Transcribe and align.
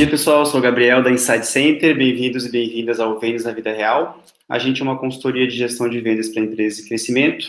dia, 0.00 0.08
pessoal. 0.08 0.38
Eu 0.38 0.46
sou 0.46 0.60
o 0.60 0.62
Gabriel 0.62 1.02
da 1.02 1.10
Insight 1.10 1.46
Center. 1.46 1.94
Bem-vindos 1.94 2.46
e 2.46 2.50
bem-vindas 2.50 2.98
ao 2.98 3.20
Vendas 3.20 3.44
na 3.44 3.52
Vida 3.52 3.70
Real. 3.70 4.24
A 4.48 4.58
gente 4.58 4.80
é 4.80 4.82
uma 4.82 4.96
consultoria 4.96 5.46
de 5.46 5.54
gestão 5.54 5.90
de 5.90 6.00
vendas 6.00 6.30
para 6.30 6.42
empresas 6.42 6.78
e 6.78 6.88
crescimento. 6.88 7.46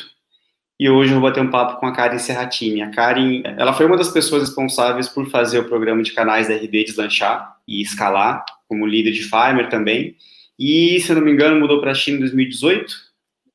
E 0.77 0.89
hoje 0.89 1.13
eu 1.13 1.21
vou 1.21 1.29
bater 1.29 1.41
um 1.41 1.49
papo 1.49 1.79
com 1.79 1.85
a 1.85 1.93
Karen 1.93 2.17
Serratini. 2.17 2.81
A 2.81 2.91
Karen, 2.91 3.41
ela 3.57 3.71
foi 3.71 3.85
uma 3.85 3.95
das 3.95 4.09
pessoas 4.09 4.41
responsáveis 4.41 5.07
por 5.07 5.29
fazer 5.29 5.59
o 5.59 5.63
programa 5.63 6.03
de 6.03 6.11
canais 6.11 6.49
da 6.49 6.55
RB 6.55 6.83
deslanchar 6.83 7.55
e 7.65 7.81
escalar, 7.81 8.43
como 8.67 8.85
líder 8.85 9.11
de 9.11 9.23
Fiverr 9.23 9.69
também. 9.69 10.17
E, 10.59 10.99
se 10.99 11.09
eu 11.09 11.15
não 11.15 11.23
me 11.23 11.31
engano, 11.31 11.57
mudou 11.57 11.79
para 11.79 11.91
a 11.91 11.95
China 11.95 12.17
em 12.17 12.19
2018, 12.19 12.93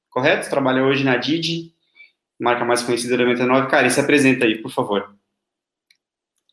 correto? 0.08 0.48
Trabalha 0.48 0.82
hoje 0.82 1.04
na 1.04 1.18
Didi, 1.18 1.70
marca 2.40 2.64
mais 2.64 2.80
conhecida 2.80 3.14
da 3.18 3.24
99. 3.24 3.68
Karen, 3.68 3.90
se 3.90 4.00
apresenta 4.00 4.46
aí, 4.46 4.56
por 4.56 4.70
favor. 4.70 5.15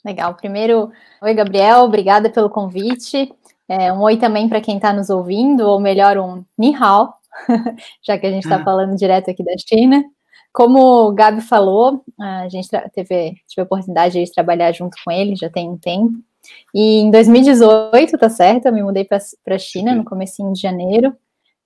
Legal. 0.04 0.34
Primeiro, 0.36 0.92
oi, 1.22 1.34
Gabriel, 1.34 1.84
obrigada 1.84 2.30
pelo 2.30 2.50
convite. 2.50 3.34
É, 3.68 3.92
um 3.94 4.02
oi 4.02 4.18
também 4.18 4.50
para 4.50 4.60
quem 4.60 4.76
está 4.76 4.92
nos 4.92 5.10
ouvindo, 5.10 5.62
ou 5.62 5.80
melhor, 5.80 6.18
um 6.18 6.44
ni 6.58 6.76
hao, 6.76 7.14
já 8.06 8.18
que 8.18 8.28
a 8.28 8.32
gente 8.32 8.44
está 8.44 8.58
ah. 8.58 8.64
falando 8.64 8.96
direto 8.98 9.32
aqui 9.32 9.44
da 9.44 9.54
China. 9.58 10.04
Como 10.52 11.08
o 11.08 11.12
Gabi 11.14 11.42
falou, 11.42 12.04
a 12.20 12.48
gente 12.50 12.68
teve, 12.94 13.36
tive 13.48 13.62
a 13.62 13.64
oportunidade 13.64 14.24
de 14.24 14.32
trabalhar 14.32 14.72
junto 14.72 14.96
com 15.04 15.12
ele, 15.12 15.36
já 15.36 15.50
tem 15.50 15.70
um 15.70 15.78
tempo. 15.78 16.14
E 16.76 17.00
em 17.00 17.10
2018, 17.10 18.18
tá 18.18 18.30
certo, 18.30 18.68
eu 18.68 18.74
me 18.74 18.84
mudei 18.84 19.06
para 19.06 19.18
a 19.56 19.58
China 19.58 19.96
no 19.96 20.04
comecinho 20.04 20.54
de 20.54 20.62
janeiro. 20.62 21.16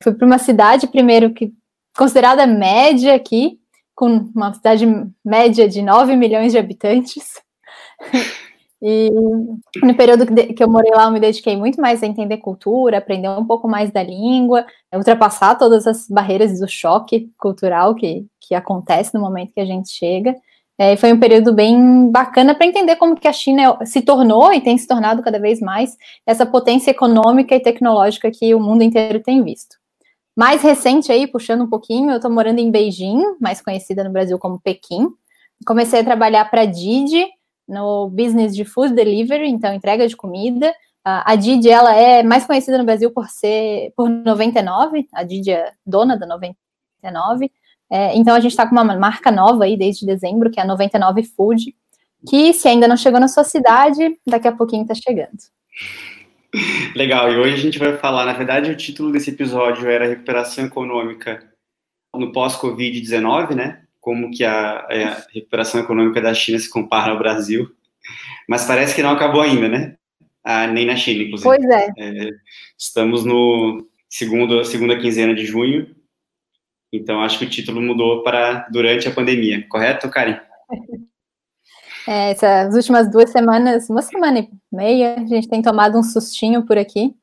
Fui 0.02 0.14
para 0.14 0.26
uma 0.26 0.38
cidade, 0.38 0.88
primeiro, 0.88 1.34
que 1.34 1.52
considerada 1.98 2.46
média 2.46 3.16
aqui, 3.16 3.60
com 3.96 4.30
uma 4.34 4.54
cidade 4.54 4.86
média 5.26 5.68
de 5.68 5.82
9 5.82 6.16
milhões 6.16 6.52
de 6.52 6.58
habitantes. 6.60 7.42
E 8.82 9.10
no 9.84 9.96
período 9.96 10.26
que 10.54 10.64
eu 10.64 10.70
morei 10.70 10.92
lá, 10.92 11.06
eu 11.06 11.12
me 11.12 11.20
dediquei 11.20 11.58
muito 11.58 11.82
mais 11.82 12.04
a 12.04 12.06
entender 12.06 12.38
cultura, 12.38 13.00
aprender 13.00 13.28
um 13.30 13.46
pouco 13.46 13.68
mais 13.68 13.92
da 13.92 14.04
língua, 14.04 14.66
ultrapassar 14.94 15.56
todas 15.56 15.88
as 15.88 16.08
barreiras 16.08 16.60
do 16.60 16.68
choque 16.68 17.32
cultural 17.40 17.96
que, 17.96 18.28
que 18.40 18.54
acontece 18.54 19.16
no 19.16 19.22
momento 19.22 19.54
que 19.54 19.60
a 19.60 19.66
gente 19.66 19.92
chega. 19.92 20.36
É, 20.80 20.96
foi 20.96 21.12
um 21.12 21.20
período 21.20 21.54
bem 21.54 22.12
bacana 22.12 22.54
para 22.54 22.68
entender 22.68 22.98
como 22.98 23.16
que 23.16 23.28
a 23.28 23.34
China 23.34 23.80
se 23.84 24.00
tornou 24.04 24.54
e 24.54 24.62
tem 24.62 24.78
se 24.78 24.88
tornado 24.88 25.24
cada 25.24 25.40
vez 25.40 25.60
mais 25.60 25.98
essa 26.24 26.46
potência 26.46 26.92
econômica 26.92 27.56
e 27.56 27.60
tecnológica 27.60 28.30
que 28.30 28.54
o 28.54 28.60
mundo 28.60 28.84
inteiro 28.84 29.20
tem 29.20 29.44
visto. 29.44 29.76
Mais 30.36 30.62
recente 30.62 31.12
aí, 31.12 31.26
puxando 31.26 31.64
um 31.64 31.70
pouquinho, 31.70 32.12
eu 32.12 32.18
estou 32.18 32.30
morando 32.30 32.60
em 32.60 32.70
Beijing, 32.70 33.24
mais 33.42 33.60
conhecida 33.60 34.04
no 34.04 34.12
Brasil 34.12 34.38
como 34.38 34.60
Pequim. 34.60 35.08
Comecei 35.66 36.02
a 36.02 36.04
trabalhar 36.04 36.46
para 36.46 36.62
a 36.62 36.66
Didi, 36.66 37.26
no 37.68 38.10
business 38.10 38.56
de 38.56 38.64
food 38.64 38.94
delivery, 38.94 39.50
então 39.50 39.74
entrega 39.74 40.08
de 40.08 40.16
comida. 40.16 40.74
A 41.04 41.36
Didi, 41.36 41.70
ela 41.70 41.96
é 41.96 42.22
mais 42.22 42.46
conhecida 42.46 42.78
no 42.78 42.84
Brasil 42.84 43.10
por 43.12 43.30
ser 43.30 43.94
por 43.96 44.10
99, 44.10 45.08
a 45.14 45.24
Didi 45.24 45.52
é 45.52 45.72
dona 45.86 46.18
da 46.18 46.26
99. 46.26 47.50
É, 47.90 48.14
então 48.18 48.36
a 48.36 48.40
gente 48.42 48.52
está 48.52 48.68
com 48.68 48.74
uma 48.74 48.84
marca 48.84 49.32
nova 49.32 49.64
aí 49.64 49.78
desde 49.78 50.06
dezembro, 50.06 50.52
que 50.52 50.60
é 50.60 50.64
a 50.64 50.68
99 50.68 51.24
Food, 51.24 51.74
que 52.28 52.54
se 52.54 52.68
ainda 52.68 52.88
não 52.88 52.98
chegou 52.98 53.20
na 53.20 53.30
sua 53.30 53.46
cidade, 53.46 54.20
daqui 54.28 54.50
a 54.50 54.52
pouquinho 54.52 54.82
está 54.82 54.94
chegando. 54.94 55.38
Legal, 56.96 57.32
e 57.32 57.38
hoje 57.38 57.54
a 57.54 57.58
gente 57.58 57.80
vai 57.80 57.98
falar, 57.98 58.26
na 58.26 58.34
verdade, 58.34 58.72
o 58.72 58.76
título 58.76 59.12
desse 59.12 59.30
episódio 59.30 59.90
era 59.90 60.08
Recuperação 60.08 60.66
Econômica 60.66 61.42
no 62.14 62.32
pós-Covid-19, 62.32 63.56
né? 63.56 63.84
Como 64.08 64.32
que 64.32 64.46
a, 64.46 64.78
a, 64.80 65.28
recuperação 65.34 65.82
econômica 65.82 66.22
da 66.22 66.34
China 66.34 66.58
se 66.58 66.70
compara 66.70 67.12
ao 67.12 67.20
Brasil, 67.20 67.70
mas 68.48 68.64
parece 68.64 68.96
que 68.96 69.04
não 69.04 69.10
acabou 69.10 69.42
ainda, 69.42 69.68
né? 69.68 69.98
Ah, 70.42 70.66
nem 70.66 70.86
na 70.86 70.96
China, 70.96 71.24
inclusive. 71.24 71.44
Pois 71.44 71.66
é. 71.66 71.90
é. 71.98 72.30
Estamos 72.78 73.26
no 73.26 73.86
segundo, 74.10 74.64
segunda 74.64 74.98
quinzena 74.98 75.36
de 75.36 75.46
junho, 75.46 75.94
então 76.90 77.22
acho 77.22 77.38
que 77.38 77.44
o 77.44 77.50
título 77.50 77.82
mudou 77.82 78.24
para 78.24 78.70
durante 78.72 79.10
a 79.10 79.14
pandemia, 79.14 79.68
correto, 79.68 80.10
Karen? 80.10 80.40
É, 82.10 82.32
essas 82.32 82.74
últimas 82.74 83.12
duas 83.12 83.30
semanas, 83.32 83.90
uma 83.90 84.02
semana 84.02 84.40
e 84.40 84.50
meia, 84.72 85.16
a 85.16 85.26
gente 85.26 85.50
tem 85.50 85.62
tomado 85.62 86.00
um 86.00 86.04
sustinho 86.04 86.66
por 86.66 86.78
aqui. 86.78 87.14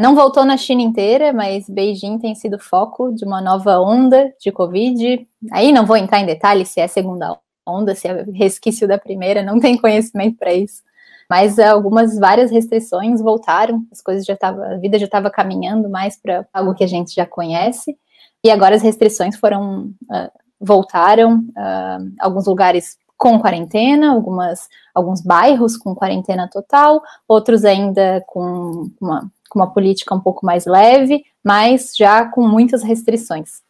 Não 0.00 0.14
voltou 0.14 0.46
na 0.46 0.56
China 0.56 0.80
inteira, 0.80 1.30
mas 1.30 1.68
Beijing 1.68 2.18
tem 2.18 2.34
sido 2.34 2.58
foco 2.58 3.12
de 3.12 3.22
uma 3.22 3.38
nova 3.38 3.78
onda 3.78 4.32
de 4.40 4.50
Covid. 4.50 5.28
Aí 5.52 5.70
não 5.72 5.84
vou 5.84 5.94
entrar 5.94 6.20
em 6.20 6.24
detalhes 6.24 6.70
se 6.70 6.80
é 6.80 6.88
segunda 6.88 7.38
onda, 7.66 7.94
se 7.94 8.08
é 8.08 8.24
resquício 8.32 8.88
da 8.88 8.96
primeira, 8.96 9.42
não 9.42 9.60
tem 9.60 9.76
conhecimento 9.76 10.38
para 10.38 10.54
isso. 10.54 10.82
Mas 11.28 11.58
algumas 11.58 12.18
várias 12.18 12.50
restrições 12.50 13.20
voltaram, 13.20 13.84
as 13.92 14.00
coisas 14.00 14.24
já 14.24 14.32
estavam, 14.32 14.64
a 14.64 14.78
vida 14.78 14.98
já 14.98 15.04
estava 15.04 15.30
caminhando 15.30 15.90
mais 15.90 16.18
para 16.18 16.46
algo 16.50 16.74
que 16.74 16.82
a 16.82 16.88
gente 16.88 17.14
já 17.14 17.26
conhece. 17.26 17.94
E 18.42 18.50
agora 18.50 18.76
as 18.76 18.82
restrições 18.82 19.36
foram 19.36 19.92
uh, 20.10 20.30
voltaram, 20.58 21.40
uh, 21.50 22.10
alguns 22.18 22.46
lugares 22.46 22.96
com 23.18 23.38
quarentena, 23.38 24.12
algumas, 24.12 24.66
alguns 24.94 25.20
bairros 25.20 25.76
com 25.76 25.94
quarentena 25.94 26.48
total, 26.48 27.02
outros 27.28 27.66
ainda 27.66 28.24
com 28.26 28.90
uma 28.98 29.30
com 29.50 29.58
uma 29.58 29.70
política 29.70 30.14
um 30.14 30.20
pouco 30.20 30.46
mais 30.46 30.64
leve, 30.64 31.24
mas 31.44 31.92
já 31.94 32.24
com 32.24 32.46
muitas 32.46 32.82
restrições. 32.82 33.60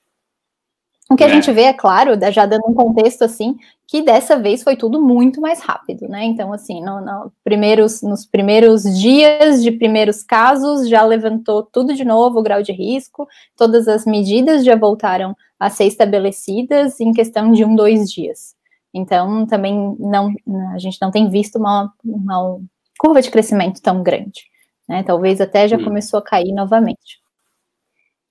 O 1.10 1.16
que 1.16 1.24
a 1.24 1.26
é. 1.26 1.30
gente 1.30 1.50
vê, 1.50 1.62
é 1.62 1.72
claro, 1.72 2.12
já 2.30 2.46
dando 2.46 2.68
um 2.68 2.74
contexto 2.74 3.22
assim, 3.22 3.56
que 3.88 4.00
dessa 4.00 4.38
vez 4.38 4.62
foi 4.62 4.76
tudo 4.76 5.00
muito 5.00 5.40
mais 5.40 5.60
rápido, 5.60 6.06
né? 6.06 6.22
Então, 6.22 6.52
assim, 6.52 6.80
no, 6.80 7.00
no 7.00 7.32
primeiros, 7.42 8.00
nos 8.00 8.24
primeiros 8.24 8.84
dias 8.96 9.60
de 9.60 9.72
primeiros 9.72 10.22
casos, 10.22 10.88
já 10.88 11.02
levantou 11.02 11.64
tudo 11.64 11.94
de 11.94 12.04
novo, 12.04 12.38
o 12.38 12.42
grau 12.42 12.62
de 12.62 12.70
risco, 12.70 13.26
todas 13.56 13.88
as 13.88 14.06
medidas 14.06 14.64
já 14.64 14.76
voltaram 14.76 15.36
a 15.58 15.68
ser 15.68 15.86
estabelecidas 15.86 17.00
em 17.00 17.12
questão 17.12 17.50
de 17.50 17.64
um, 17.64 17.74
dois 17.74 18.08
dias. 18.08 18.54
Então, 18.94 19.46
também 19.46 19.96
não, 19.98 20.32
a 20.72 20.78
gente 20.78 20.98
não 21.02 21.10
tem 21.10 21.28
visto 21.28 21.56
uma, 21.56 21.92
uma 22.04 22.60
curva 22.98 23.20
de 23.20 23.30
crescimento 23.30 23.82
tão 23.82 24.00
grande 24.02 24.49
né? 24.90 25.04
Talvez 25.04 25.40
até 25.40 25.68
já 25.68 25.76
hum. 25.76 25.84
começou 25.84 26.18
a 26.18 26.22
cair 26.22 26.52
novamente. 26.52 27.20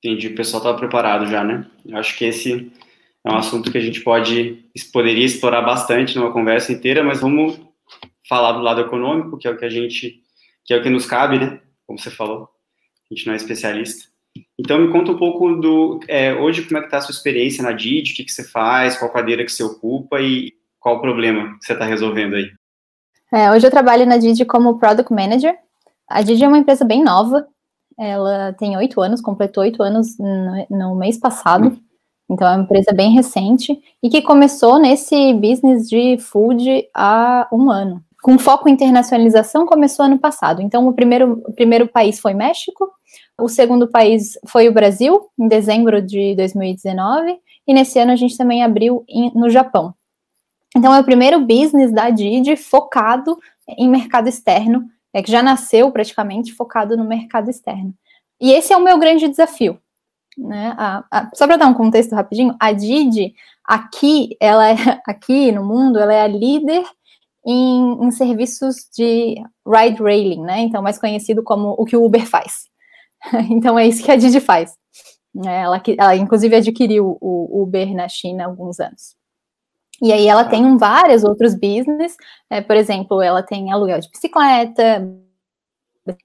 Entendi, 0.03 0.27
o 0.27 0.35
pessoal 0.35 0.61
estava 0.61 0.77
preparado 0.77 1.25
já, 1.25 1.41
né? 1.41 1.65
Eu 1.85 1.97
acho 1.97 2.17
que 2.17 2.25
esse 2.25 2.69
é 3.25 3.31
um 3.31 3.37
assunto 3.37 3.71
que 3.71 3.77
a 3.77 3.81
gente 3.81 4.01
pode, 4.01 4.65
poderia 4.91 5.25
explorar 5.25 5.61
bastante 5.61 6.17
numa 6.17 6.33
conversa 6.33 6.73
inteira, 6.73 7.01
mas 7.01 7.21
vamos 7.21 7.57
falar 8.27 8.51
do 8.51 8.59
lado 8.59 8.81
econômico, 8.81 9.37
que 9.37 9.47
é 9.47 9.51
o 9.51 9.57
que 9.57 9.63
a 9.63 9.69
gente, 9.69 10.21
que 10.65 10.73
é 10.73 10.77
o 10.77 10.83
que 10.83 10.89
nos 10.89 11.05
cabe, 11.05 11.39
né? 11.39 11.61
Como 11.87 11.97
você 11.97 12.11
falou, 12.11 12.49
a 13.09 13.15
gente 13.15 13.25
não 13.25 13.33
é 13.33 13.37
especialista. 13.37 14.09
Então 14.59 14.79
me 14.79 14.91
conta 14.91 15.11
um 15.13 15.17
pouco 15.17 15.55
do, 15.55 16.01
é, 16.09 16.33
hoje 16.33 16.63
como 16.63 16.77
é 16.77 16.81
que 16.81 16.87
está 16.87 16.97
a 16.97 17.01
sua 17.01 17.13
experiência 17.13 17.63
na 17.63 17.71
DID, 17.71 18.11
o 18.11 18.15
que, 18.15 18.25
que 18.25 18.31
você 18.31 18.43
faz, 18.43 18.97
qual 18.97 19.11
cadeira 19.11 19.45
que 19.45 19.51
você 19.51 19.63
ocupa 19.63 20.19
e 20.19 20.53
qual 20.77 20.97
o 20.97 21.01
problema 21.01 21.57
que 21.57 21.65
você 21.65 21.73
está 21.73 21.85
resolvendo 21.85 22.35
aí? 22.35 22.51
É, 23.33 23.49
hoje 23.49 23.65
eu 23.65 23.71
trabalho 23.71 24.05
na 24.05 24.17
DID 24.17 24.43
como 24.45 24.77
Product 24.77 25.13
Manager, 25.13 25.55
a 26.09 26.21
Didi 26.21 26.43
é 26.43 26.47
uma 26.47 26.57
empresa 26.57 26.83
bem 26.83 27.03
nova, 27.03 27.47
ela 27.97 28.53
tem 28.53 28.75
oito 28.77 29.01
anos, 29.01 29.21
completou 29.21 29.63
oito 29.63 29.83
anos 29.83 30.17
no, 30.17 30.65
no, 30.69 30.95
mês 30.95 31.17
passado, 31.17 31.77
então 32.29 32.47
é 32.47 32.55
uma 32.55 32.63
empresa 32.63 32.93
bem 32.93 33.11
recente 33.11 33.79
e 34.01 34.09
que 34.09 34.21
começou 34.21 34.79
nesse 34.79 35.33
business 35.33 35.87
de 35.87 36.17
food 36.17 36.87
há 36.95 37.47
um 37.51 37.69
ano. 37.69 38.01
Com 38.23 38.39
foco 38.39 38.67
em 38.67 38.73
internacionalização, 38.73 39.65
começou 39.65 40.05
ano 40.05 40.19
passado. 40.19 40.61
Então, 40.61 40.87
o 40.87 40.93
primeiro, 40.93 41.41
o 41.45 41.53
primeiro 41.53 41.87
país 41.87 42.19
foi 42.19 42.33
México, 42.33 42.89
o 43.39 43.47
segundo 43.47 43.87
país 43.87 44.37
foi 44.47 44.67
o 44.67 44.73
Brasil, 44.73 45.29
em 45.37 45.47
dezembro 45.47 46.01
de 46.01 46.35
2019, 46.35 47.37
e 47.67 47.73
nesse 47.73 47.99
ano 47.99 48.11
a 48.11 48.15
gente 48.15 48.37
também 48.37 48.63
abriu 48.63 49.03
em, 49.07 49.31
no 49.33 49.49
Japão. 49.49 49.93
Então, 50.75 50.93
é 50.93 50.99
o 50.99 51.03
primeiro 51.03 51.39
business 51.39 51.91
da 51.91 52.09
Didi 52.09 52.55
focado 52.55 53.37
em 53.77 53.89
mercado 53.89 54.27
externo 54.27 54.85
é 55.13 55.23
que 55.23 55.31
já 55.31 55.41
nasceu 55.41 55.91
praticamente 55.91 56.53
focado 56.53 56.95
no 56.95 57.03
mercado 57.03 57.49
externo. 57.49 57.93
E 58.39 58.51
esse 58.51 58.71
é 58.71 58.77
o 58.77 58.83
meu 58.83 58.97
grande 58.97 59.27
desafio. 59.27 59.79
Né? 60.37 60.73
A, 60.77 61.03
a, 61.11 61.29
só 61.33 61.45
para 61.45 61.57
dar 61.57 61.67
um 61.67 61.73
contexto 61.73 62.15
rapidinho, 62.15 62.55
a 62.59 62.71
Didi 62.71 63.33
aqui, 63.65 64.37
ela 64.39 64.69
é, 64.69 64.75
aqui 65.05 65.51
no 65.51 65.65
mundo, 65.65 65.99
ela 65.99 66.13
é 66.13 66.21
a 66.21 66.27
líder 66.27 66.83
em, 67.45 68.05
em, 68.05 68.11
serviços 68.11 68.87
de 68.95 69.35
ride 69.67 70.01
railing, 70.01 70.41
né? 70.41 70.59
Então, 70.61 70.81
mais 70.81 70.99
conhecido 70.99 71.43
como 71.43 71.75
o 71.77 71.85
que 71.85 71.97
o 71.97 72.03
Uber 72.03 72.25
faz. 72.25 72.67
então, 73.49 73.77
é 73.77 73.87
isso 73.87 74.03
que 74.03 74.11
a 74.11 74.15
Didi 74.15 74.39
faz. 74.39 74.77
Né? 75.33 75.61
Ela, 75.61 75.81
ela, 75.97 76.15
inclusive, 76.15 76.55
adquiriu 76.55 77.17
o 77.19 77.61
Uber 77.61 77.93
na 77.93 78.07
China 78.07 78.43
há 78.43 78.47
alguns 78.47 78.79
anos. 78.79 79.18
E 80.01 80.13
aí 80.13 80.27
ela 80.27 80.45
tem 80.45 80.65
um, 80.65 80.77
vários 80.77 81.23
outros 81.23 81.53
business, 81.53 82.15
é, 82.49 82.61
por 82.61 82.75
exemplo, 82.75 83.21
ela 83.21 83.43
tem 83.43 83.71
aluguel 83.71 83.99
de 83.99 84.09
bicicleta, 84.09 85.05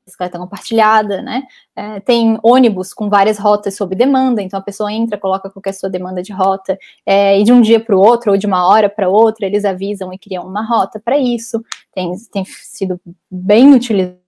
bicicleta 0.04 0.38
compartilhada, 0.38 1.20
né? 1.20 1.42
É, 1.76 2.00
tem 2.00 2.38
ônibus 2.42 2.94
com 2.94 3.08
várias 3.08 3.38
rotas 3.38 3.76
sob 3.76 3.94
demanda, 3.94 4.40
então 4.40 4.58
a 4.58 4.62
pessoa 4.62 4.92
entra, 4.92 5.18
coloca 5.18 5.50
qualquer 5.50 5.72
sua 5.72 5.90
demanda 5.90 6.22
de 6.22 6.32
rota, 6.32 6.78
é, 7.04 7.38
e 7.38 7.44
de 7.44 7.52
um 7.52 7.60
dia 7.60 7.80
para 7.80 7.96
o 7.96 8.00
outro, 8.00 8.32
ou 8.32 8.38
de 8.38 8.46
uma 8.46 8.66
hora 8.68 8.88
para 8.88 9.08
outra, 9.08 9.46
eles 9.46 9.64
avisam 9.64 10.12
e 10.12 10.18
criam 10.18 10.46
uma 10.46 10.64
rota 10.64 11.00
para 11.04 11.18
isso. 11.18 11.62
Tem, 11.92 12.12
tem 12.32 12.44
sido 12.44 13.00
bem 13.30 13.74
utilizado 13.74 14.23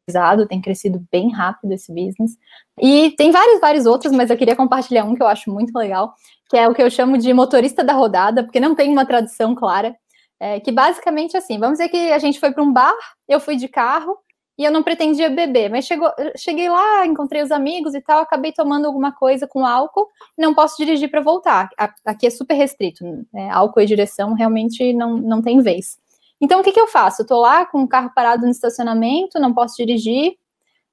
tem 0.49 0.61
crescido 0.61 1.05
bem 1.11 1.32
rápido 1.32 1.73
esse 1.73 1.93
business. 1.93 2.37
E 2.81 3.11
tem 3.12 3.31
vários, 3.31 3.61
vários 3.61 3.87
outros, 3.87 4.12
mas 4.12 4.31
eu 4.31 4.37
queria 4.37 4.55
compartilhar 4.55 5.05
um 5.05 5.14
que 5.14 5.23
eu 5.23 5.26
acho 5.26 5.50
muito 5.50 5.76
legal, 5.76 6.14
que 6.49 6.56
é 6.56 6.69
o 6.69 6.75
que 6.75 6.82
eu 6.82 6.91
chamo 6.91 7.19
de 7.19 7.32
motorista 7.32 7.82
da 7.82 7.93
rodada, 7.93 8.44
porque 8.44 8.61
não 8.61 8.75
tem 8.75 8.91
uma 8.91 9.06
tradução 9.06 9.55
clara. 9.55 9.97
É, 10.38 10.61
que 10.61 10.70
basicamente 10.70 11.35
assim, 11.35 11.58
vamos 11.58 11.79
dizer 11.79 11.88
que 11.88 12.12
a 12.12 12.19
gente 12.19 12.38
foi 12.38 12.53
para 12.53 12.62
um 12.62 12.70
bar, 12.70 12.94
eu 13.26 13.41
fui 13.41 13.56
de 13.56 13.69
carro, 13.69 14.19
e 14.58 14.64
eu 14.64 14.73
não 14.73 14.82
pretendia 14.82 15.29
beber, 15.29 15.70
mas 15.70 15.85
chegou, 15.85 16.11
cheguei 16.37 16.69
lá, 16.69 17.06
encontrei 17.06 17.43
os 17.43 17.50
amigos 17.50 17.94
e 17.94 18.00
tal, 18.00 18.23
acabei 18.23 18.53
tomando 18.53 18.87
alguma 18.87 19.12
coisa 19.12 19.47
com 19.47 19.67
álcool, 19.67 20.08
não 20.37 20.55
posso 20.55 20.76
dirigir 20.79 21.11
para 21.11 21.20
voltar. 21.20 21.69
Aqui 22.05 22.26
é 22.26 22.31
super 22.31 22.55
restrito, 22.55 23.05
né? 23.32 23.50
álcool 23.50 23.81
e 23.81 23.87
direção 23.87 24.32
realmente 24.32 24.93
não, 24.94 25.17
não 25.19 25.43
tem 25.43 25.61
vez. 25.61 25.99
Então, 26.40 26.60
o 26.60 26.62
que, 26.62 26.72
que 26.72 26.80
eu 26.80 26.86
faço? 26.86 27.26
Tô 27.26 27.40
lá 27.40 27.64
com 27.64 27.82
o 27.82 27.88
carro 27.88 28.10
parado 28.14 28.44
no 28.44 28.50
estacionamento, 28.50 29.40
não 29.40 29.54
posso 29.54 29.76
dirigir. 29.76 30.34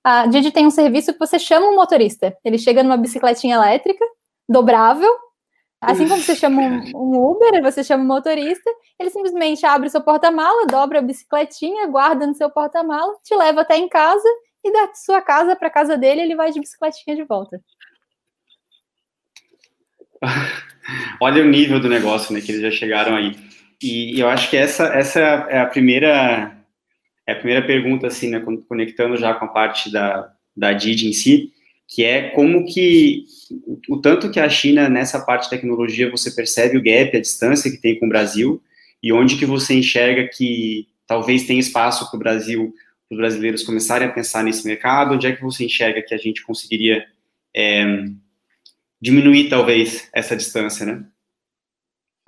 A 0.03 0.27
Didi 0.27 0.51
tem 0.51 0.65
um 0.65 0.71
serviço 0.71 1.13
que 1.13 1.19
você 1.19 1.37
chama 1.39 1.67
um 1.67 1.75
motorista. 1.75 2.35
Ele 2.43 2.57
chega 2.57 2.83
numa 2.83 2.97
bicicletinha 2.97 3.55
elétrica, 3.55 4.03
dobrável, 4.47 5.09
Assim 5.85 6.07
como 6.07 6.21
você 6.21 6.33
chama 6.33 6.61
um, 6.61 6.81
um, 6.95 7.31
Uber, 7.31 7.61
você 7.61 7.83
chama 7.83 8.03
um 8.03 8.07
motorista, 8.07 8.71
ele 8.97 9.09
simplesmente 9.09 9.65
abre 9.65 9.87
o 9.87 9.91
seu 9.91 10.01
porta-mala, 10.01 10.65
dobra 10.65 10.99
a 10.99 11.01
bicicletinha, 11.01 11.87
guarda 11.87 12.25
no 12.25 12.33
seu 12.33 12.49
porta-mala, 12.49 13.13
te 13.21 13.35
leva 13.35 13.61
até 13.61 13.75
em 13.75 13.89
casa 13.89 14.27
e 14.63 14.71
da 14.71 14.93
sua 14.93 15.21
casa 15.21 15.57
para 15.57 15.69
casa 15.69 15.97
dele 15.97 16.21
ele 16.21 16.35
vai 16.35 16.51
de 16.51 16.59
bicicletinha 16.61 17.17
de 17.17 17.25
volta. 17.25 17.61
Olha 21.19 21.43
o 21.43 21.47
nível 21.47 21.81
do 21.81 21.89
negócio, 21.89 22.33
né, 22.33 22.39
que 22.39 22.53
eles 22.53 22.61
já 22.61 22.71
chegaram 22.71 23.17
aí. 23.17 23.35
E, 23.83 24.19
eu 24.19 24.29
acho 24.29 24.49
que 24.49 24.55
essa, 24.55 24.85
essa 24.85 25.19
é 25.19 25.59
a 25.59 25.65
primeira 25.65 26.57
é 27.25 27.33
a 27.33 27.35
primeira 27.35 27.65
pergunta, 27.65 28.07
assim, 28.07 28.29
né, 28.29 28.43
conectando 28.67 29.15
já 29.15 29.33
com 29.33 29.45
a 29.45 29.47
parte 29.47 29.89
da, 29.91 30.33
da 30.55 30.73
Didi 30.73 31.07
em 31.07 31.13
si, 31.13 31.53
que 31.87 32.03
é 32.03 32.29
como 32.31 32.65
que 32.65 33.25
o 33.87 33.97
tanto 33.97 34.29
que 34.29 34.39
a 34.39 34.49
China 34.49 34.89
nessa 34.89 35.23
parte 35.23 35.43
de 35.43 35.51
tecnologia 35.51 36.11
você 36.11 36.31
percebe 36.31 36.77
o 36.77 36.83
gap, 36.83 37.15
a 37.15 37.21
distância 37.21 37.71
que 37.71 37.77
tem 37.77 37.97
com 37.97 38.07
o 38.07 38.09
Brasil 38.09 38.61
e 39.01 39.13
onde 39.13 39.37
que 39.37 39.45
você 39.45 39.73
enxerga 39.73 40.27
que 40.27 40.87
talvez 41.07 41.45
tem 41.45 41.59
espaço 41.59 42.09
para 42.09 42.17
o 42.17 42.19
Brasil, 42.19 42.73
os 43.09 43.17
brasileiros 43.17 43.63
começarem 43.63 44.07
a 44.07 44.11
pensar 44.11 44.43
nesse 44.43 44.65
mercado, 44.65 45.13
onde 45.13 45.27
é 45.27 45.35
que 45.35 45.41
você 45.41 45.65
enxerga 45.65 46.01
que 46.01 46.13
a 46.13 46.17
gente 46.17 46.43
conseguiria 46.43 47.05
é, 47.55 48.05
diminuir 49.01 49.49
talvez 49.49 50.09
essa 50.13 50.35
distância, 50.35 50.85
né? 50.85 51.05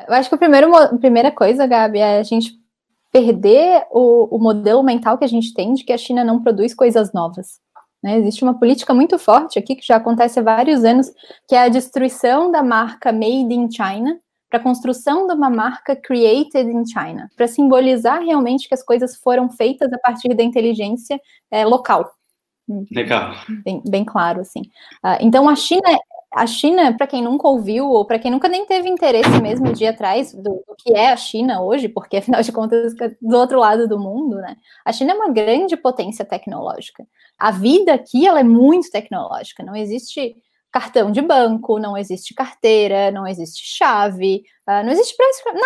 Eu 0.08 0.14
acho 0.14 0.30
que 0.30 0.36
a 0.36 0.38
primeira, 0.38 0.68
a 0.68 0.98
primeira 0.98 1.32
coisa, 1.32 1.66
Gabi, 1.66 2.00
é 2.00 2.20
a 2.20 2.24
gente 2.24 2.54
perder 3.12 3.86
o, 3.92 4.36
o 4.36 4.40
modelo 4.40 4.84
mental 4.84 5.18
que 5.18 5.24
a 5.24 5.28
gente 5.28 5.54
tem 5.54 5.74
de 5.74 5.84
que 5.84 5.94
a 5.94 5.98
China 5.98 6.24
não 6.24 6.44
produz 6.44 6.74
coisas 6.74 7.14
novas. 7.14 7.60
Né? 8.04 8.18
Existe 8.18 8.44
uma 8.44 8.60
política 8.60 8.94
muito 8.94 9.18
forte 9.18 9.58
aqui, 9.58 9.76
que 9.76 9.86
já 9.86 9.96
acontece 9.96 10.40
há 10.40 10.44
vários 10.44 10.84
anos, 10.84 11.12
que 11.48 11.56
é 11.56 11.60
a 11.60 11.70
destruição 11.70 12.52
da 12.52 12.62
marca 12.62 13.12
Made 13.12 13.54
in 13.54 13.72
China 13.72 14.20
para 14.50 14.60
a 14.60 14.64
construção 14.64 15.28
de 15.28 15.34
uma 15.34 15.50
marca 15.50 15.96
Created 15.96 16.70
in 16.70 16.86
China, 16.86 17.30
para 17.36 17.48
simbolizar 17.48 18.22
realmente 18.22 18.68
que 18.68 18.74
as 18.74 18.84
coisas 18.84 19.16
foram 19.16 19.50
feitas 19.50 19.92
a 19.92 19.98
partir 19.98 20.34
da 20.36 20.44
inteligência 20.44 21.20
é, 21.50 21.66
local. 21.66 22.12
Legal. 22.92 23.36
Bem, 23.64 23.82
bem 23.88 24.04
claro, 24.04 24.42
assim. 24.42 24.62
Uh, 25.04 25.18
então, 25.22 25.48
a 25.48 25.56
China 25.56 25.90
a 26.36 26.46
China, 26.46 26.96
para 26.98 27.08
quem 27.08 27.24
nunca 27.24 27.48
ouviu, 27.48 27.90
ou 27.90 28.04
para 28.04 28.20
quem 28.20 28.30
nunca 28.30 28.50
nem 28.50 28.66
teve 28.66 28.90
interesse 28.90 29.42
mesmo 29.42 29.72
de 29.72 29.86
ir 29.86 29.88
atrás 29.88 30.34
do, 30.34 30.42
do, 30.68 30.76
que 30.78 30.94
é 30.94 31.10
a 31.10 31.16
China 31.16 31.62
hoje, 31.62 31.88
porque 31.88 32.18
afinal 32.18 32.42
de 32.42 32.52
contas, 32.52 32.94
do 33.22 33.38
outro 33.38 33.58
lado 33.58 33.88
do 33.88 33.98
mundo, 33.98 34.36
né? 34.36 34.58
A 34.84 34.92
China 34.92 35.14
é 35.14 35.16
uma 35.16 35.32
grande 35.32 35.78
potência 35.78 36.26
tecnológica. 36.26 37.08
A 37.40 37.52
vida 37.52 37.94
aqui 37.94 38.28
ela 38.28 38.42
é 38.42 38.44
muito 38.44 38.92
tecnológica, 38.92 39.64
não 39.64 39.78
existe 39.78 40.36
cartão 40.74 41.10
de 41.10 41.22
banco, 41.22 41.80
não 41.80 41.98
existe 41.98 42.34
carteira, 42.34 43.10
não 43.12 43.26
existe 43.26 43.64
chave, 43.64 44.44
uh, 44.68 44.84
não 44.84 44.92
existe 44.92 45.16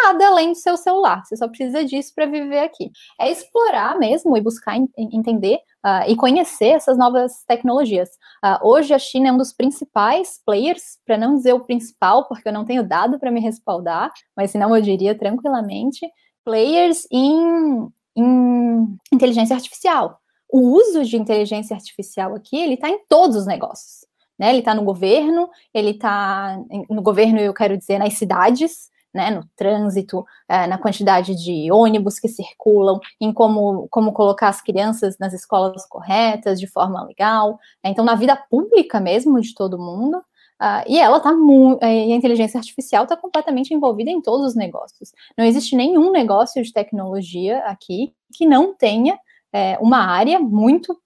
nada 0.04 0.28
além 0.28 0.52
do 0.52 0.56
seu 0.56 0.78
celular. 0.78 1.26
Você 1.26 1.36
só 1.36 1.48
precisa 1.48 1.84
disso 1.84 2.14
para 2.14 2.28
viver 2.28 2.60
aqui. 2.60 2.92
É 3.20 3.32
explorar 3.32 3.98
mesmo 3.98 4.38
e 4.38 4.42
buscar 4.42 4.76
entender 4.96 5.58
uh, 5.86 6.10
e 6.10 6.16
conhecer 6.16 6.70
essas 6.70 6.98
novas 6.98 7.44
tecnologias. 7.48 8.10
Uh, 8.44 8.68
hoje 8.68 8.94
a 8.94 9.00
China 9.00 9.30
é 9.30 9.32
um 9.32 9.38
dos 9.38 9.54
principais 9.54 10.40
players, 10.46 10.98
para 11.06 11.18
não 11.18 11.36
dizer 11.36 11.54
o 11.54 11.62
principal, 11.62 12.28
porque 12.28 12.48
eu 12.48 12.54
não 12.54 12.66
tenho 12.66 12.84
dado 12.84 13.20
para 13.20 13.32
me 13.32 13.40
respaldar, 13.40 14.12
mas 14.36 14.52
senão 14.52 14.76
eu 14.76 14.82
diria 14.82 15.18
tranquilamente, 15.18 16.08
players 16.44 17.08
em, 17.12 17.88
em 18.16 18.98
inteligência 19.14 19.56
artificial. 19.56 20.20
O 20.52 20.60
uso 20.76 21.06
de 21.06 21.16
inteligência 21.16 21.76
artificial 21.76 22.34
aqui, 22.34 22.58
ele 22.58 22.74
está 22.74 22.90
em 22.90 23.00
todos 23.08 23.36
os 23.36 23.46
negócios. 23.46 24.08
Né? 24.38 24.50
Ele 24.50 24.60
está 24.60 24.74
no 24.74 24.84
governo, 24.84 25.50
ele 25.74 25.92
está 25.92 26.58
no 26.90 27.02
governo, 27.02 27.40
eu 27.40 27.54
quero 27.54 27.78
dizer, 27.78 28.00
nas 28.00 28.14
cidades, 28.14 28.90
né, 29.14 29.32
no 29.32 29.44
trânsito, 29.56 30.26
é, 30.48 30.68
na 30.68 30.78
quantidade 30.78 31.36
de 31.36 31.72
ônibus 31.72 32.20
que 32.20 32.28
circulam, 32.28 33.00
em 33.20 33.34
como, 33.34 33.88
como 33.90 34.14
colocar 34.14 34.50
as 34.50 34.62
crianças 34.62 35.18
nas 35.18 35.34
escolas 35.34 35.86
corretas, 35.88 36.60
de 36.60 36.68
forma 36.68 37.04
legal. 37.04 37.60
Então, 37.84 38.06
na 38.06 38.16
vida 38.16 38.36
pública 38.36 39.00
mesmo 39.00 39.40
de 39.42 39.54
todo 39.54 39.80
mundo. 39.80 40.18
Uh, 40.62 40.84
e 40.90 41.00
ela 41.00 41.18
está 41.18 41.32
muito. 41.32 41.82
A 41.82 41.90
inteligência 41.90 42.58
artificial 42.58 43.04
está 43.04 43.16
completamente 43.16 43.74
envolvida 43.74 44.12
em 44.12 44.22
todos 44.22 44.48
os 44.48 44.56
negócios. 44.56 45.14
Não 45.38 45.46
existe 45.46 45.74
nenhum 45.74 46.12
negócio 46.12 46.62
de 46.62 46.74
tecnologia 46.74 47.60
aqui 47.60 48.14
que 48.34 48.46
não 48.46 48.76
tenha 48.76 49.18
é, 49.54 49.78
uma 49.80 50.00
área 50.00 50.38
muito, 50.38 51.00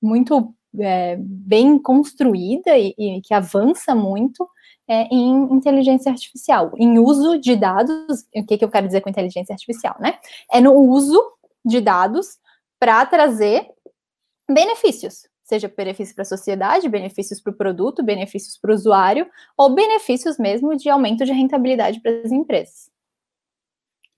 muito 0.00 0.54
é, 0.78 1.16
bem 1.18 1.78
construída 1.78 2.76
e, 2.76 2.94
e, 2.98 3.20
que 3.20 3.34
avança 3.34 3.94
muito 3.94 4.48
é, 4.88 5.02
em 5.14 5.52
inteligência 5.52 6.10
artificial, 6.10 6.72
em 6.76 6.98
uso 6.98 7.38
de 7.38 7.56
dados. 7.56 8.26
O 8.34 8.44
que, 8.44 8.58
que 8.58 8.64
eu 8.64 8.70
quero 8.70 8.86
dizer 8.86 9.00
com 9.00 9.10
inteligência 9.10 9.52
artificial, 9.52 9.96
né? 10.00 10.18
É 10.50 10.60
no 10.60 10.74
uso 10.74 11.20
de 11.64 11.80
dados 11.80 12.38
para 12.78 13.04
trazer 13.06 13.66
benefícios, 14.50 15.26
seja 15.42 15.72
benefício 15.74 16.14
para 16.14 16.22
a 16.22 16.26
sociedade, 16.26 16.88
benefícios 16.88 17.40
para 17.40 17.52
o 17.52 17.56
produto, 17.56 18.02
benefícios 18.02 18.58
para 18.58 18.70
o 18.70 18.74
usuário, 18.74 19.26
ou 19.56 19.74
benefícios 19.74 20.38
mesmo 20.38 20.76
de 20.76 20.88
aumento 20.88 21.24
de 21.24 21.32
rentabilidade 21.32 22.00
para 22.00 22.22
as 22.22 22.30
empresas. 22.30 22.90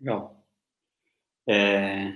Legal. 0.01 0.45
É, 1.49 2.13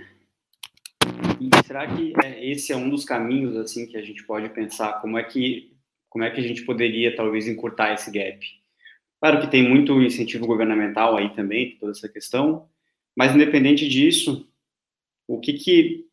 e 1.40 1.48
será 1.64 1.86
que 1.86 2.12
é, 2.22 2.44
esse 2.44 2.72
é 2.72 2.76
um 2.76 2.90
dos 2.90 3.04
caminhos 3.04 3.56
assim 3.56 3.86
que 3.86 3.96
a 3.96 4.02
gente 4.02 4.24
pode 4.24 4.48
pensar 4.50 5.00
como 5.00 5.16
é 5.16 5.22
que 5.22 5.72
como 6.10 6.24
é 6.24 6.30
que 6.30 6.40
a 6.40 6.42
gente 6.42 6.62
poderia 6.66 7.16
talvez 7.16 7.48
encurtar 7.48 7.94
esse 7.94 8.10
gap? 8.10 8.44
Claro 9.20 9.40
que 9.40 9.50
tem 9.50 9.66
muito 9.66 10.00
incentivo 10.02 10.46
governamental 10.46 11.16
aí 11.16 11.30
também, 11.34 11.76
toda 11.78 11.92
essa 11.92 12.08
questão, 12.08 12.68
mas 13.16 13.34
independente 13.34 13.88
disso, 13.88 14.46
o 15.26 15.40
que 15.40 15.54
que 15.54 16.06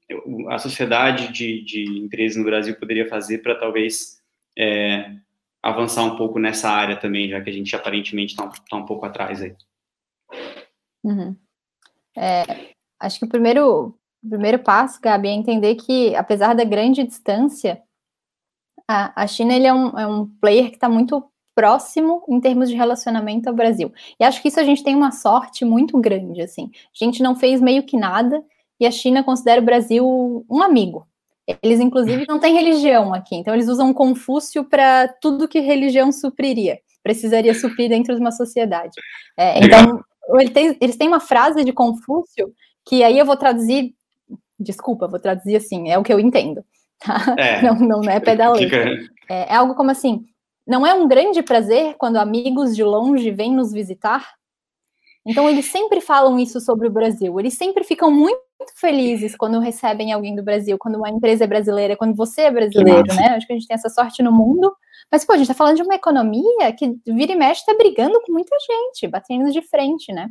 a 0.49 0.57
sociedade 0.57 1.33
de, 1.33 1.61
de 1.63 1.99
empresas 1.99 2.37
no 2.37 2.45
Brasil 2.45 2.75
poderia 2.75 3.09
fazer 3.09 3.39
para 3.39 3.55
talvez 3.55 4.21
é, 4.57 5.11
avançar 5.61 6.03
um 6.03 6.15
pouco 6.15 6.39
nessa 6.39 6.69
área 6.69 6.95
também, 6.95 7.29
já 7.29 7.41
que 7.41 7.49
a 7.49 7.53
gente 7.53 7.75
aparentemente 7.75 8.33
está 8.33 8.47
tá 8.47 8.77
um 8.77 8.85
pouco 8.85 9.05
atrás 9.05 9.41
aí? 9.41 9.55
Uhum. 11.03 11.35
É, 12.15 12.73
acho 12.99 13.19
que 13.19 13.25
o 13.25 13.29
primeiro 13.29 13.97
o 14.23 14.29
primeiro 14.29 14.59
passo, 14.59 14.99
Gabi, 14.99 15.29
é 15.29 15.31
entender 15.31 15.75
que, 15.75 16.15
apesar 16.15 16.53
da 16.53 16.63
grande 16.63 17.03
distância, 17.03 17.81
a, 18.87 19.23
a 19.23 19.27
China 19.27 19.53
ele 19.53 19.67
é, 19.67 19.73
um, 19.73 19.99
é 19.99 20.07
um 20.07 20.25
player 20.39 20.69
que 20.69 20.75
está 20.75 20.87
muito 20.87 21.23
próximo 21.53 22.23
em 22.29 22.39
termos 22.39 22.69
de 22.69 22.75
relacionamento 22.75 23.49
ao 23.49 23.55
Brasil. 23.55 23.91
E 24.19 24.23
acho 24.23 24.41
que 24.41 24.47
isso 24.47 24.59
a 24.59 24.63
gente 24.63 24.83
tem 24.83 24.95
uma 24.95 25.11
sorte 25.11 25.65
muito 25.65 25.97
grande, 25.99 26.41
assim. 26.41 26.69
A 26.73 27.03
gente 27.05 27.21
não 27.21 27.35
fez 27.35 27.59
meio 27.59 27.83
que 27.83 27.97
nada 27.97 28.43
e 28.79 28.85
a 28.85 28.91
China 28.91 29.23
considera 29.23 29.59
o 29.59 29.65
Brasil 29.65 30.45
um 30.49 30.61
amigo. 30.61 31.07
Eles, 31.63 31.79
inclusive, 31.79 32.25
não 32.27 32.39
têm 32.39 32.53
religião 32.53 33.13
aqui, 33.13 33.35
então 33.35 33.53
eles 33.53 33.69
usam 33.69 33.93
Confúcio 33.93 34.65
para 34.65 35.07
tudo 35.07 35.47
que 35.47 35.61
religião 35.61 36.11
supriria, 36.11 36.77
precisaria 37.01 37.53
suprir 37.53 37.89
dentro 37.89 38.13
de 38.13 38.19
uma 38.19 38.33
sociedade. 38.33 38.93
É, 39.37 39.57
então, 39.65 40.03
ele 40.35 40.49
tem, 40.49 40.77
eles 40.81 40.97
têm 40.97 41.07
uma 41.07 41.21
frase 41.21 41.63
de 41.63 41.71
Confúcio 41.71 42.53
que 42.85 43.01
aí 43.03 43.17
eu 43.17 43.25
vou 43.25 43.37
traduzir 43.37 43.95
Desculpa, 44.59 45.07
vou 45.07 45.19
traduzir 45.19 45.55
assim, 45.55 45.89
é 45.89 45.97
o 45.99 46.03
que 46.03 46.11
eu 46.11 46.19
entendo. 46.19 46.65
Tá? 46.99 47.35
É, 47.37 47.61
não, 47.61 47.75
não 47.75 48.09
é 48.09 48.19
pé 48.19 48.35
da 48.35 48.51
letra. 48.51 48.89
É, 49.29 49.53
é 49.53 49.55
algo 49.55 49.75
como 49.75 49.91
assim: 49.91 50.25
não 50.65 50.85
é 50.85 50.93
um 50.93 51.07
grande 51.07 51.41
prazer 51.41 51.95
quando 51.97 52.17
amigos 52.17 52.75
de 52.75 52.83
longe 52.83 53.31
vêm 53.31 53.53
nos 53.53 53.71
visitar? 53.71 54.35
Então, 55.25 55.49
eles 55.49 55.65
sempre 55.65 55.99
falam 55.99 56.39
isso 56.39 56.61
sobre 56.61 56.87
o 56.87 56.91
Brasil. 56.91 57.37
Eles 57.37 57.53
sempre 57.55 57.83
ficam 57.83 58.09
muito 58.09 58.39
felizes 58.77 59.35
quando 59.35 59.59
recebem 59.59 60.13
alguém 60.13 60.33
do 60.33 60.41
Brasil, 60.41 60.77
quando 60.77 60.95
uma 60.95 61.09
empresa 61.09 61.43
é 61.43 61.47
brasileira, 61.47 61.97
quando 61.97 62.15
você 62.15 62.43
é 62.43 62.51
brasileiro, 62.51 63.13
né? 63.13 63.35
Acho 63.35 63.45
que 63.45 63.51
a 63.51 63.55
gente 63.57 63.67
tem 63.67 63.75
essa 63.75 63.89
sorte 63.89 64.23
no 64.23 64.31
mundo. 64.31 64.73
Mas, 65.11 65.25
pô, 65.25 65.33
a 65.33 65.37
gente 65.37 65.47
tá 65.47 65.53
falando 65.53 65.75
de 65.75 65.81
uma 65.83 65.95
economia 65.95 66.71
que 66.77 66.97
vira 67.05 67.33
e 67.33 67.35
mexe 67.35 67.65
tá 67.65 67.73
brigando 67.73 68.21
com 68.21 68.31
muita 68.31 68.55
gente, 68.59 69.05
batendo 69.09 69.51
de 69.51 69.61
frente, 69.61 70.13
né? 70.13 70.29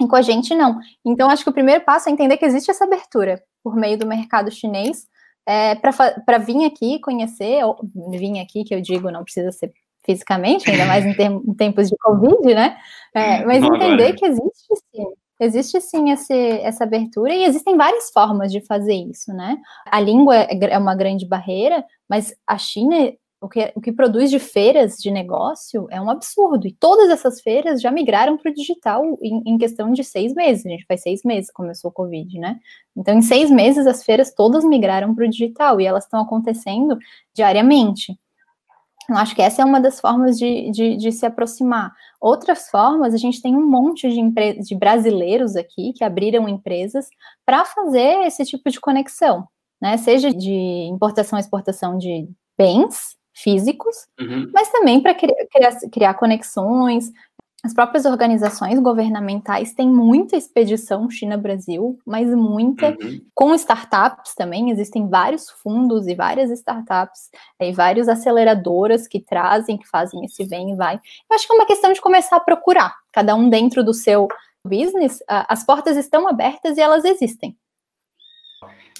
E 0.00 0.06
com 0.06 0.16
a 0.16 0.22
gente, 0.22 0.54
não. 0.54 0.78
Então, 1.04 1.28
acho 1.28 1.42
que 1.42 1.50
o 1.50 1.52
primeiro 1.52 1.84
passo 1.84 2.08
é 2.08 2.12
entender 2.12 2.36
que 2.36 2.44
existe 2.44 2.70
essa 2.70 2.84
abertura 2.84 3.42
por 3.62 3.74
meio 3.74 3.98
do 3.98 4.06
mercado 4.06 4.52
chinês 4.52 5.06
é, 5.46 5.74
para 5.76 6.38
vir 6.38 6.64
aqui 6.64 6.98
conhecer, 6.98 7.64
ou 7.64 7.78
vir 8.10 8.40
aqui, 8.40 8.64
que 8.64 8.74
eu 8.74 8.80
digo, 8.80 9.10
não 9.10 9.22
precisa 9.22 9.52
ser 9.52 9.72
fisicamente, 10.04 10.70
ainda 10.70 10.86
mais 10.86 11.04
em, 11.04 11.10
em 11.10 11.54
tempos 11.54 11.88
de 11.88 11.96
Covid, 11.98 12.54
né? 12.54 12.76
É, 13.14 13.44
mas 13.44 13.60
não 13.60 13.74
entender 13.74 14.14
que 14.14 14.24
existe 14.24 14.74
sim. 14.94 15.04
Existe 15.38 15.80
sim 15.82 16.10
esse, 16.10 16.32
essa 16.32 16.84
abertura 16.84 17.34
e 17.34 17.44
existem 17.44 17.76
várias 17.76 18.10
formas 18.10 18.50
de 18.50 18.60
fazer 18.62 18.94
isso, 18.94 19.32
né? 19.34 19.58
A 19.84 20.00
língua 20.00 20.34
é, 20.34 20.58
é 20.70 20.78
uma 20.78 20.94
grande 20.94 21.26
barreira, 21.26 21.84
mas 22.08 22.34
a 22.46 22.56
China 22.56 23.12
o 23.46 23.48
que, 23.48 23.72
o 23.74 23.80
que 23.80 23.92
produz 23.92 24.30
de 24.30 24.38
feiras 24.38 24.96
de 24.96 25.10
negócio 25.10 25.86
é 25.90 26.00
um 26.00 26.10
absurdo. 26.10 26.66
E 26.66 26.72
todas 26.72 27.08
essas 27.08 27.40
feiras 27.40 27.80
já 27.80 27.90
migraram 27.90 28.36
para 28.36 28.50
o 28.50 28.54
digital 28.54 29.02
em, 29.22 29.42
em, 29.46 29.56
questão 29.56 29.92
de 29.92 30.02
seis 30.04 30.34
meses. 30.34 30.66
A 30.66 30.68
gente 30.68 30.84
faz 30.86 31.02
seis 31.02 31.22
meses 31.24 31.50
começou 31.50 31.90
o 31.90 31.94
Covid, 31.94 32.38
né? 32.38 32.58
Então, 32.96 33.14
em 33.16 33.22
seis 33.22 33.50
meses, 33.50 33.86
as 33.86 34.04
feiras 34.04 34.34
todas 34.34 34.64
migraram 34.64 35.14
para 35.14 35.24
o 35.24 35.30
digital 35.30 35.80
e 35.80 35.86
elas 35.86 36.04
estão 36.04 36.20
acontecendo 36.20 36.98
diariamente. 37.34 38.18
Eu 39.08 39.16
acho 39.16 39.36
que 39.36 39.42
essa 39.42 39.62
é 39.62 39.64
uma 39.64 39.80
das 39.80 40.00
formas 40.00 40.36
de, 40.36 40.70
de, 40.72 40.96
de, 40.96 41.12
se 41.12 41.24
aproximar. 41.24 41.92
Outras 42.20 42.68
formas, 42.68 43.14
a 43.14 43.16
gente 43.16 43.40
tem 43.40 43.54
um 43.54 43.64
monte 43.64 44.08
de, 44.08 44.60
de 44.60 44.74
brasileiros 44.74 45.54
aqui 45.54 45.92
que 45.92 46.02
abriram 46.02 46.48
empresas 46.48 47.06
para 47.44 47.64
fazer 47.64 48.26
esse 48.26 48.44
tipo 48.44 48.68
de 48.68 48.80
conexão, 48.80 49.46
né? 49.80 49.96
Seja 49.98 50.32
de 50.34 50.88
importação 50.90 51.38
e 51.38 51.40
exportação 51.40 51.96
de 51.96 52.28
bens, 52.58 53.16
físicos, 53.36 53.94
uhum. 54.18 54.50
mas 54.52 54.70
também 54.70 55.00
para 55.00 55.14
criar, 55.14 55.46
criar, 55.52 55.80
criar 55.92 56.14
conexões. 56.14 57.12
As 57.62 57.74
próprias 57.74 58.04
organizações 58.04 58.78
governamentais 58.78 59.74
têm 59.74 59.88
muita 59.88 60.36
expedição 60.36 61.10
China-Brasil, 61.10 61.98
mas 62.06 62.28
muita 62.28 62.90
uhum. 62.90 63.20
com 63.34 63.54
startups 63.54 64.34
também. 64.34 64.70
Existem 64.70 65.08
vários 65.08 65.50
fundos 65.50 66.06
e 66.06 66.14
várias 66.14 66.50
startups 66.50 67.28
e 67.60 67.72
várias 67.72 68.08
aceleradoras 68.08 69.08
que 69.08 69.20
trazem, 69.20 69.76
que 69.76 69.88
fazem 69.88 70.24
esse 70.24 70.44
vem 70.44 70.72
e 70.72 70.76
vai. 70.76 70.94
Eu 70.94 71.34
acho 71.34 71.46
que 71.46 71.52
é 71.52 71.56
uma 71.56 71.66
questão 71.66 71.92
de 71.92 72.00
começar 72.00 72.36
a 72.36 72.40
procurar, 72.40 72.94
cada 73.12 73.34
um 73.34 73.48
dentro 73.48 73.84
do 73.84 73.92
seu 73.92 74.28
business. 74.64 75.18
As 75.28 75.64
portas 75.64 75.96
estão 75.96 76.28
abertas 76.28 76.78
e 76.78 76.80
elas 76.80 77.04
existem 77.04 77.56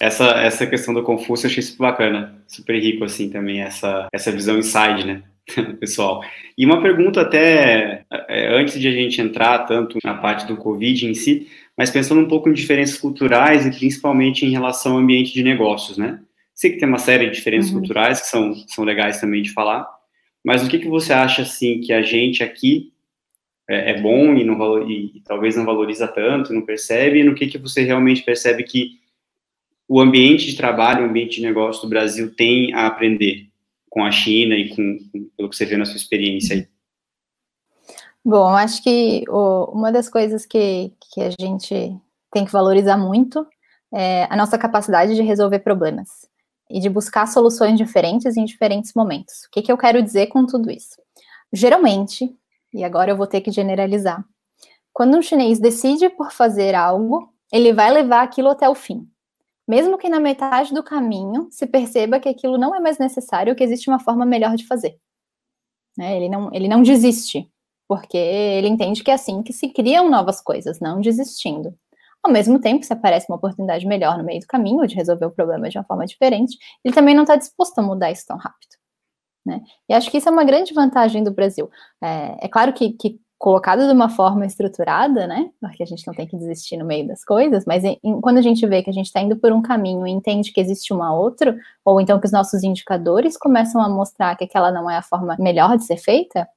essa, 0.01 0.25
essa 0.41 0.67
questão 0.67 0.93
do 0.93 1.03
Confúcio 1.03 1.47
eu 1.47 1.51
achei 1.51 1.63
super 1.63 1.87
bacana, 1.87 2.43
super 2.47 2.79
rico, 2.79 3.05
assim, 3.05 3.31
também, 3.31 3.61
essa, 3.61 4.09
essa 4.13 4.31
visão 4.31 4.59
inside, 4.59 5.07
né, 5.07 5.23
pessoal. 5.81 6.23
E 6.57 6.67
uma 6.67 6.83
pergunta 6.83 7.23
até, 7.23 8.05
é, 8.29 8.59
antes 8.59 8.79
de 8.79 8.89
a 8.89 8.93
gente 8.93 9.21
entrar 9.21 9.61
tanto 9.61 9.99
na 10.05 10.15
parte 10.15 10.47
do 10.47 10.57
Covid 10.57 11.07
em 11.07 11.15
si, 11.15 11.49
mas 11.77 11.91
pensando 11.91 12.21
um 12.21 12.29
pouco 12.29 12.49
em 12.49 12.53
diferenças 12.53 12.99
culturais 12.99 13.67
e 13.67 13.71
principalmente 13.71 14.45
em 14.45 14.51
relação 14.51 14.93
ao 14.93 14.99
ambiente 14.99 15.33
de 15.33 15.43
negócios, 15.43 15.99
né? 15.99 16.21
Sei 16.55 16.71
que 16.71 16.79
tem 16.79 16.89
uma 16.89 16.99
série 16.99 17.27
de 17.27 17.37
diferenças 17.37 17.71
uhum. 17.71 17.81
culturais 17.81 18.21
que 18.21 18.29
são, 18.29 18.55
são 18.67 18.85
legais 18.85 19.21
também 19.21 19.43
de 19.43 19.53
falar, 19.53 19.87
mas 20.45 20.65
o 20.65 20.69
que, 20.69 20.79
que 20.79 20.89
você 20.89 21.13
acha, 21.13 21.43
assim, 21.43 21.81
que 21.81 21.93
a 21.93 22.03
gente 22.03 22.43
aqui 22.43 22.93
é, 23.69 23.91
é 23.91 24.01
bom 24.01 24.35
e, 24.35 24.45
não, 24.45 24.89
e, 24.89 25.17
e 25.17 25.21
talvez 25.21 25.57
não 25.57 25.65
valoriza 25.65 26.07
tanto, 26.07 26.53
não 26.53 26.63
percebe, 26.63 27.19
e 27.19 27.25
no 27.25 27.35
que, 27.35 27.47
que 27.47 27.59
você 27.59 27.83
realmente 27.83 28.23
percebe 28.23 28.63
que 28.63 28.99
o 29.89 30.01
ambiente 30.01 30.47
de 30.47 30.57
trabalho, 30.57 31.05
o 31.05 31.09
ambiente 31.09 31.37
de 31.37 31.43
negócio 31.43 31.83
do 31.83 31.89
Brasil 31.89 32.35
tem 32.35 32.75
a 32.75 32.87
aprender 32.87 33.49
com 33.89 34.05
a 34.05 34.11
China 34.11 34.55
e 34.55 34.71
com, 34.71 34.99
com 35.11 35.31
pelo 35.37 35.49
que 35.49 35.57
você 35.57 35.65
vê 35.65 35.77
na 35.77 35.85
sua 35.85 35.97
experiência 35.97 36.57
aí? 36.57 36.69
Bom, 38.25 38.49
acho 38.49 38.83
que 38.83 39.25
o, 39.29 39.71
uma 39.73 39.93
das 39.93 40.09
coisas 40.09 40.45
que, 40.45 40.93
que 41.13 41.21
a 41.23 41.31
gente 41.41 41.97
tem 42.33 42.45
que 42.45 42.53
valorizar 42.53 42.97
muito 42.97 43.47
é 43.95 44.25
a 44.29 44.37
nossa 44.37 44.59
capacidade 44.59 45.15
de 45.15 45.23
resolver 45.23 45.61
problemas 45.61 46.09
e 46.69 46.81
de 46.81 46.91
buscar 46.91 47.29
soluções 47.29 47.79
diferentes 47.79 48.37
em 48.37 48.45
diferentes 48.45 48.93
momentos. 48.95 49.45
O 49.47 49.51
que, 49.53 49.63
que 49.63 49.71
eu 49.71 49.79
quero 49.79 50.03
dizer 50.03 50.27
com 50.27 50.45
tudo 50.45 50.71
isso? 50.71 51.01
Geralmente, 51.53 52.37
e 52.75 52.83
agora 52.83 53.13
eu 53.13 53.17
vou 53.17 53.29
ter 53.29 53.41
que 53.41 53.53
generalizar, 53.53 54.25
quando 54.93 55.17
um 55.17 55.23
chinês 55.23 55.61
decide 55.61 56.11
por 56.11 56.33
fazer 56.33 56.75
algo, 56.75 57.33
ele 57.53 57.73
vai 57.73 57.93
levar 57.93 58.23
aquilo 58.23 58.49
até 58.49 58.69
o 58.69 58.75
fim 58.75 59.09
mesmo 59.67 59.99
que 59.99 60.09
na 60.09 60.21
metade 60.21 60.73
do 60.73 60.83
caminho 60.83 61.49
se 61.51 61.67
perceba 61.67 62.21
que 62.21 62.29
aquilo 62.29 62.57
não 62.57 62.75
é 62.75 62.81
mais 62.81 62.99
necessário, 62.99 63.55
que 63.57 63.65
existe 63.65 63.89
uma 63.89 63.99
forma 63.99 64.25
melhor 64.25 64.55
de 64.55 64.67
fazer. 64.67 64.99
Né? 65.97 66.17
Ele, 66.17 66.29
não, 66.29 66.51
ele 66.53 66.69
não 66.69 66.83
desiste, 66.83 67.51
porque 67.89 68.17
ele 68.17 68.69
entende 68.69 69.03
que 69.03 69.11
é 69.11 69.15
assim 69.15 69.43
que 69.43 69.53
se 69.53 69.69
criam 69.69 70.09
novas 70.09 70.41
coisas, 70.41 70.81
não 70.81 71.01
desistindo. 71.01 71.75
Ao 72.23 72.31
mesmo 72.31 72.61
tempo, 72.61 72.85
se 72.85 72.93
aparece 72.93 73.27
uma 73.29 73.37
oportunidade 73.37 73.87
melhor 73.87 74.19
no 74.19 74.25
meio 74.25 74.41
do 74.41 74.47
caminho, 74.47 74.87
de 74.87 74.95
resolver 74.95 75.27
o 75.27 75.31
problema 75.31 75.69
de 75.69 75.79
uma 75.79 75.85
forma 75.85 76.07
diferente, 76.07 76.57
ele 76.85 76.95
também 76.95 77.15
não 77.15 77.23
está 77.23 77.37
disposto 77.37 77.79
a 77.79 77.83
mudar 77.83 78.11
isso 78.11 78.27
tão 78.27 78.37
rápido. 78.37 78.77
Né? 79.45 79.61
E 79.89 79.95
acho 79.95 80.11
que 80.11 80.19
isso 80.19 80.29
é 80.29 80.33
uma 80.33 80.45
grande 80.45 80.75
vantagem 80.75 81.23
do 81.23 81.31
Brasil. 81.31 81.71
É, 82.03 82.47
é 82.47 82.49
claro 82.49 82.73
que, 82.73 82.93
que 82.95 83.21
colocado 83.39 83.87
de 83.87 83.93
uma 83.93 84.09
forma 84.09 84.47
estruturada, 84.47 85.27
né? 85.27 85.51
Porque 85.61 85.83
a 85.83 85.87
gente 85.87 86.07
não 86.07 86.15
tem 86.15 86.27
que 86.27 86.37
desistir 86.37 86.77
no 86.77 86.85
meio 86.85 87.07
das 87.07 87.25
coisas, 87.25 87.65
mas 87.67 87.85
em, 87.85 87.99
quando 88.21 88.39
a 88.39 88.43
gente 88.43 88.67
vê 88.67 88.83
que 88.83 88.91
a 88.91 88.93
gente 88.93 89.07
está 89.07 89.21
indo 89.21 89.37
por 89.37 89.53
um 89.53 89.61
caminho 89.61 90.07
e 90.07 90.11
entende 90.11 90.53
que 90.53 90.61
existe 90.61 90.93
uma 90.93 91.15
outra, 91.15 91.57
ou 91.85 92.01
então 92.01 92.19
que 92.19 92.27
os 92.27 92.33
nossos 92.33 92.63
indicadores 92.63 93.37
começam 93.37 93.81
a 93.83 93.89
mostrar 93.89 94.37
que 94.37 94.45
aquela 94.45 94.73
não 94.73 94.91
é 94.91 94.97
a 94.97 95.03
forma 95.03 95.37
melhor 95.39 95.77
de 95.77 95.85
ser 95.85 95.99
feita, 95.99 96.49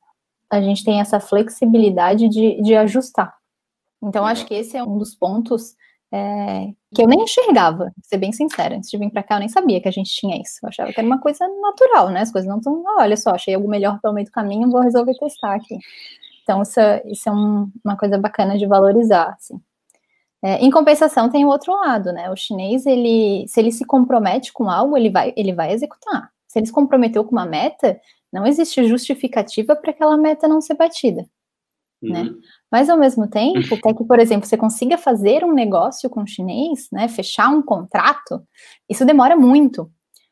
a 0.50 0.62
gente 0.62 0.84
tem 0.84 1.00
essa 1.00 1.20
flexibilidade 1.20 2.28
de, 2.28 2.62
de 2.62 2.76
ajustar. 2.76 3.36
Então, 4.02 4.26
acho 4.26 4.46
que 4.46 4.54
esse 4.54 4.78
é 4.78 4.84
um 4.84 4.98
dos 4.98 5.14
pontos 5.14 5.76
é, 6.12 6.70
que 6.94 7.04
eu 7.04 7.08
nem 7.08 7.22
enxergava, 7.22 7.92
pra 7.94 8.04
ser 8.04 8.18
bem 8.18 8.32
sincera. 8.32 8.76
Antes 8.76 8.90
de 8.90 8.98
vir 8.98 9.12
para 9.12 9.22
cá, 9.22 9.36
eu 9.36 9.40
nem 9.40 9.50
sabia 9.50 9.80
que 9.80 9.88
a 9.88 9.92
gente 9.92 10.10
tinha 10.10 10.42
isso. 10.42 10.58
Eu 10.64 10.70
achava 10.70 10.92
que 10.92 11.00
era 11.00 11.06
uma 11.06 11.20
coisa 11.20 11.48
natural, 11.62 12.10
né? 12.10 12.22
As 12.22 12.32
coisas 12.32 12.50
não 12.50 12.58
estão, 12.58 12.84
ah, 12.88 13.02
olha 13.02 13.16
só, 13.16 13.32
achei 13.32 13.54
algo 13.54 13.70
melhor 13.70 14.00
pelo 14.02 14.14
meio 14.14 14.26
do 14.26 14.32
caminho, 14.32 14.72
vou 14.72 14.82
resolver 14.82 15.14
testar 15.16 15.54
aqui. 15.56 15.78
Então, 16.50 16.64
isso, 16.64 16.80
é, 16.80 17.04
isso 17.06 17.30
é 17.30 17.32
um, 17.32 17.72
uma 17.86 17.96
coisa 17.96 18.18
bacana 18.18 18.58
de 18.58 18.66
valorizar, 18.66 19.36
assim. 19.38 19.62
É, 20.44 20.56
em 20.66 20.72
compensação, 20.72 21.30
tem 21.30 21.46
o 21.46 21.50
outro 21.50 21.72
lado, 21.76 22.12
né? 22.12 22.28
O 22.32 22.36
chinês, 22.36 22.88
ele, 22.88 23.46
se 23.48 23.60
ele 23.60 23.72
se 23.72 23.86
compromete 23.86 24.52
com 24.52 24.68
algo, 24.68 24.98
ele 24.98 25.12
vai, 25.12 25.32
ele 25.38 25.54
vai 25.54 25.72
executar. 25.72 26.32
Se 26.48 26.58
ele 26.58 26.66
se 26.66 26.72
comprometeu 26.72 27.24
com 27.24 27.34
uma 27.34 27.46
meta, 27.46 28.02
não 28.34 28.48
existe 28.48 28.84
justificativa 28.88 29.76
para 29.76 29.92
aquela 29.92 30.18
meta 30.18 30.48
não 30.48 30.60
ser 30.60 30.74
batida, 30.74 31.22
né? 32.02 32.22
uhum. 32.22 32.26
né? 32.26 32.36
Mas, 32.72 32.90
ao 32.90 32.98
mesmo 32.98 33.28
tempo, 33.28 33.60
até 33.76 33.94
que, 33.94 34.04
por 34.04 34.18
exemplo, 34.18 34.48
você 34.48 34.58
consiga 34.58 34.98
fazer 34.98 35.44
um 35.44 35.54
negócio 35.54 36.10
com 36.10 36.24
o 36.24 36.28
chinês, 36.28 36.88
né? 36.92 37.08
Fechar 37.08 37.50
um 37.50 37.62
contrato, 37.62 38.42
isso 38.90 39.06
demora 39.06 39.36
muito. 39.36 39.88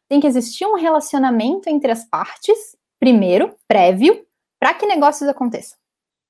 Tem 0.09 0.19
que 0.19 0.25
existir 0.25 0.65
um 0.65 0.77
relacionamento 0.77 1.69
entre 1.69 1.91
as 1.91 2.09
partes, 2.09 2.57
primeiro, 2.99 3.55
prévio, 3.67 4.25
para 4.59 4.73
que 4.73 4.87
negócios 4.87 5.29
aconteçam 5.29 5.77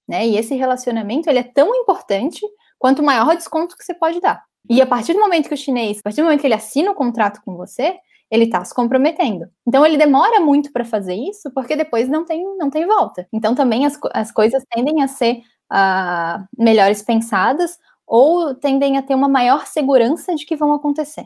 né? 0.08 0.28
E 0.28 0.38
esse 0.38 0.56
relacionamento 0.56 1.30
ele 1.30 1.40
é 1.40 1.44
tão 1.44 1.76
importante 1.76 2.42
quanto 2.80 3.04
maior 3.04 3.28
o 3.28 3.36
desconto 3.36 3.76
que 3.78 3.84
você 3.84 3.94
pode 3.94 4.20
dar. 4.20 4.44
E 4.70 4.82
a 4.82 4.86
partir 4.86 5.14
do 5.14 5.20
momento 5.20 5.48
que 5.48 5.54
o 5.54 5.58
chinês, 5.58 6.00
a 6.00 6.04
partir 6.04 6.22
do 6.22 6.26
momento 6.26 6.42
que 6.42 6.48
ele 6.48 6.54
assina 6.54 6.92
o 6.92 6.96
contrato 6.96 7.42
com 7.44 7.56
você, 7.56 7.98
ele 8.30 8.46
está 8.46 8.64
se 8.64 8.76
comprometendo. 8.76 9.48
Então 9.66 9.86
ele 9.86 9.98
demora 9.98 10.40
muito 10.40 10.72
para 10.72 10.84
fazer 10.84 11.16
isso, 11.16 11.52
porque 11.54 11.76
depois 11.76 12.10
não 12.10 12.26
tem, 12.26 12.44
não 12.58 12.70
tem 12.70 12.86
volta. 12.86 13.28
Então 13.32 13.56
também 13.56 13.86
as, 13.86 13.98
as 14.14 14.32
coisas 14.32 14.64
tendem 14.70 15.02
a 15.02 15.08
ser 15.08 15.42
uh, 15.72 16.46
melhores 16.58 17.02
pensadas 17.02 17.78
ou 18.06 18.54
tendem 18.56 18.98
a 18.98 19.02
ter 19.02 19.16
uma 19.16 19.30
maior 19.30 19.66
segurança 19.66 20.36
de 20.36 20.46
que 20.46 20.56
vão 20.56 20.74
acontecer. 20.74 21.26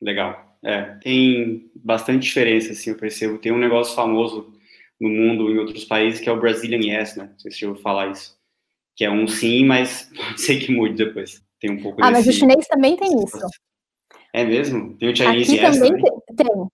Legal. 0.00 0.48
É, 0.62 0.82
tem 1.02 1.70
bastante 1.74 2.22
diferença, 2.22 2.72
assim, 2.72 2.90
eu 2.90 2.96
percebo. 2.96 3.38
Tem 3.38 3.52
um 3.52 3.58
negócio 3.58 3.94
famoso 3.94 4.52
no 5.00 5.08
mundo, 5.08 5.50
em 5.50 5.58
outros 5.58 5.84
países, 5.84 6.20
que 6.20 6.28
é 6.28 6.32
o 6.32 6.40
Brazilian 6.40 6.80
Yes, 6.80 7.16
né? 7.16 7.28
Não 7.30 7.38
sei 7.38 7.50
se 7.50 7.58
você 7.58 7.66
ouviu 7.66 7.82
falar 7.82 8.10
isso. 8.10 8.38
Que 8.94 9.04
é 9.04 9.10
um 9.10 9.26
sim, 9.26 9.64
mas 9.64 10.10
pode 10.14 10.40
ser 10.40 10.58
que 10.60 10.72
mude 10.72 10.94
depois. 10.94 11.42
Tem 11.58 11.70
um 11.70 11.82
pouco 11.82 12.02
Ah, 12.02 12.10
mas 12.10 12.26
o 12.26 12.32
chinês 12.32 12.66
também 12.66 12.96
tem 12.96 13.08
isso. 13.22 13.38
É 14.32 14.44
mesmo? 14.44 14.96
Tem 14.96 15.10
o 15.10 15.16
Chinese 15.16 15.54
Aqui 15.54 15.64
Yes 15.64 15.78
também? 15.78 16.02
Tem. 16.36 16.70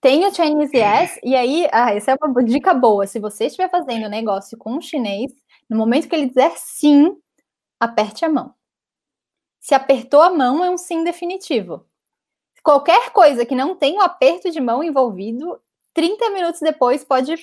Tem 0.00 0.26
o 0.26 0.34
Chinese 0.34 0.76
Yes, 0.76 1.18
e 1.24 1.34
aí, 1.34 1.66
ah, 1.72 1.94
essa 1.94 2.12
é 2.12 2.16
uma 2.22 2.44
dica 2.44 2.74
boa. 2.74 3.06
Se 3.06 3.18
você 3.18 3.46
estiver 3.46 3.70
fazendo 3.70 4.08
negócio 4.08 4.58
com 4.58 4.74
um 4.74 4.80
chinês, 4.80 5.32
no 5.68 5.78
momento 5.78 6.08
que 6.08 6.14
ele 6.14 6.26
dizer 6.26 6.52
sim, 6.56 7.16
aperte 7.80 8.24
a 8.24 8.28
mão. 8.28 8.54
Se 9.60 9.74
apertou 9.74 10.20
a 10.20 10.30
mão, 10.30 10.62
é 10.62 10.68
um 10.68 10.76
sim 10.76 11.04
definitivo. 11.04 11.86
Qualquer 12.62 13.12
coisa 13.12 13.46
que 13.46 13.54
não 13.54 13.74
tenha 13.74 13.98
um 13.98 14.02
aperto 14.02 14.50
de 14.50 14.60
mão 14.60 14.84
envolvido 14.84 15.58
30 15.94 16.30
minutos 16.30 16.60
depois 16.60 17.04
pode 17.04 17.34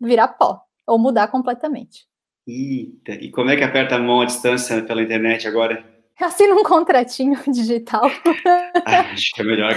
virar 0.00 0.28
pó 0.28 0.60
ou 0.86 0.98
mudar 0.98 1.28
completamente. 1.28 2.06
Eita, 2.46 3.12
e 3.12 3.30
como 3.30 3.50
é 3.50 3.56
que 3.56 3.64
aperta 3.64 3.96
a 3.96 3.98
mão 3.98 4.20
à 4.20 4.24
distância 4.24 4.82
pela 4.82 5.02
internet 5.02 5.46
agora? 5.46 5.84
Assina 6.18 6.54
um 6.54 6.64
contratinho 6.64 7.38
digital. 7.52 8.10
Ah, 8.84 9.00
acho 9.12 9.30
que 9.32 9.40
é 9.40 9.44
melhor, 9.44 9.72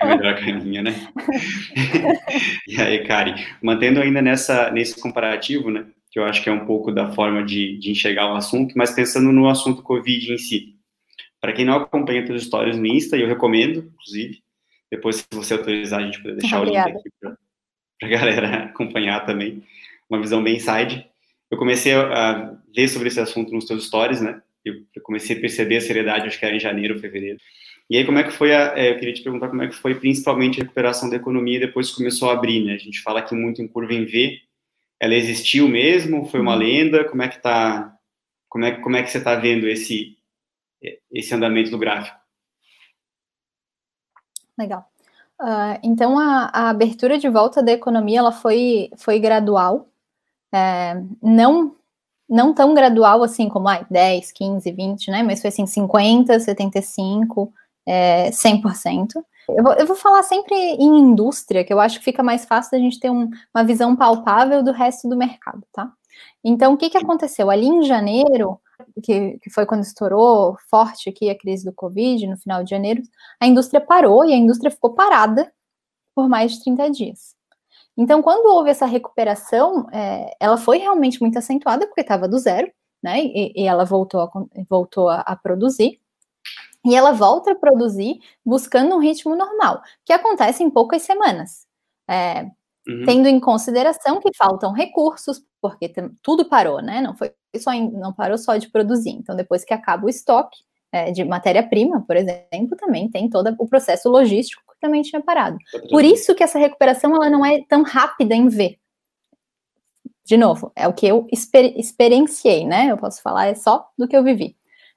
é 0.00 0.16
melhor 0.16 0.38
caminho, 0.38 0.82
né? 0.82 0.92
e 2.66 2.80
aí, 2.80 3.04
Kari, 3.04 3.34
mantendo 3.62 4.00
ainda 4.00 4.22
nessa, 4.22 4.70
nesse 4.70 5.00
comparativo, 5.00 5.70
né? 5.70 5.86
Que 6.10 6.18
eu 6.18 6.24
acho 6.24 6.42
que 6.42 6.48
é 6.48 6.52
um 6.52 6.64
pouco 6.64 6.92
da 6.92 7.12
forma 7.12 7.44
de, 7.44 7.78
de 7.78 7.90
enxergar 7.90 8.32
o 8.32 8.36
assunto, 8.36 8.72
mas 8.76 8.90
pensando 8.90 9.32
no 9.32 9.48
assunto 9.48 9.82
Covid 9.82 10.32
em 10.32 10.38
si. 10.38 10.76
Para 11.40 11.52
quem 11.52 11.64
não 11.64 11.74
acompanha 11.74 12.22
as 12.22 12.42
histórias 12.42 12.78
no 12.78 12.86
Insta, 12.86 13.16
eu 13.16 13.26
recomendo, 13.26 13.90
inclusive, 13.92 14.38
Depois, 14.90 15.16
se 15.16 15.26
você 15.32 15.54
autorizar, 15.54 16.00
a 16.00 16.04
gente 16.04 16.22
poder 16.22 16.36
deixar 16.36 16.60
Obrigada. 16.60 16.90
o 16.90 16.92
link 16.92 17.00
aqui 17.00 17.36
para 18.02 18.06
a 18.06 18.18
galera 18.18 18.64
acompanhar 18.66 19.24
também. 19.24 19.62
Uma 20.10 20.20
visão 20.20 20.42
bem 20.42 20.56
inside. 20.56 21.06
Eu 21.50 21.56
comecei 21.56 21.94
a 21.94 22.56
ver 22.74 22.88
sobre 22.88 23.08
esse 23.08 23.20
assunto 23.20 23.52
nos 23.52 23.66
seus 23.66 23.86
stories, 23.86 24.20
né? 24.20 24.42
Eu 24.64 25.02
comecei 25.02 25.36
a 25.36 25.40
perceber 25.40 25.76
a 25.76 25.80
seriedade, 25.80 26.26
acho 26.26 26.38
que 26.38 26.44
era 26.44 26.54
em 26.54 26.60
janeiro, 26.60 26.98
fevereiro. 26.98 27.38
E 27.90 27.96
aí, 27.96 28.04
como 28.04 28.18
é 28.18 28.24
que 28.24 28.30
foi 28.30 28.54
a, 28.54 28.78
é, 28.78 28.90
eu 28.90 28.98
queria 28.98 29.12
te 29.12 29.22
perguntar 29.22 29.48
como 29.48 29.62
é 29.62 29.68
que 29.68 29.74
foi 29.74 29.94
principalmente 29.94 30.60
a 30.60 30.62
recuperação 30.62 31.10
da 31.10 31.16
economia 31.16 31.60
depois 31.60 31.90
que 31.90 31.96
começou 31.96 32.30
a 32.30 32.32
abrir, 32.32 32.64
né? 32.64 32.74
A 32.74 32.78
gente 32.78 33.00
fala 33.00 33.20
aqui 33.20 33.34
muito 33.34 33.60
em 33.60 33.68
curva 33.68 33.92
em 33.92 34.04
V, 34.04 34.40
ela 35.00 35.14
existiu 35.14 35.68
mesmo, 35.68 36.26
foi 36.26 36.40
uma 36.40 36.52
uhum. 36.52 36.58
lenda, 36.58 37.04
como 37.04 37.22
é 37.22 37.28
que 37.28 37.42
tá, 37.42 37.96
como 38.48 38.64
é, 38.64 38.80
como 38.80 38.96
é 38.96 39.02
que 39.02 39.10
você 39.10 39.18
está 39.18 39.34
vendo 39.34 39.68
esse, 39.68 40.16
esse 41.10 41.34
andamento 41.34 41.70
do 41.70 41.78
gráfico? 41.78 42.16
Legal. 44.58 44.91
Uh, 45.42 45.76
então, 45.82 46.18
a, 46.18 46.50
a, 46.52 46.70
abertura 46.70 47.18
de 47.18 47.28
volta 47.28 47.60
da 47.60 47.72
economia, 47.72 48.20
ela 48.20 48.30
foi, 48.30 48.90
foi 48.96 49.18
gradual, 49.18 49.88
é, 50.54 51.02
não 51.20 51.74
não 52.28 52.54
tão 52.54 52.72
gradual 52.72 53.22
assim 53.22 53.48
como 53.48 53.68
ah, 53.68 53.84
10, 53.90 54.32
15, 54.32 54.72
20, 54.72 55.10
né? 55.10 55.22
Mas 55.22 55.42
foi 55.42 55.48
assim, 55.48 55.66
50, 55.66 56.40
75, 56.40 57.52
é, 57.86 58.30
100%. 58.30 59.08
Eu 59.48 59.62
vou, 59.62 59.72
eu 59.74 59.86
vou 59.86 59.96
falar 59.96 60.22
sempre 60.22 60.54
em 60.54 60.98
indústria, 60.98 61.62
que 61.64 61.72
eu 61.72 61.80
acho 61.80 61.98
que 61.98 62.04
fica 62.04 62.22
mais 62.22 62.46
fácil 62.46 62.70
da 62.72 62.78
gente 62.78 62.98
ter 62.98 63.10
um, 63.10 63.28
uma 63.54 63.64
visão 63.64 63.94
palpável 63.94 64.62
do 64.62 64.72
resto 64.72 65.08
do 65.08 65.16
mercado, 65.16 65.62
tá? 65.72 65.92
Então, 66.42 66.72
o 66.72 66.76
que, 66.76 66.88
que 66.88 66.96
aconteceu? 66.96 67.50
Ali 67.50 67.66
em 67.66 67.82
janeiro, 67.82 68.58
que, 69.02 69.38
que 69.38 69.50
foi 69.50 69.66
quando 69.66 69.82
estourou 69.82 70.56
forte 70.70 71.08
aqui 71.08 71.30
a 71.30 71.38
crise 71.38 71.64
do 71.64 71.72
Covid, 71.72 72.26
no 72.26 72.36
final 72.36 72.64
de 72.64 72.70
janeiro, 72.70 73.02
a 73.40 73.46
indústria 73.46 73.80
parou 73.80 74.24
e 74.24 74.32
a 74.32 74.36
indústria 74.36 74.70
ficou 74.70 74.94
parada 74.94 75.52
por 76.14 76.28
mais 76.28 76.52
de 76.52 76.64
30 76.64 76.90
dias. 76.90 77.34
Então, 77.96 78.22
quando 78.22 78.46
houve 78.46 78.70
essa 78.70 78.86
recuperação, 78.86 79.86
é, 79.92 80.34
ela 80.40 80.56
foi 80.56 80.78
realmente 80.78 81.20
muito 81.20 81.38
acentuada, 81.38 81.86
porque 81.86 82.00
estava 82.00 82.26
do 82.26 82.38
zero, 82.38 82.70
né? 83.02 83.20
E, 83.22 83.52
e, 83.54 83.66
ela 83.66 83.84
voltou, 83.84 84.20
a, 84.20 84.30
voltou 84.68 85.08
a, 85.08 85.20
a 85.20 85.36
produzir. 85.36 86.00
E 86.84 86.96
ela 86.96 87.12
volta 87.12 87.52
a 87.52 87.54
produzir 87.54 88.18
buscando 88.44 88.96
um 88.96 88.98
ritmo 88.98 89.36
normal, 89.36 89.82
que 90.04 90.12
acontece 90.12 90.62
em 90.62 90.70
poucas 90.70 91.02
semanas. 91.02 91.66
É, 92.08 92.50
uhum. 92.86 93.04
Tendo 93.06 93.28
em 93.28 93.40
consideração 93.40 94.20
que 94.20 94.30
faltam 94.36 94.72
recursos, 94.72 95.42
porque 95.60 95.92
tudo 96.22 96.48
parou, 96.48 96.80
né? 96.80 97.00
Não 97.00 97.14
foi 97.14 97.32
só 97.56 97.72
não 97.72 98.12
parou 98.12 98.38
só 98.38 98.56
de 98.56 98.70
produzir. 98.70 99.10
Então, 99.10 99.36
depois 99.36 99.64
que 99.64 99.74
acaba 99.74 100.06
o 100.06 100.08
estoque 100.08 100.58
é, 100.90 101.10
de 101.10 101.24
matéria-prima, 101.24 102.04
por 102.06 102.16
exemplo, 102.16 102.76
também 102.78 103.10
tem 103.10 103.28
todo 103.28 103.54
o 103.58 103.68
processo 103.68 104.08
logístico 104.08 104.62
que 104.72 104.80
também 104.80 105.02
tinha 105.02 105.22
parado. 105.22 105.56
Por 105.90 106.04
isso 106.04 106.34
que 106.34 106.42
essa 106.42 106.58
recuperação 106.58 107.14
ela 107.14 107.30
não 107.30 107.44
é 107.44 107.62
tão 107.68 107.82
rápida 107.82 108.34
em 108.34 108.48
ver. 108.48 108.78
De 110.24 110.36
novo, 110.36 110.72
é 110.76 110.86
o 110.86 110.92
que 110.92 111.06
eu 111.06 111.26
exper 111.32 111.74
experienciei, 111.76 112.64
né? 112.64 112.90
Eu 112.90 112.96
posso 112.96 113.20
falar 113.22 113.46
é 113.46 113.54
só 113.54 113.88
do 113.98 114.06
que 114.06 114.16
eu 114.16 114.22
vivi. 114.22 114.56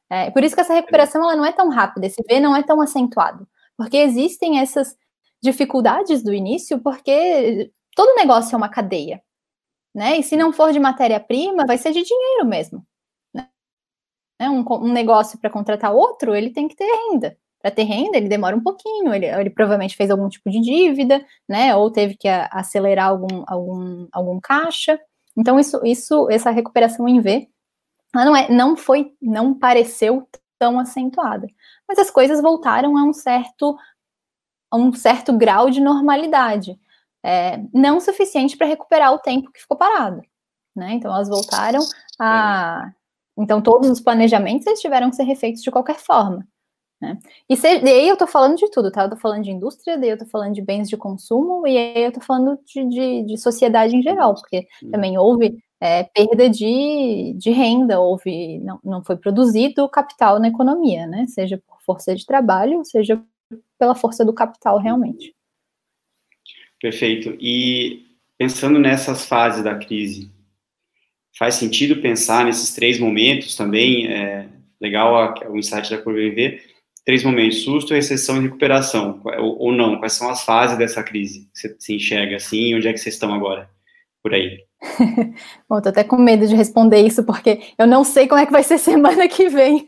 É, 0.10 0.30
por 0.30 0.44
isso 0.44 0.54
que 0.54 0.62
essa 0.62 0.74
recuperação 0.74 1.22
ela 1.24 1.36
não 1.36 1.46
é 1.46 1.52
tão 1.52 1.70
rápida, 1.70 2.06
esse 2.06 2.22
V 2.30 2.40
não 2.40 2.56
é 2.56 2.62
tão 2.62 2.80
acentuado, 2.80 3.48
porque 3.76 3.98
existem 3.98 4.60
essas 4.60 4.96
dificuldades 5.46 6.24
do 6.24 6.34
início, 6.34 6.80
porque 6.82 7.72
todo 7.96 8.16
negócio 8.16 8.54
é 8.54 8.58
uma 8.58 8.70
cadeia, 8.70 9.22
né? 9.96 10.18
E 10.18 10.24
se 10.24 10.36
não 10.36 10.52
for 10.52 10.74
de 10.74 10.80
matéria-prima, 10.80 11.66
vai 11.66 11.78
ser 11.78 11.94
de 11.94 12.04
dinheiro 12.04 12.46
mesmo. 12.46 12.86
Né? 13.34 13.48
Um, 14.42 14.66
um 14.70 14.92
negócio 14.92 15.40
para 15.40 15.50
contratar 15.50 15.94
outro, 15.94 16.36
ele 16.36 16.52
tem 16.52 16.68
que 16.68 16.76
ter 16.76 16.86
renda. 16.86 17.38
Para 17.62 17.72
ter 17.72 17.84
renda, 17.84 18.18
ele 18.18 18.28
demora 18.28 18.56
um 18.56 18.62
pouquinho, 18.62 19.14
ele, 19.14 19.26
ele, 19.26 19.50
provavelmente 19.50 19.96
fez 19.96 20.12
algum 20.12 20.30
tipo 20.30 20.50
de 20.52 20.60
dívida, 20.60 21.26
né? 21.48 21.76
Ou 21.76 21.90
teve 21.92 22.16
que 22.16 22.28
a, 22.28 22.48
acelerar 22.52 23.10
algum, 23.10 23.44
algum, 23.48 24.08
algum 24.12 24.40
caixa. 24.40 25.00
Então, 25.38 25.60
isso, 25.60 25.82
isso, 25.86 26.30
essa 26.30 26.52
recuperação 26.52 27.08
em 27.08 27.20
V 27.22 27.50
ela 28.16 28.26
não, 28.26 28.36
é, 28.36 28.50
não 28.50 28.78
foi, 28.78 29.14
não 29.22 29.54
pareceu 29.54 30.28
tão 30.58 30.80
acentuada. 30.80 31.48
Mas 31.88 32.00
as 32.00 32.10
coisas 32.10 32.42
voltaram 32.42 32.98
a 32.98 33.04
um 33.04 33.12
certo, 33.12 33.76
a 34.72 34.78
um 34.78 34.94
certo 34.94 35.34
grau 35.38 35.70
de 35.70 35.82
normalidade. 35.82 36.80
É, 37.24 37.60
não 37.74 38.00
suficiente 38.00 38.56
para 38.56 38.68
recuperar 38.68 39.14
o 39.14 39.20
tempo 39.20 39.52
que 39.52 39.62
ficou 39.62 39.78
parado. 39.78 40.22
Né? 40.76 40.94
Então 40.94 41.14
elas 41.14 41.30
voltaram 41.30 41.80
a. 42.20 42.92
Então 43.38 43.62
todos 43.62 43.90
os 43.90 44.02
planejamentos 44.02 44.68
eles 44.68 44.82
tiveram 44.82 45.10
que 45.10 45.16
ser 45.16 45.24
refeitos 45.24 45.62
de 45.62 45.72
qualquer 45.72 45.98
forma. 45.98 46.46
Né? 47.02 47.18
E, 47.50 47.58
se, 47.58 47.68
e 47.68 47.90
aí 47.90 48.08
eu 48.08 48.14
estou 48.14 48.28
falando 48.28 48.58
de 48.58 48.70
tudo, 48.72 48.92
tá? 48.92 49.02
Eu 49.02 49.06
estou 49.08 49.20
falando 49.20 49.44
de 49.44 49.52
indústria, 49.52 49.98
daí 49.98 50.10
eu 50.10 50.16
estou 50.16 50.30
falando 50.30 50.54
de 50.54 50.62
bens 50.62 50.90
de 50.90 50.96
consumo, 50.96 51.68
e 51.68 51.78
aí 51.78 52.04
eu 52.04 52.10
estou 52.10 52.24
falando 52.24 52.58
de, 52.66 52.88
de, 52.88 53.24
de, 53.24 53.38
sociedade 53.38 53.96
em 53.96 54.02
geral, 54.02 54.34
porque 54.34 54.66
também 54.92 55.18
houve 55.18 55.58
é, 55.80 56.04
perda 56.04 56.50
de, 56.50 57.36
de 57.38 57.52
renda, 57.52 58.00
houve, 58.00 58.60
não, 58.60 58.80
não 58.84 59.04
foi 59.04 59.18
produzido 59.18 59.90
capital 59.90 60.40
na 60.40 60.48
economia, 60.48 61.06
né? 61.06 61.26
Seja 61.28 61.62
por 61.68 61.82
força 61.82 62.16
de 62.16 62.26
trabalho, 62.26 62.84
seja 62.86 63.22
pela 63.78 63.96
força 63.96 64.24
do 64.26 64.34
capital 64.34 64.80
realmente. 64.80 65.34
Perfeito. 66.82 67.36
E 67.40 68.06
pensando 68.38 68.80
nessas 68.80 69.26
fases 69.26 69.64
da 69.64 69.76
crise, 69.76 70.32
faz 71.38 71.56
sentido 71.56 72.02
pensar 72.02 72.46
nesses 72.46 72.74
três 72.74 73.00
momentos 73.00 73.56
também? 73.56 74.08
É 74.08 74.48
legal 74.80 75.34
o 75.50 75.58
insight 75.58 75.90
da 75.90 76.02
curva 76.02 76.20
três 77.06 77.24
momentos: 77.24 77.64
susto, 77.64 77.94
recessão 77.94 78.38
e 78.38 78.42
recuperação, 78.42 79.22
ou, 79.24 79.60
ou 79.60 79.72
não? 79.72 80.00
Quais 80.00 80.14
são 80.14 80.30
as 80.30 80.44
fases 80.44 80.78
dessa 80.78 81.04
crise? 81.04 81.48
Você 81.54 81.74
se 81.80 81.96
enxerga 81.96 82.36
assim? 82.36 82.76
Onde 82.76 82.88
é 82.88 82.94
que 82.94 83.00
vocês 83.00 83.16
estão 83.16 83.34
agora? 83.34 83.70
Por 84.22 84.34
aí. 84.34 84.58
Bom, 85.70 85.80
tô 85.80 85.90
até 85.90 86.04
com 86.04 86.18
medo 86.18 86.48
de 86.48 86.56
responder 86.56 87.02
isso, 87.02 87.24
porque 87.24 87.62
eu 87.78 87.86
não 87.86 88.04
sei 88.04 88.28
como 88.28 88.42
é 88.42 88.46
que 88.46 88.52
vai 88.52 88.64
ser 88.64 88.78
semana 88.80 89.28
que 89.28 89.48
vem. 89.48 89.88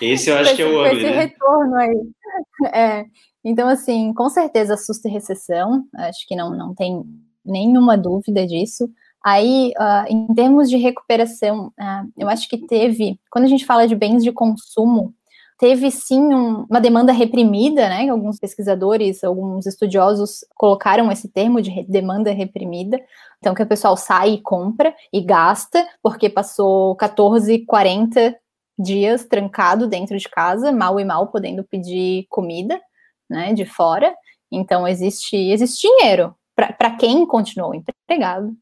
Esse 0.00 0.30
eu 0.30 0.36
acho 0.36 0.50
esse, 0.50 0.56
que 0.56 0.62
é 0.62 0.66
o 0.66 0.86
esse 0.86 1.02
né? 1.02 1.20
retorno 1.22 1.74
aí. 1.76 1.96
É, 2.74 3.04
então, 3.44 3.68
assim, 3.68 4.12
com 4.14 4.28
certeza 4.28 4.76
susto 4.76 5.08
e 5.08 5.10
recessão, 5.10 5.84
acho 5.96 6.26
que 6.26 6.36
não, 6.36 6.50
não 6.56 6.74
tem 6.74 7.02
nenhuma 7.44 7.96
dúvida 7.96 8.46
disso. 8.46 8.88
Aí, 9.24 9.72
uh, 9.78 10.04
em 10.08 10.34
termos 10.34 10.68
de 10.68 10.76
recuperação, 10.76 11.68
uh, 11.68 12.12
eu 12.18 12.28
acho 12.28 12.48
que 12.48 12.66
teve, 12.66 13.18
quando 13.30 13.44
a 13.44 13.48
gente 13.48 13.64
fala 13.66 13.86
de 13.86 13.94
bens 13.94 14.22
de 14.22 14.32
consumo, 14.32 15.14
teve 15.58 15.92
sim 15.92 16.20
um, 16.20 16.66
uma 16.68 16.80
demanda 16.80 17.12
reprimida, 17.12 17.88
né? 17.88 18.08
Alguns 18.08 18.38
pesquisadores, 18.38 19.22
alguns 19.22 19.64
estudiosos 19.64 20.44
colocaram 20.56 21.10
esse 21.12 21.28
termo 21.28 21.62
de 21.62 21.84
demanda 21.84 22.32
reprimida. 22.32 23.00
Então, 23.38 23.54
que 23.54 23.62
o 23.62 23.66
pessoal 23.66 23.96
sai 23.96 24.30
e 24.34 24.42
compra 24.42 24.92
e 25.12 25.20
gasta, 25.20 25.86
porque 26.02 26.28
passou 26.28 26.96
14, 26.96 27.64
40 27.64 28.36
dias 28.78 29.24
trancado 29.24 29.86
dentro 29.86 30.16
de 30.18 30.28
casa, 30.28 30.72
mal 30.72 30.98
e 30.98 31.04
mal 31.04 31.28
podendo 31.28 31.64
pedir 31.64 32.26
comida, 32.28 32.80
né, 33.28 33.52
de 33.52 33.64
fora. 33.64 34.14
Então, 34.50 34.86
existe, 34.86 35.36
existe 35.36 35.86
dinheiro. 35.86 36.34
Para 36.54 36.90
quem 36.96 37.26
continuou 37.26 37.74
empregado, 37.74 38.54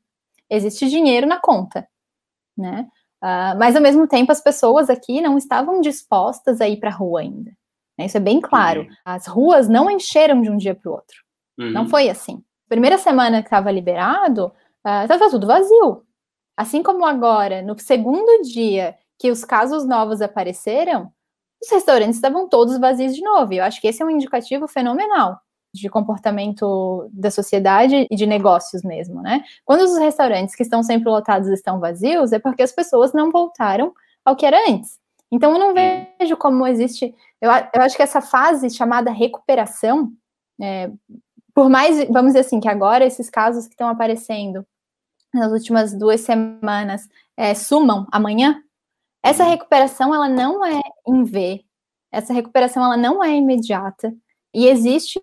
existe 0.49 0.89
dinheiro 0.89 1.27
na 1.27 1.41
conta, 1.41 1.89
né? 2.57 2.87
Uh, 3.23 3.53
mas 3.59 3.77
ao 3.77 3.83
mesmo 3.83 4.09
tempo 4.09 4.33
as 4.33 4.41
pessoas 4.41 4.89
aqui 4.89 5.21
não 5.21 5.37
estavam 5.37 5.81
dispostas 5.81 6.61
a 6.61 6.69
ir 6.69 6.79
para 6.79 6.89
a 6.89 6.95
rua 6.95 7.21
ainda. 7.21 7.53
Né? 7.99 8.07
Isso 8.07 8.17
é 8.17 8.21
bem 8.21 8.41
claro. 8.41 8.83
Uhum. 8.83 8.89
As 9.05 9.27
ruas 9.27 9.69
não 9.69 9.91
encheram 9.91 10.41
de 10.41 10.49
um 10.49 10.57
dia 10.57 10.75
para 10.75 10.91
o 10.91 10.95
outro. 10.95 11.17
Uhum. 11.59 11.71
Não 11.71 11.89
foi 11.89 12.09
assim. 12.09 12.43
Primeira 12.67 12.97
semana 12.97 13.43
que 13.43 13.49
estava 13.49 13.71
liberado, 13.71 14.51
estava 15.03 15.27
uh, 15.27 15.31
tudo 15.31 15.47
vazio. 15.47 16.03
Assim 16.57 16.83
como 16.83 17.05
agora, 17.05 17.61
no 17.61 17.79
segundo 17.79 18.43
dia 18.43 18.97
que 19.21 19.31
os 19.31 19.45
casos 19.45 19.87
novos 19.87 20.23
apareceram, 20.23 21.13
os 21.63 21.71
restaurantes 21.71 22.17
estavam 22.17 22.49
todos 22.49 22.79
vazios 22.79 23.15
de 23.15 23.21
novo. 23.21 23.53
E 23.53 23.59
eu 23.59 23.65
acho 23.65 23.81
que 23.81 23.87
esse 23.87 24.03
é 24.03 24.07
um 24.07 24.11
indicativo 24.11 24.67
fenomenal 24.67 25.39
de 25.73 25.89
comportamento 25.89 27.09
da 27.13 27.31
sociedade 27.31 28.09
e 28.11 28.17
de 28.17 28.27
negócios 28.27 28.83
mesmo, 28.83 29.23
né? 29.23 29.45
Quando 29.65 29.83
os 29.83 29.97
restaurantes 29.99 30.57
que 30.57 30.63
estão 30.63 30.83
sempre 30.83 31.09
lotados 31.09 31.49
estão 31.49 31.79
vazios, 31.79 32.33
é 32.33 32.39
porque 32.39 32.63
as 32.63 32.73
pessoas 32.73 33.13
não 33.13 33.31
voltaram 33.31 33.93
ao 34.25 34.35
que 34.35 34.47
era 34.47 34.59
antes. 34.69 34.99
Então, 35.31 35.53
eu 35.53 35.59
não 35.59 35.75
vejo 35.75 36.37
como 36.37 36.67
existe. 36.67 37.15
Eu, 37.41 37.51
eu 37.51 37.83
acho 37.83 37.97
que 37.97 38.03
essa 38.03 38.21
fase 38.21 38.69
chamada 38.71 39.13
recuperação, 39.13 40.11
é, 40.61 40.91
por 41.55 41.69
mais, 41.69 42.05
vamos 42.09 42.29
dizer 42.33 42.41
assim, 42.41 42.59
que 42.59 42.69
agora 42.69 43.05
esses 43.05 43.31
casos 43.31 43.67
que 43.67 43.75
estão 43.75 43.89
aparecendo 43.89 44.67
nas 45.33 45.53
últimas 45.53 45.95
duas 45.95 46.23
semanas 46.23 47.07
é, 47.37 47.55
sumam 47.55 48.09
amanhã, 48.11 48.61
essa 49.23 49.45
uhum. 49.45 49.51
recuperação 49.51 50.15
ela 50.15 50.29
não 50.29 50.65
é 50.65 50.81
em 51.07 51.25
V, 51.25 51.65
essa 52.13 52.33
recuperação 52.33 52.85
ela 52.85 52.97
não 52.97 53.23
é 53.23 53.35
imediata. 53.37 54.15
E 54.53 54.67
existe 54.67 55.21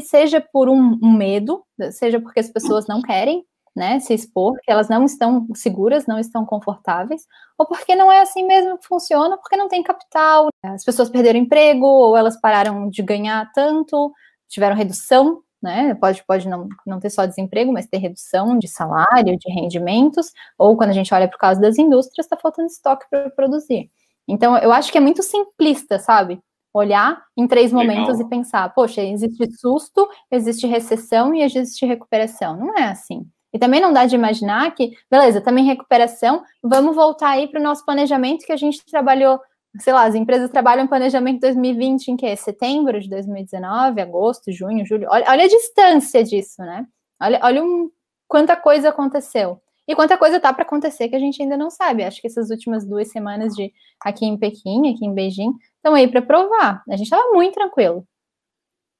seja 0.00 0.40
por 0.40 0.68
um, 0.70 0.98
um 1.02 1.12
medo, 1.12 1.64
seja 1.90 2.20
porque 2.20 2.40
as 2.40 2.48
pessoas 2.48 2.86
não 2.86 3.02
querem 3.02 3.44
né, 3.74 3.98
se 4.00 4.14
expor, 4.14 4.54
que 4.62 4.70
elas 4.70 4.88
não 4.88 5.04
estão 5.04 5.46
seguras, 5.54 6.06
não 6.06 6.18
estão 6.18 6.44
confortáveis, 6.44 7.26
ou 7.58 7.66
porque 7.66 7.94
não 7.94 8.12
é 8.12 8.20
assim 8.20 8.46
mesmo 8.46 8.78
que 8.78 8.86
funciona, 8.86 9.36
porque 9.38 9.56
não 9.56 9.68
tem 9.68 9.82
capital, 9.82 10.48
as 10.62 10.84
pessoas 10.84 11.08
perderam 11.08 11.38
emprego, 11.38 11.86
ou 11.86 12.16
elas 12.16 12.38
pararam 12.38 12.88
de 12.90 13.02
ganhar 13.02 13.50
tanto, 13.52 14.12
tiveram 14.48 14.76
redução, 14.76 15.42
né? 15.62 15.94
Pode, 15.94 16.24
pode 16.26 16.48
não, 16.48 16.68
não 16.86 16.98
ter 16.98 17.10
só 17.10 17.24
desemprego, 17.24 17.72
mas 17.72 17.86
ter 17.86 17.98
redução 17.98 18.58
de 18.58 18.68
salário, 18.68 19.38
de 19.38 19.52
rendimentos, 19.52 20.32
ou 20.58 20.76
quando 20.76 20.90
a 20.90 20.94
gente 20.94 21.12
olha 21.14 21.28
para 21.28 21.36
o 21.36 21.40
caso 21.40 21.60
das 21.60 21.78
indústrias, 21.78 22.26
está 22.26 22.36
faltando 22.36 22.68
estoque 22.68 23.06
para 23.08 23.30
produzir. 23.30 23.90
Então, 24.26 24.56
eu 24.58 24.72
acho 24.72 24.90
que 24.90 24.98
é 24.98 25.00
muito 25.00 25.22
simplista, 25.22 25.98
sabe? 25.98 26.40
Olhar 26.72 27.22
em 27.36 27.46
três 27.46 27.72
momentos 27.72 28.18
Legal. 28.18 28.26
e 28.26 28.30
pensar, 28.30 28.74
poxa, 28.74 29.02
existe 29.02 29.50
susto, 29.58 30.08
existe 30.30 30.66
recessão 30.66 31.34
e 31.34 31.42
existe 31.42 31.84
recuperação. 31.84 32.56
Não 32.56 32.76
é 32.78 32.84
assim. 32.84 33.26
E 33.52 33.58
também 33.58 33.80
não 33.80 33.92
dá 33.92 34.06
de 34.06 34.14
imaginar 34.14 34.74
que, 34.74 34.92
beleza, 35.10 35.40
também 35.40 35.64
recuperação, 35.66 36.42
vamos 36.62 36.96
voltar 36.96 37.30
aí 37.30 37.46
para 37.48 37.60
o 37.60 37.62
nosso 37.62 37.84
planejamento 37.84 38.46
que 38.46 38.52
a 38.52 38.56
gente 38.56 38.84
trabalhou, 38.86 39.38
sei 39.78 39.92
lá, 39.92 40.04
as 40.04 40.14
empresas 40.14 40.50
trabalham 40.50 40.86
planejamento 40.86 41.40
2020 41.40 42.08
em 42.08 42.16
que? 42.16 42.36
Setembro 42.36 43.00
de 43.00 43.08
2019, 43.08 44.00
agosto, 44.00 44.52
junho, 44.52 44.84
julho. 44.84 45.06
Olha, 45.10 45.24
olha 45.28 45.44
a 45.44 45.48
distância 45.48 46.22
disso, 46.22 46.62
né? 46.62 46.86
Olha, 47.20 47.40
olha 47.42 47.64
um, 47.64 47.90
quanta 48.28 48.56
coisa 48.56 48.90
aconteceu. 48.90 49.60
E 49.86 49.94
quanta 49.96 50.16
coisa 50.16 50.38
tá 50.38 50.52
para 50.52 50.62
acontecer 50.62 51.08
que 51.08 51.16
a 51.16 51.18
gente 51.18 51.42
ainda 51.42 51.56
não 51.56 51.70
sabe. 51.70 52.04
Acho 52.04 52.20
que 52.20 52.26
essas 52.26 52.50
últimas 52.50 52.86
duas 52.86 53.10
semanas 53.10 53.54
de 53.54 53.72
aqui 54.00 54.24
em 54.24 54.38
Pequim, 54.38 54.92
aqui 54.92 55.04
em 55.04 55.14
Beijing, 55.14 55.52
estão 55.76 55.94
aí 55.94 56.06
para 56.06 56.22
provar. 56.22 56.82
A 56.88 56.96
gente 56.96 57.06
estava 57.06 57.32
muito 57.32 57.54
tranquilo. 57.54 58.06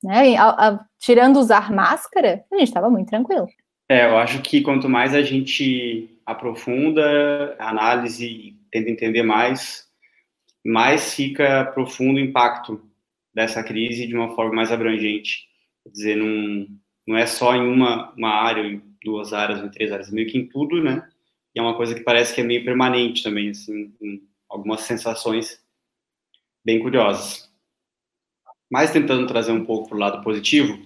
Né? 0.02 0.36
A, 0.36 0.68
a, 0.68 0.84
tirando 0.98 1.38
usar 1.38 1.70
máscara, 1.70 2.44
a 2.52 2.56
gente 2.56 2.68
estava 2.68 2.90
muito 2.90 3.08
tranquilo. 3.08 3.46
É, 3.88 4.06
eu 4.06 4.16
acho 4.18 4.42
que 4.42 4.62
quanto 4.62 4.88
mais 4.88 5.14
a 5.14 5.22
gente 5.22 6.18
aprofunda 6.26 7.54
a 7.58 7.70
análise 7.70 8.26
e 8.26 8.56
tenta 8.70 8.90
entender 8.90 9.22
mais, 9.22 9.86
mais 10.64 11.14
fica 11.14 11.64
profundo 11.66 12.16
o 12.16 12.22
impacto 12.22 12.82
dessa 13.34 13.62
crise 13.62 14.06
de 14.06 14.14
uma 14.14 14.34
forma 14.34 14.54
mais 14.54 14.70
abrangente. 14.70 15.48
Quer 15.82 15.90
dizer, 15.90 16.16
não, 16.16 16.66
não 17.06 17.16
é 17.16 17.26
só 17.26 17.54
em 17.54 17.66
uma, 17.66 18.12
uma 18.12 18.30
área, 18.30 18.62
em 18.62 18.82
duas 19.02 19.32
áreas, 19.32 19.62
em 19.62 19.68
três 19.68 19.90
áreas, 19.90 20.10
meio 20.10 20.28
que 20.28 20.38
em 20.38 20.46
tudo, 20.46 20.82
né? 20.82 21.08
E 21.54 21.58
é 21.58 21.62
uma 21.62 21.76
coisa 21.76 21.94
que 21.94 22.00
parece 22.00 22.34
que 22.34 22.40
é 22.40 22.44
meio 22.44 22.64
permanente 22.64 23.22
também, 23.22 23.50
assim, 23.50 23.92
algumas 24.48 24.82
sensações 24.82 25.60
bem 26.64 26.80
curiosas. 26.80 27.50
Mas 28.70 28.90
tentando 28.90 29.26
trazer 29.26 29.52
um 29.52 29.64
pouco 29.64 29.88
para 29.88 29.96
o 29.96 30.00
lado 30.00 30.22
positivo, 30.22 30.78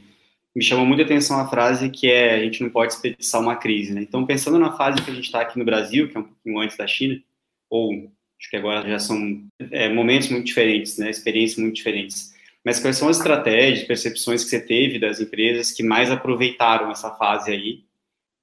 me 0.54 0.64
chamou 0.64 0.86
muita 0.86 1.02
atenção 1.02 1.38
a 1.38 1.46
frase 1.46 1.90
que 1.90 2.10
é 2.10 2.34
a 2.34 2.42
gente 2.42 2.62
não 2.62 2.70
pode 2.70 2.92
desperdiçar 2.92 3.40
uma 3.40 3.56
crise, 3.56 3.92
né? 3.92 4.00
Então, 4.00 4.24
pensando 4.24 4.58
na 4.58 4.72
fase 4.72 5.02
que 5.04 5.10
a 5.10 5.14
gente 5.14 5.26
está 5.26 5.42
aqui 5.42 5.58
no 5.58 5.64
Brasil, 5.64 6.08
que 6.08 6.16
é 6.16 6.20
um 6.20 6.24
pouquinho 6.24 6.58
antes 6.58 6.76
da 6.76 6.86
China, 6.86 7.22
ou 7.68 8.10
acho 8.38 8.50
que 8.50 8.56
agora 8.56 8.88
já 8.88 8.98
são 8.98 9.46
é, 9.70 9.88
momentos 9.88 10.28
muito 10.28 10.46
diferentes, 10.46 10.98
né? 10.98 11.10
Experiências 11.10 11.58
muito 11.58 11.76
diferentes. 11.76 12.34
Mas 12.64 12.80
quais 12.80 12.96
são 12.96 13.08
as 13.08 13.18
estratégias, 13.18 13.86
percepções 13.86 14.42
que 14.42 14.50
você 14.50 14.60
teve 14.60 14.98
das 14.98 15.20
empresas 15.20 15.70
que 15.70 15.82
mais 15.82 16.10
aproveitaram 16.10 16.90
essa 16.90 17.10
fase 17.12 17.52
aí? 17.52 17.84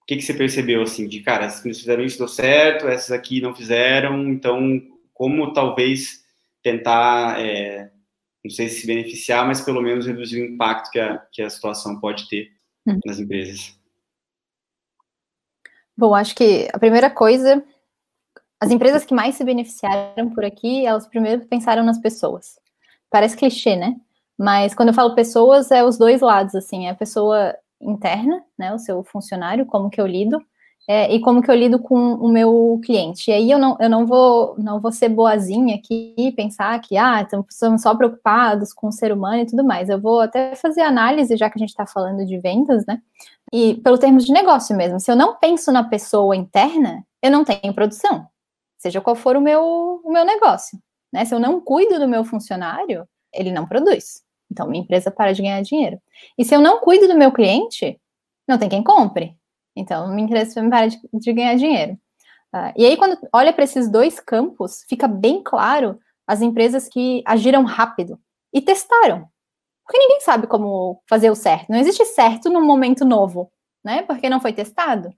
O 0.02 0.06
que, 0.06 0.18
que 0.18 0.22
você 0.22 0.34
percebeu, 0.34 0.82
assim, 0.82 1.08
de, 1.08 1.22
cara, 1.22 1.46
essas 1.46 1.60
empresas 1.60 1.82
fizeram 1.82 2.04
isso, 2.04 2.18
deu 2.18 2.28
certo, 2.28 2.88
essas 2.88 3.12
aqui 3.12 3.42
não 3.42 3.56
fizeram, 3.56 4.30
então, 4.30 4.82
como 5.14 5.54
talvez 5.54 6.24
tentar 6.62 7.40
é, 7.40 7.90
não 8.44 8.52
sei 8.52 8.68
se 8.68 8.86
beneficiar, 8.86 9.48
mas 9.48 9.62
pelo 9.62 9.82
menos 9.82 10.06
reduzir 10.06 10.42
o 10.42 10.46
impacto 10.46 10.92
que 10.92 11.00
a, 11.00 11.18
que 11.32 11.42
a 11.42 11.50
situação 11.50 12.00
pode 12.00 12.28
ter 12.28 12.52
hum. 12.86 13.00
nas 13.06 13.20
empresas. 13.20 13.78
Bom, 15.96 16.14
acho 16.14 16.36
que 16.36 16.68
a 16.74 16.80
primeira 16.80 17.10
coisa, 17.10 17.64
as 18.64 18.72
empresas 18.72 19.04
que 19.04 19.14
mais 19.14 19.36
se 19.36 19.44
beneficiaram 19.44 20.30
por 20.34 20.46
aqui, 20.46 20.86
elas 20.86 21.06
primeiro 21.06 21.46
pensaram 21.48 21.84
nas 21.84 22.00
pessoas. 22.00 22.58
Parece 23.10 23.36
clichê, 23.36 23.76
né? 23.76 23.98
Mas 24.38 24.74
quando 24.74 24.90
eu 24.90 24.94
falo 24.94 25.14
pessoas, 25.14 25.70
é 25.70 25.84
os 25.84 25.98
dois 25.98 26.22
lados, 26.22 26.56
assim, 26.56 26.88
é 26.88 26.92
a 26.92 26.96
pessoa 26.96 27.54
interna, 27.82 28.42
né, 28.58 28.74
o 28.74 28.80
seu 28.80 29.04
funcionário, 29.04 29.66
como 29.66 29.90
que 29.90 30.00
eu 30.00 30.08
lido, 30.08 30.42
é, 30.88 31.14
e 31.14 31.20
como 31.20 31.42
que 31.42 31.52
eu 31.52 31.56
lido 31.56 31.78
com 31.78 32.14
o 32.14 32.30
meu 32.30 32.80
cliente. 32.86 33.32
E 33.32 33.34
aí 33.34 33.52
eu 33.52 33.60
não, 33.60 33.76
eu 33.82 33.90
não 33.90 34.06
vou 34.06 34.56
não 34.58 34.80
vou 34.80 34.94
ser 34.94 35.10
boazinha 35.10 35.76
aqui 35.76 36.16
e 36.18 36.32
pensar 36.32 36.80
que 36.80 36.96
ah, 36.96 37.22
estamos 37.22 37.82
só 37.82 37.94
preocupados 37.96 38.74
com 38.74 38.88
o 38.88 38.92
ser 38.94 39.12
humano 39.12 39.42
e 39.42 39.46
tudo 39.46 39.64
mais. 39.64 39.90
Eu 39.90 40.00
vou 40.00 40.22
até 40.22 40.56
fazer 40.56 40.82
análise, 40.82 41.36
já 41.36 41.50
que 41.50 41.58
a 41.58 41.60
gente 41.60 41.70
está 41.70 41.86
falando 41.86 42.26
de 42.26 42.38
vendas, 42.40 42.86
né? 42.86 43.02
E 43.52 43.76
pelo 43.76 43.98
termos 43.98 44.26
de 44.26 44.32
negócio 44.32 44.76
mesmo. 44.76 45.02
Se 45.02 45.12
eu 45.12 45.16
não 45.18 45.36
penso 45.36 45.70
na 45.70 45.84
pessoa 45.84 46.34
interna, 46.36 47.06
eu 47.22 47.32
não 47.32 47.44
tenho 47.46 47.74
produção, 47.74 48.26
seja 48.84 49.00
qual 49.00 49.16
for 49.16 49.38
o 49.38 49.42
meu, 49.42 50.02
o 50.04 50.12
meu 50.12 50.26
negócio. 50.26 50.78
Né? 51.12 51.24
Se 51.24 51.34
eu 51.34 51.40
não 51.40 51.62
cuido 51.62 51.98
do 52.00 52.08
meu 52.08 52.26
funcionário, 52.26 53.08
ele 53.34 53.50
não 53.50 53.66
produz. 53.66 54.22
Então, 54.52 54.68
minha 54.68 54.84
empresa 54.84 55.10
para 55.10 55.32
de 55.32 55.42
ganhar 55.42 55.62
dinheiro. 55.62 55.98
E 56.38 56.44
se 56.44 56.54
eu 56.54 56.60
não 56.60 56.82
cuido 56.82 57.08
do 57.08 57.18
meu 57.18 57.32
cliente, 57.32 57.98
não 58.46 58.58
tem 58.58 58.68
quem 58.68 58.84
compre. 58.84 59.36
Então, 59.74 60.14
me 60.14 60.22
interessa 60.22 60.62
me 60.62 60.70
parar 60.70 60.88
de, 60.88 61.00
de, 61.14 61.34
ganhar 61.34 61.56
dinheiro. 61.56 61.94
Uh, 62.54 62.74
e 62.76 62.86
aí, 62.86 62.98
quando 62.98 63.18
olha 63.34 63.54
para 63.54 63.64
esses 63.64 63.90
dois 63.90 64.20
campos, 64.20 64.84
fica 64.88 65.08
bem 65.08 65.42
claro 65.42 65.98
as 66.28 66.42
empresas 66.42 66.90
que 66.90 67.24
agiram 67.26 67.64
rápido 67.64 68.20
e 68.54 68.62
testaram. 68.62 69.28
Porque 69.86 69.98
ninguém 69.98 70.20
sabe 70.20 70.46
como 70.46 71.02
fazer 71.10 71.32
o 71.32 71.36
certo. 71.36 71.70
Não 71.70 71.80
existe 71.80 72.06
certo 72.06 72.50
num 72.50 72.66
momento 72.66 73.06
novo, 73.06 73.50
né? 73.84 74.04
Porque 74.04 74.30
não 74.30 74.42
foi 74.42 74.52
testado. 74.52 75.14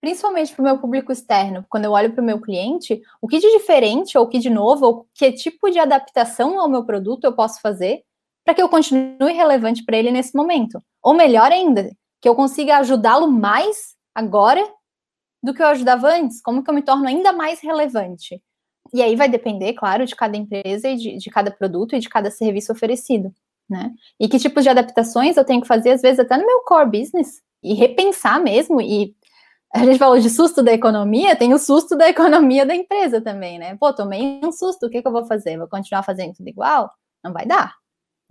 Principalmente 0.00 0.54
para 0.54 0.62
o 0.62 0.64
meu 0.64 0.78
público 0.78 1.10
externo, 1.10 1.64
quando 1.68 1.86
eu 1.86 1.92
olho 1.92 2.12
para 2.12 2.22
o 2.22 2.24
meu 2.24 2.40
cliente, 2.40 3.00
o 3.20 3.26
que 3.26 3.38
de 3.38 3.50
diferente, 3.50 4.16
ou 4.16 4.24
o 4.24 4.28
que 4.28 4.38
de 4.38 4.48
novo, 4.48 4.86
ou 4.86 5.06
que 5.14 5.32
tipo 5.32 5.70
de 5.70 5.78
adaptação 5.78 6.60
ao 6.60 6.68
meu 6.68 6.84
produto 6.84 7.24
eu 7.24 7.32
posso 7.32 7.60
fazer 7.60 8.02
para 8.44 8.54
que 8.54 8.62
eu 8.62 8.68
continue 8.68 9.32
relevante 9.32 9.84
para 9.84 9.96
ele 9.96 10.10
nesse 10.10 10.34
momento. 10.34 10.82
Ou 11.02 11.14
melhor 11.14 11.52
ainda, 11.52 11.90
que 12.20 12.28
eu 12.28 12.34
consiga 12.34 12.78
ajudá-lo 12.78 13.30
mais 13.30 13.94
agora 14.14 14.66
do 15.42 15.52
que 15.52 15.62
eu 15.62 15.66
ajudava 15.66 16.08
antes? 16.08 16.40
Como 16.40 16.62
que 16.62 16.70
eu 16.70 16.74
me 16.74 16.82
torno 16.82 17.06
ainda 17.06 17.32
mais 17.32 17.60
relevante? 17.60 18.42
E 18.92 19.02
aí 19.02 19.16
vai 19.16 19.28
depender, 19.28 19.74
claro, 19.74 20.06
de 20.06 20.16
cada 20.16 20.36
empresa 20.36 20.88
e 20.88 20.96
de, 20.96 21.16
de 21.18 21.30
cada 21.30 21.50
produto 21.50 21.94
e 21.94 21.98
de 21.98 22.08
cada 22.08 22.30
serviço 22.30 22.72
oferecido, 22.72 23.32
né? 23.68 23.92
E 24.18 24.28
que 24.28 24.38
tipos 24.38 24.62
de 24.62 24.70
adaptações 24.70 25.36
eu 25.36 25.44
tenho 25.44 25.60
que 25.60 25.68
fazer, 25.68 25.90
às 25.90 26.00
vezes, 26.00 26.18
até 26.18 26.36
no 26.36 26.46
meu 26.46 26.62
core 26.62 27.00
business, 27.00 27.42
e 27.62 27.74
repensar 27.74 28.40
mesmo, 28.42 28.80
e 28.80 29.14
a 29.74 29.84
gente 29.84 29.98
falou 29.98 30.18
de 30.18 30.30
susto 30.30 30.62
da 30.62 30.72
economia, 30.72 31.36
tem 31.36 31.52
o 31.52 31.58
susto 31.58 31.96
da 31.96 32.08
economia 32.08 32.64
da 32.64 32.74
empresa 32.74 33.20
também, 33.20 33.58
né? 33.58 33.76
Pô, 33.76 33.92
tomei 33.92 34.40
um 34.42 34.50
susto, 34.50 34.86
o 34.86 34.90
que, 34.90 35.02
que 35.02 35.08
eu 35.08 35.12
vou 35.12 35.26
fazer? 35.26 35.58
Vou 35.58 35.68
continuar 35.68 36.02
fazendo 36.02 36.34
tudo 36.34 36.48
igual? 36.48 36.90
Não 37.22 37.32
vai 37.32 37.46
dar, 37.46 37.74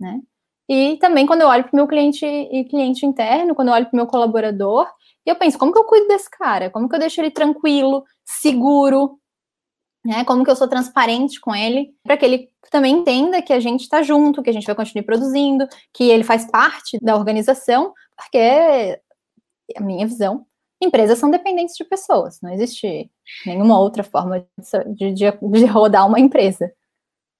né? 0.00 0.20
E 0.68 0.98
também 0.98 1.26
quando 1.26 1.42
eu 1.42 1.48
olho 1.48 1.64
para 1.64 1.72
o 1.72 1.76
meu 1.76 1.86
cliente 1.86 2.26
e 2.26 2.64
cliente 2.64 3.06
interno, 3.06 3.54
quando 3.54 3.68
eu 3.68 3.74
olho 3.74 3.86
para 3.86 3.94
o 3.94 3.96
meu 3.96 4.06
colaborador, 4.06 4.86
eu 5.24 5.36
penso, 5.36 5.58
como 5.58 5.72
que 5.72 5.78
eu 5.78 5.84
cuido 5.84 6.08
desse 6.08 6.28
cara? 6.30 6.70
Como 6.70 6.88
que 6.88 6.94
eu 6.94 6.98
deixo 7.00 7.20
ele 7.20 7.30
tranquilo, 7.30 8.04
seguro? 8.24 9.18
Né? 10.04 10.24
Como 10.24 10.44
que 10.44 10.50
eu 10.50 10.56
sou 10.56 10.68
transparente 10.68 11.40
com 11.40 11.54
ele, 11.54 11.94
para 12.02 12.16
que 12.16 12.24
ele 12.24 12.48
também 12.70 12.98
entenda 12.98 13.42
que 13.42 13.52
a 13.52 13.60
gente 13.60 13.82
está 13.82 14.02
junto, 14.02 14.42
que 14.42 14.50
a 14.50 14.52
gente 14.52 14.66
vai 14.66 14.74
continuar 14.74 15.04
produzindo, 15.04 15.66
que 15.92 16.04
ele 16.04 16.24
faz 16.24 16.50
parte 16.50 16.98
da 17.00 17.16
organização, 17.16 17.92
porque 18.16 19.00
a 19.76 19.82
minha 19.82 20.06
visão, 20.06 20.46
empresas 20.80 21.18
são 21.18 21.30
dependentes 21.30 21.76
de 21.76 21.84
pessoas, 21.84 22.40
não 22.40 22.52
existe 22.52 23.10
nenhuma 23.44 23.78
outra 23.78 24.02
forma 24.02 24.46
de, 24.96 25.12
de, 25.12 25.30
de 25.30 25.64
rodar 25.66 26.06
uma 26.06 26.20
empresa. 26.20 26.72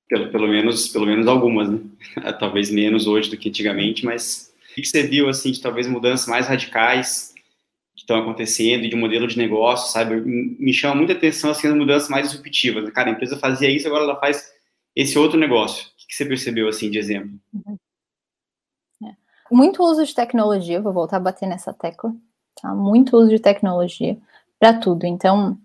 Pelo, 0.09 0.31
pelo, 0.31 0.48
menos, 0.48 0.88
pelo 0.88 1.07
menos 1.07 1.27
algumas, 1.27 1.68
né? 1.68 1.81
Talvez 2.40 2.70
menos 2.70 3.07
hoje 3.07 3.31
do 3.31 3.37
que 3.37 3.48
antigamente, 3.48 4.05
mas 4.05 4.53
o 4.70 4.74
que 4.74 4.87
você 4.87 5.03
viu, 5.03 5.29
assim, 5.29 5.53
de 5.53 5.61
talvez 5.61 5.87
mudanças 5.87 6.27
mais 6.27 6.46
radicais 6.46 7.35
que 7.94 8.03
estão 8.03 8.18
acontecendo 8.18 8.88
de 8.88 8.96
modelo 8.96 9.27
de 9.27 9.37
negócio, 9.37 9.92
sabe? 9.92 10.20
Me 10.20 10.72
chama 10.72 10.94
muita 10.94 11.12
atenção 11.12 11.51
assim, 11.51 11.68
as 11.68 11.74
mudanças 11.74 12.09
mais 12.09 12.29
disruptivas. 12.29 12.85
Né? 12.85 12.90
Cara, 12.90 13.11
a 13.11 13.12
empresa 13.12 13.37
fazia 13.37 13.68
isso, 13.70 13.87
agora 13.87 14.05
ela 14.05 14.18
faz 14.18 14.53
esse 14.96 15.18
outro 15.18 15.38
negócio. 15.38 15.87
O 15.87 16.07
que 16.07 16.14
você 16.14 16.24
percebeu 16.24 16.68
assim 16.68 16.90
de 16.90 16.98
exemplo? 16.98 17.38
Uhum. 17.53 17.79
É. 19.09 19.14
Muito 19.51 19.83
uso 19.83 20.07
de 20.07 20.14
tecnologia, 20.14 20.81
vou 20.81 20.92
voltar 20.92 21.18
a 21.18 21.20
bater 21.20 21.46
nessa 21.46 21.72
tecla. 21.72 22.14
Tá? 22.61 22.75
Muito 22.75 23.16
uso 23.16 23.29
de 23.29 23.38
tecnologia 23.38 24.18
para 24.59 24.75
tudo. 24.75 25.05
Então, 25.05 25.59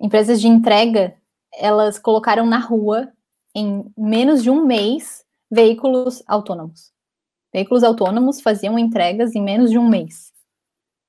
empresas 0.00 0.40
de 0.40 0.48
entrega, 0.48 1.14
elas 1.54 1.98
colocaram 1.98 2.46
na 2.46 2.58
rua 2.58 3.08
em 3.54 3.84
menos 3.96 4.42
de 4.42 4.50
um 4.50 4.64
mês 4.64 5.24
veículos 5.50 6.22
autônomos. 6.26 6.92
Veículos 7.52 7.82
autônomos 7.82 8.40
faziam 8.40 8.78
entregas 8.78 9.34
em 9.34 9.42
menos 9.42 9.70
de 9.70 9.78
um 9.78 9.88
mês. 9.88 10.32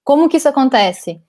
Como 0.03 0.29
que 0.29 0.37
isso 0.37 0.47
acontece? 0.47 1.21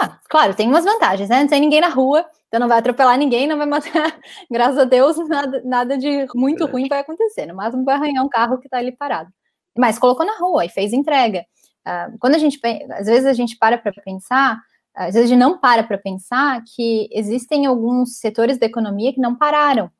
Ah, 0.00 0.18
claro, 0.28 0.54
tem 0.54 0.66
umas 0.66 0.84
vantagens, 0.84 1.28
né? 1.28 1.42
Não 1.42 1.48
tem 1.48 1.60
ninguém 1.60 1.80
na 1.80 1.88
rua, 1.88 2.24
então 2.48 2.58
não 2.58 2.66
vai 2.66 2.78
atropelar 2.78 3.16
ninguém, 3.16 3.46
não 3.46 3.58
vai 3.58 3.66
matar. 3.66 4.18
Graças 4.50 4.78
a 4.78 4.84
Deus, 4.84 5.16
nada, 5.28 5.62
nada 5.64 5.98
de 5.98 6.26
muito 6.34 6.66
ruim 6.66 6.88
vai 6.88 7.00
acontecer. 7.00 7.46
No 7.46 7.54
máximo 7.54 7.84
vai 7.84 7.94
arranhar 7.94 8.24
um 8.24 8.28
carro 8.28 8.58
que 8.58 8.66
está 8.66 8.78
ali 8.78 8.92
parado. 8.92 9.30
Mas 9.78 9.98
colocou 9.98 10.26
na 10.26 10.36
rua 10.38 10.64
e 10.64 10.68
fez 10.68 10.92
entrega. 10.92 11.44
Uh, 11.86 12.18
quando 12.18 12.34
a 12.34 12.38
gente, 12.38 12.60
às 12.92 13.06
vezes 13.06 13.26
a 13.26 13.32
gente 13.32 13.56
para 13.56 13.78
para 13.78 13.92
pensar, 14.04 14.60
às 14.94 15.14
vezes 15.14 15.30
a 15.30 15.34
gente 15.34 15.38
não 15.38 15.58
para 15.58 15.82
para 15.82 15.98
pensar 15.98 16.62
que 16.64 17.08
existem 17.12 17.66
alguns 17.66 18.18
setores 18.18 18.58
da 18.58 18.66
economia 18.66 19.12
que 19.12 19.20
não 19.20 19.34
pararam, 19.34 19.90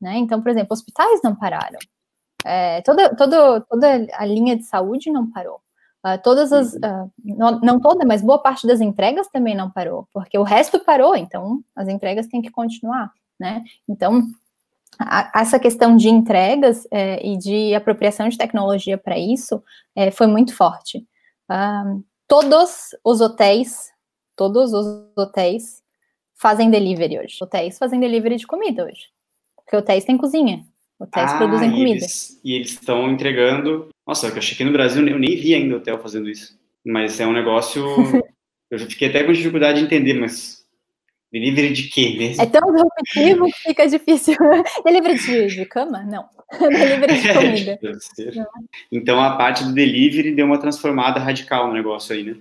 né? 0.00 0.16
Então, 0.16 0.40
por 0.40 0.50
exemplo, 0.50 0.72
hospitais 0.72 1.20
não 1.22 1.34
pararam, 1.36 1.78
É, 2.44 2.80
toda, 2.82 3.14
toda, 3.16 3.60
toda 3.62 4.06
a 4.14 4.24
linha 4.24 4.56
de 4.56 4.64
saúde 4.64 5.10
não 5.10 5.30
parou. 5.30 5.60
Uh, 6.06 6.16
todas 6.22 6.50
as, 6.52 6.72
uh, 6.74 7.12
não, 7.22 7.60
não, 7.60 7.78
toda, 7.80 8.06
mas 8.06 8.22
boa 8.22 8.38
parte 8.38 8.66
das 8.66 8.80
entregas 8.80 9.28
também 9.28 9.54
não 9.54 9.70
parou, 9.70 10.08
porque 10.14 10.38
o 10.38 10.42
resto 10.42 10.80
parou, 10.80 11.14
então 11.14 11.62
as 11.76 11.88
entregas 11.88 12.26
têm 12.26 12.40
que 12.40 12.50
continuar, 12.50 13.12
né? 13.38 13.62
Então, 13.86 14.22
a, 14.98 15.30
essa 15.40 15.58
questão 15.58 15.96
de 15.96 16.08
entregas 16.08 16.86
é, 16.90 17.24
e 17.26 17.36
de 17.36 17.74
apropriação 17.74 18.28
de 18.30 18.38
tecnologia 18.38 18.96
para 18.96 19.18
isso 19.18 19.62
é, 19.94 20.10
foi 20.10 20.26
muito 20.26 20.54
forte. 20.56 21.06
Uh, 21.50 22.04
todos 22.28 22.94
os 23.04 23.20
hotéis, 23.20 23.90
todos 24.36 24.72
os 24.72 24.86
hotéis 25.16 25.82
fazem 26.36 26.70
delivery 26.70 27.18
hoje. 27.18 27.36
Hotéis 27.42 27.76
fazem 27.76 27.98
delivery 27.98 28.36
de 28.36 28.46
comida 28.46 28.84
hoje, 28.84 29.08
porque 29.56 29.76
hotéis 29.76 30.04
têm 30.04 30.16
cozinha, 30.16 30.64
hotéis 30.98 31.32
ah, 31.32 31.38
produzem 31.38 31.70
comida. 31.70 31.98
Eles, 31.98 32.40
e 32.44 32.54
eles 32.54 32.70
estão 32.70 33.10
entregando 33.10 33.90
nossa, 34.10 34.26
eu 34.26 34.36
achei 34.36 34.56
que 34.56 34.64
no 34.64 34.72
Brasil 34.72 35.06
eu 35.06 35.20
nem 35.20 35.36
vi 35.36 35.54
ainda 35.54 35.76
hotel 35.76 35.96
fazendo 36.02 36.28
isso. 36.28 36.58
Mas 36.84 37.20
é 37.20 37.26
um 37.28 37.32
negócio. 37.32 37.84
eu 38.68 38.76
já 38.76 38.84
fiquei 38.86 39.08
até 39.08 39.22
com 39.22 39.32
dificuldade 39.32 39.78
de 39.78 39.84
entender, 39.84 40.14
mas. 40.14 40.59
Delivery 41.32 41.72
de 41.72 41.84
quê 41.84 42.16
mesmo? 42.18 42.42
É 42.42 42.46
tão 42.46 42.72
repetitivo 42.72 43.46
que 43.46 43.62
fica 43.62 43.86
difícil. 43.86 44.36
delivery 44.84 45.16
de, 45.16 45.46
de 45.46 45.64
cama? 45.64 46.02
Não. 46.02 46.28
delivery 46.58 47.20
de 47.20 47.32
comida. 47.32 47.78
É, 48.18 48.44
então 48.90 49.22
a 49.22 49.36
parte 49.36 49.62
do 49.64 49.72
delivery 49.72 50.34
deu 50.34 50.46
uma 50.46 50.58
transformada 50.58 51.20
radical 51.20 51.68
no 51.68 51.72
negócio 51.72 52.14
aí, 52.14 52.24
né? 52.24 52.36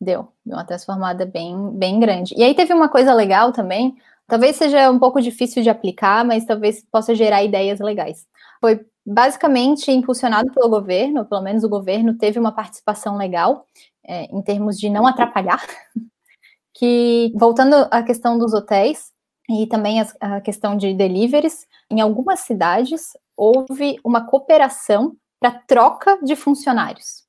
Deu, 0.00 0.28
deu 0.46 0.56
uma 0.56 0.64
transformada 0.64 1.26
bem, 1.26 1.70
bem 1.72 1.98
grande. 1.98 2.32
E 2.36 2.44
aí 2.44 2.54
teve 2.54 2.72
uma 2.72 2.88
coisa 2.88 3.12
legal 3.12 3.50
também, 3.50 3.96
talvez 4.28 4.54
seja 4.54 4.88
um 4.92 4.98
pouco 4.98 5.20
difícil 5.20 5.60
de 5.60 5.68
aplicar, 5.68 6.24
mas 6.24 6.44
talvez 6.44 6.84
possa 6.88 7.16
gerar 7.16 7.42
ideias 7.42 7.80
legais. 7.80 8.24
Foi 8.60 8.86
basicamente 9.04 9.90
impulsionado 9.90 10.52
pelo 10.52 10.68
governo, 10.68 11.24
pelo 11.24 11.42
menos 11.42 11.64
o 11.64 11.68
governo 11.68 12.16
teve 12.16 12.38
uma 12.38 12.52
participação 12.52 13.16
legal 13.16 13.66
é, 14.06 14.24
em 14.26 14.40
termos 14.40 14.78
de 14.78 14.88
não 14.88 15.04
atrapalhar, 15.04 15.66
que 16.78 17.32
voltando 17.34 17.74
à 17.90 18.04
questão 18.04 18.38
dos 18.38 18.54
hotéis 18.54 19.12
e 19.50 19.66
também 19.66 20.00
a, 20.20 20.40
questão 20.40 20.76
de 20.76 20.94
deliveries, 20.94 21.66
em 21.90 22.00
algumas 22.00 22.40
cidades 22.40 23.16
houve 23.36 23.98
uma 24.04 24.24
cooperação 24.24 25.16
para 25.40 25.58
troca 25.66 26.18
de 26.22 26.36
funcionários. 26.36 27.24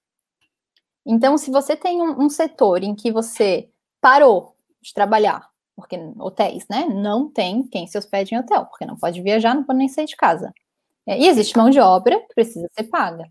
Então, 1.04 1.36
se 1.36 1.50
você 1.50 1.76
tem 1.76 2.00
um, 2.00 2.26
um 2.26 2.30
setor 2.30 2.84
em 2.84 2.94
que 2.94 3.12
você 3.12 3.68
parou 4.00 4.56
de 4.80 4.94
trabalhar, 4.94 5.50
porque 5.76 5.98
hotéis, 6.20 6.68
né, 6.70 6.86
não 6.86 7.28
tem 7.28 7.64
quem 7.64 7.88
se 7.88 7.98
hospede 7.98 8.36
em 8.36 8.38
hotel, 8.38 8.68
porque 8.68 8.86
não 8.86 8.98
pode 8.98 9.20
viajar, 9.20 9.56
não 9.56 9.64
pode 9.64 9.80
nem 9.80 9.88
sair 9.88 10.06
de 10.06 10.16
casa. 10.16 10.54
É, 11.08 11.18
e 11.18 11.28
existe 11.28 11.58
mão 11.58 11.72
de 11.72 11.80
obra 11.80 12.20
que 12.20 12.36
precisa 12.36 12.68
ser 12.72 12.84
paga. 12.84 13.26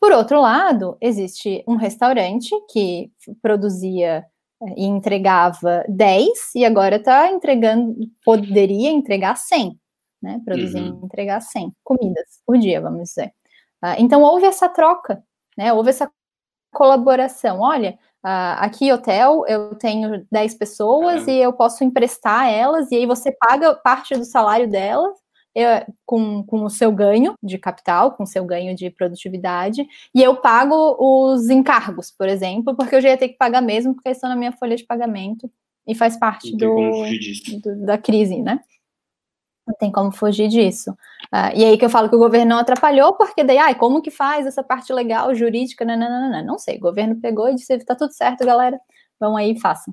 Por 0.00 0.10
outro 0.10 0.40
lado, 0.40 0.96
existe 1.00 1.62
um 1.68 1.76
restaurante 1.76 2.50
que 2.68 3.12
produzia 3.40 4.26
e 4.76 4.84
entregava 4.84 5.84
10 5.88 6.54
e 6.54 6.64
agora 6.64 6.96
está 6.96 7.30
entregando, 7.30 7.94
poderia 8.24 8.90
entregar 8.90 9.36
100, 9.36 9.78
né? 10.22 10.40
Produzir 10.44 10.80
uhum. 10.80 11.00
e 11.02 11.04
entregar 11.04 11.40
100 11.40 11.72
comidas 11.84 12.40
por 12.46 12.56
dia, 12.58 12.80
vamos 12.80 13.04
dizer. 13.04 13.32
Uh, 13.84 13.96
então, 13.98 14.22
houve 14.22 14.46
essa 14.46 14.68
troca, 14.68 15.22
né? 15.56 15.72
Houve 15.72 15.90
essa 15.90 16.10
colaboração. 16.72 17.60
Olha, 17.60 17.98
uh, 18.24 18.56
aqui 18.58 18.90
hotel 18.92 19.44
eu 19.46 19.74
tenho 19.74 20.26
10 20.32 20.54
pessoas 20.54 21.24
uhum. 21.24 21.30
e 21.30 21.38
eu 21.38 21.52
posso 21.52 21.84
emprestar 21.84 22.50
elas, 22.50 22.90
e 22.90 22.96
aí 22.96 23.06
você 23.06 23.30
paga 23.32 23.74
parte 23.74 24.14
do 24.14 24.24
salário 24.24 24.68
delas 24.68 25.25
com, 26.04 26.42
com 26.42 26.64
o 26.64 26.70
seu 26.70 26.92
ganho 26.92 27.34
de 27.42 27.56
capital, 27.58 28.12
com 28.12 28.24
o 28.24 28.26
seu 28.26 28.44
ganho 28.44 28.74
de 28.74 28.90
produtividade, 28.90 29.86
e 30.14 30.22
eu 30.22 30.36
pago 30.36 30.96
os 30.98 31.48
encargos, 31.48 32.10
por 32.10 32.28
exemplo, 32.28 32.74
porque 32.76 32.96
eu 32.96 33.00
já 33.00 33.08
ia 33.10 33.16
ter 33.16 33.28
que 33.28 33.38
pagar 33.38 33.62
mesmo, 33.62 33.94
porque 33.94 34.10
estão 34.10 34.28
na 34.28 34.36
minha 34.36 34.52
folha 34.52 34.76
de 34.76 34.84
pagamento 34.84 35.50
e 35.86 35.94
faz 35.94 36.18
parte 36.18 36.54
do, 36.56 36.74
do, 37.62 37.86
da 37.86 37.96
crise, 37.96 38.42
né? 38.42 38.60
Não 39.66 39.74
tem 39.74 39.90
como 39.90 40.12
fugir 40.12 40.48
disso. 40.48 40.92
Uh, 41.32 41.56
e 41.56 41.64
aí 41.64 41.76
que 41.76 41.84
eu 41.84 41.90
falo 41.90 42.08
que 42.08 42.14
o 42.14 42.20
governo 42.20 42.50
não 42.50 42.58
atrapalhou, 42.58 43.14
porque 43.14 43.42
daí, 43.42 43.58
ai, 43.58 43.74
como 43.74 44.02
que 44.02 44.10
faz 44.10 44.46
essa 44.46 44.62
parte 44.62 44.92
legal, 44.92 45.34
jurídica, 45.34 45.84
não, 45.84 45.98
não, 45.98 46.08
não, 46.08 46.30
não, 46.30 46.44
não 46.44 46.58
sei. 46.58 46.76
O 46.76 46.80
governo 46.80 47.16
pegou 47.20 47.48
e 47.48 47.54
disse, 47.54 47.76
tá 47.78 47.96
tudo 47.96 48.12
certo, 48.12 48.44
galera, 48.44 48.78
vão 49.18 49.36
aí 49.36 49.52
e 49.52 49.60
façam. 49.60 49.92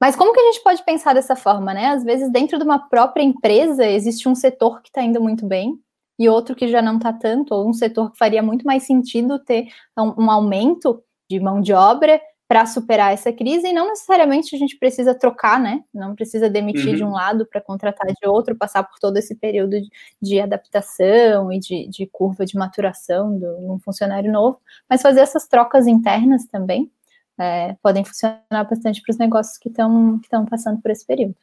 Mas 0.00 0.14
como 0.14 0.32
que 0.32 0.40
a 0.40 0.52
gente 0.52 0.62
pode 0.62 0.84
pensar 0.84 1.14
dessa 1.14 1.34
forma, 1.34 1.72
né? 1.72 1.88
Às 1.88 2.04
vezes, 2.04 2.30
dentro 2.30 2.58
de 2.58 2.64
uma 2.64 2.78
própria 2.78 3.22
empresa, 3.22 3.86
existe 3.86 4.28
um 4.28 4.34
setor 4.34 4.82
que 4.82 4.88
está 4.88 5.02
indo 5.02 5.20
muito 5.20 5.46
bem 5.46 5.78
e 6.18 6.28
outro 6.28 6.54
que 6.54 6.68
já 6.68 6.80
não 6.80 6.96
está 6.96 7.12
tanto, 7.12 7.54
ou 7.54 7.68
um 7.68 7.72
setor 7.72 8.10
que 8.12 8.18
faria 8.18 8.42
muito 8.42 8.64
mais 8.66 8.84
sentido 8.84 9.38
ter 9.38 9.68
um, 9.98 10.24
um 10.24 10.30
aumento 10.30 11.02
de 11.28 11.38
mão 11.40 11.60
de 11.60 11.72
obra 11.72 12.20
para 12.48 12.64
superar 12.64 13.12
essa 13.12 13.32
crise, 13.32 13.66
e 13.66 13.72
não 13.72 13.88
necessariamente 13.88 14.54
a 14.54 14.58
gente 14.58 14.78
precisa 14.78 15.14
trocar, 15.14 15.58
né? 15.58 15.82
Não 15.92 16.14
precisa 16.14 16.48
demitir 16.48 16.90
uhum. 16.90 16.94
de 16.94 17.04
um 17.04 17.10
lado 17.10 17.44
para 17.44 17.60
contratar 17.60 18.06
de 18.06 18.28
outro, 18.28 18.56
passar 18.56 18.84
por 18.84 18.98
todo 19.00 19.16
esse 19.16 19.34
período 19.34 19.80
de, 19.80 19.88
de 20.22 20.40
adaptação 20.40 21.52
e 21.52 21.58
de, 21.58 21.88
de, 21.88 22.06
curva 22.06 22.46
de 22.46 22.56
maturação 22.56 23.36
de 23.36 23.46
um 23.46 23.80
funcionário 23.80 24.30
novo, 24.30 24.60
mas 24.88 25.02
fazer 25.02 25.20
essas 25.20 25.48
trocas 25.48 25.88
internas 25.88 26.46
também 26.46 26.90
é, 27.38 27.76
podem 27.82 28.04
funcionar 28.04 28.64
bastante 28.68 29.02
para 29.02 29.12
os 29.12 29.18
negócios 29.18 29.58
que 29.58 29.68
estão 29.68 30.18
que 30.18 30.28
passando 30.50 30.80
por 30.80 30.90
esse 30.90 31.06
período. 31.06 31.34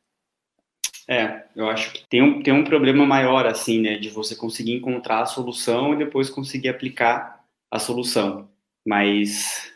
É, 1.08 1.44
eu 1.56 1.70
acho 1.70 1.92
que 1.92 2.08
tem 2.08 2.22
um, 2.22 2.42
tem 2.42 2.54
um 2.54 2.64
problema 2.64 3.06
maior, 3.06 3.46
assim, 3.46 3.82
né, 3.82 3.98
de 3.98 4.10
você 4.10 4.36
conseguir 4.36 4.74
encontrar 4.74 5.22
a 5.22 5.26
solução 5.26 5.94
e 5.94 5.98
depois 5.98 6.30
conseguir 6.30 6.70
aplicar 6.70 7.44
a 7.70 7.78
solução. 7.78 8.50
Mas 8.86 9.72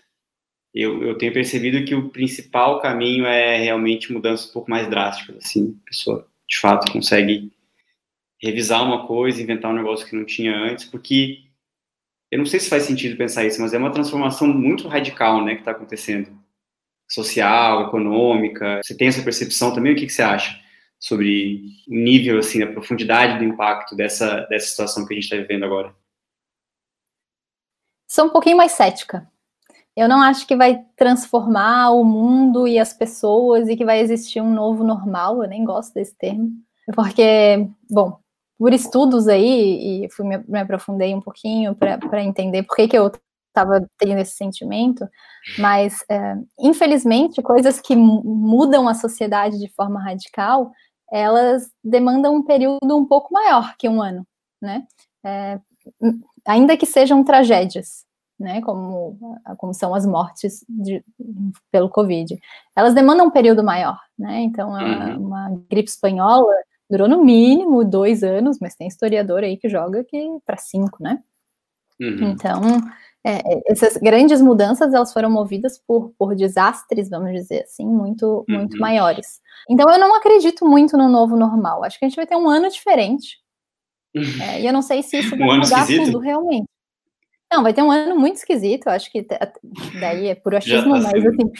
eu, 0.74 1.04
eu 1.04 1.18
tenho 1.18 1.34
percebido 1.34 1.84
que 1.86 1.96
o 1.96 2.10
principal 2.10 2.80
caminho 2.82 3.26
é 3.26 3.58
realmente 3.58 4.14
mudanças 4.14 4.50
um 4.50 4.54
pouco 4.54 4.70
mais 4.70 4.90
drásticas, 4.90 5.38
assim, 5.38 5.78
a 5.84 5.90
pessoa, 5.90 6.28
de 6.48 6.58
fato, 6.60 6.92
consegue 6.92 7.52
revisar 8.42 8.84
uma 8.84 9.06
coisa, 9.06 9.42
inventar 9.42 9.72
um 9.72 9.76
negócio 9.76 10.08
que 10.08 10.16
não 10.16 10.24
tinha 10.24 10.56
antes, 10.56 10.86
porque 10.86 11.47
eu 12.32 12.38
não 12.40 12.46
sei 12.46 12.60
se 12.60 12.70
faz 12.70 12.84
sentido 12.84 13.18
pensar 13.18 13.46
isso, 13.46 13.62
mas 13.62 13.74
é 13.74 13.78
uma 13.78 13.92
transformação 13.92 14.48
muito 14.48 14.88
radical, 14.88 15.44
né, 15.44 15.54
que 15.54 15.62
está 15.62 15.72
acontecendo. 15.72 16.38
Social, 17.10 17.88
econômica. 17.88 18.82
Você 18.84 18.96
tem 18.96 19.08
essa 19.08 19.24
percepção 19.24 19.74
também? 19.74 19.94
O 19.94 19.96
que, 19.96 20.06
que 20.06 20.12
você 20.12 20.22
acha 20.22 20.60
sobre 21.00 21.62
o 21.88 21.94
nível, 21.94 22.40
assim, 22.40 22.62
a 22.62 22.72
profundidade 22.72 23.38
do 23.38 23.46
impacto 23.46 23.96
dessa, 23.96 24.42
dessa 24.48 24.68
situação 24.68 25.06
que 25.06 25.14
a 25.14 25.16
gente 25.16 25.24
está 25.24 25.38
vivendo 25.38 25.64
agora? 25.64 25.96
Sou 28.10 28.26
um 28.26 28.30
pouquinho 28.30 28.58
mais 28.58 28.74
cética. 28.74 29.30
Eu 29.96 30.08
não 30.08 30.22
acho 30.22 30.46
que 30.46 30.56
vai 30.56 30.84
transformar 30.96 31.92
o 31.92 32.04
mundo 32.04 32.68
e 32.68 32.78
as 32.78 32.94
pessoas 32.94 33.68
e 33.68 33.76
que 33.76 33.86
vai 33.86 34.00
existir 34.00 34.42
um 34.42 34.54
novo 34.54 34.84
normal. 34.84 35.42
Eu 35.42 35.50
nem 35.50 35.64
gosto 35.64 35.94
desse 35.94 36.16
termo. 36.16 36.52
Porque, 36.94 37.68
bom, 37.90 38.20
por 38.58 38.74
estudos 38.74 39.28
aí, 39.28 40.06
e 40.06 40.12
fui 40.12 40.26
me, 40.26 40.38
me 40.48 40.60
aprofundei 40.60 41.14
um 41.14 41.22
pouquinho 41.22 41.76
para 41.76 42.24
entender 42.24 42.64
por 42.64 42.76
que, 42.76 42.88
que 42.88 42.98
eu 42.98 43.12
estava 43.58 43.88
tendo 43.98 44.20
esse 44.20 44.36
sentimento, 44.36 45.08
mas 45.58 46.04
é, 46.10 46.36
infelizmente 46.60 47.42
coisas 47.42 47.80
que 47.80 47.96
mudam 47.96 48.88
a 48.88 48.94
sociedade 48.94 49.58
de 49.60 49.68
forma 49.70 50.04
radical, 50.04 50.72
elas 51.12 51.72
demandam 51.84 52.36
um 52.36 52.44
período 52.44 52.96
um 52.96 53.06
pouco 53.06 53.34
maior 53.34 53.76
que 53.78 53.90
um 53.90 54.02
ano, 54.02 54.28
né? 54.62 54.86
É, 55.26 55.60
ainda 56.46 56.78
que 56.78 56.86
sejam 56.86 57.24
tragédias, 57.24 58.06
né? 58.40 58.62
Como, 58.62 59.18
como 59.58 59.74
são 59.74 59.96
as 59.96 60.06
mortes 60.06 60.64
de, 60.68 61.04
pelo 61.72 61.90
Covid, 61.90 62.38
elas 62.76 62.94
demandam 62.94 63.28
um 63.28 63.32
período 63.32 63.64
maior, 63.64 64.00
né? 64.18 64.42
Então, 64.42 64.76
a, 64.76 64.84
uhum. 64.84 65.28
uma 65.28 65.50
gripe 65.70 65.90
espanhola 65.90 66.54
durou 66.90 67.08
no 67.08 67.24
mínimo 67.24 67.84
dois 67.84 68.24
anos, 68.24 68.58
mas 68.60 68.76
tem 68.76 68.88
historiador 68.88 69.44
aí 69.44 69.58
que 69.58 69.70
joga 69.70 70.04
que 70.04 70.18
para 70.46 70.58
cinco, 70.58 71.02
né? 71.02 71.22
Uhum. 72.00 72.32
Então, 72.32 72.62
é, 73.24 73.38
é, 73.38 73.62
essas 73.68 73.98
grandes 73.98 74.42
mudanças 74.42 74.94
elas 74.94 75.12
foram 75.12 75.30
movidas 75.30 75.78
por, 75.86 76.14
por 76.18 76.36
desastres, 76.36 77.10
vamos 77.10 77.32
dizer 77.34 77.64
assim, 77.64 77.86
muito, 77.86 78.46
uhum. 78.48 78.58
muito 78.60 78.78
maiores. 78.78 79.42
Então, 79.70 79.90
eu 79.92 80.00
não 80.00 80.16
acredito 80.16 80.66
muito 80.66 80.98
no 80.98 81.10
novo 81.10 81.36
normal. 81.36 81.84
Acho 81.84 82.00
que 82.00 82.06
a 82.06 82.08
gente 82.08 82.16
vai 82.16 82.28
ter 82.28 82.36
um 82.36 82.50
ano 82.50 82.70
diferente. 82.70 83.38
É, 84.42 84.62
e 84.62 84.66
eu 84.66 84.74
não 84.74 84.82
sei 84.82 85.04
se 85.04 85.20
isso 85.20 85.38
vai 85.38 85.48
um 85.48 85.60
mudar 85.60 85.86
tudo 85.86 86.18
realmente. 86.18 86.68
Não, 87.52 87.64
vai 87.64 87.74
ter 87.74 87.82
um 87.82 87.92
ano 87.92 88.16
muito 88.20 88.36
esquisito, 88.36 88.88
acho 88.88 89.10
que 89.10 89.26
daí 90.00 90.28
é 90.28 90.36
por 90.36 90.54
achismo, 90.54 90.96
tá 90.96 91.12
mas 91.14 91.26
assim, 91.26 91.52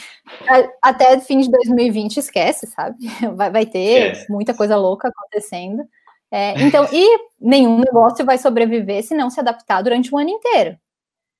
até 0.82 1.18
fim 1.20 1.40
de 1.40 1.50
2020 1.50 2.18
esquece, 2.18 2.66
sabe? 2.66 2.96
Vai, 3.36 3.50
vai 3.50 3.66
ter 3.66 4.12
esquece. 4.12 4.30
muita 4.30 4.54
coisa 4.54 4.76
louca 4.76 5.08
acontecendo. 5.08 5.82
É, 6.30 6.60
então, 6.60 6.86
e 6.92 7.18
nenhum 7.40 7.78
negócio 7.78 8.22
vai 8.22 8.36
sobreviver 8.36 9.02
se 9.02 9.14
não 9.14 9.30
se 9.30 9.40
adaptar 9.40 9.80
durante 9.80 10.14
um 10.14 10.18
ano 10.18 10.28
inteiro. 10.28 10.78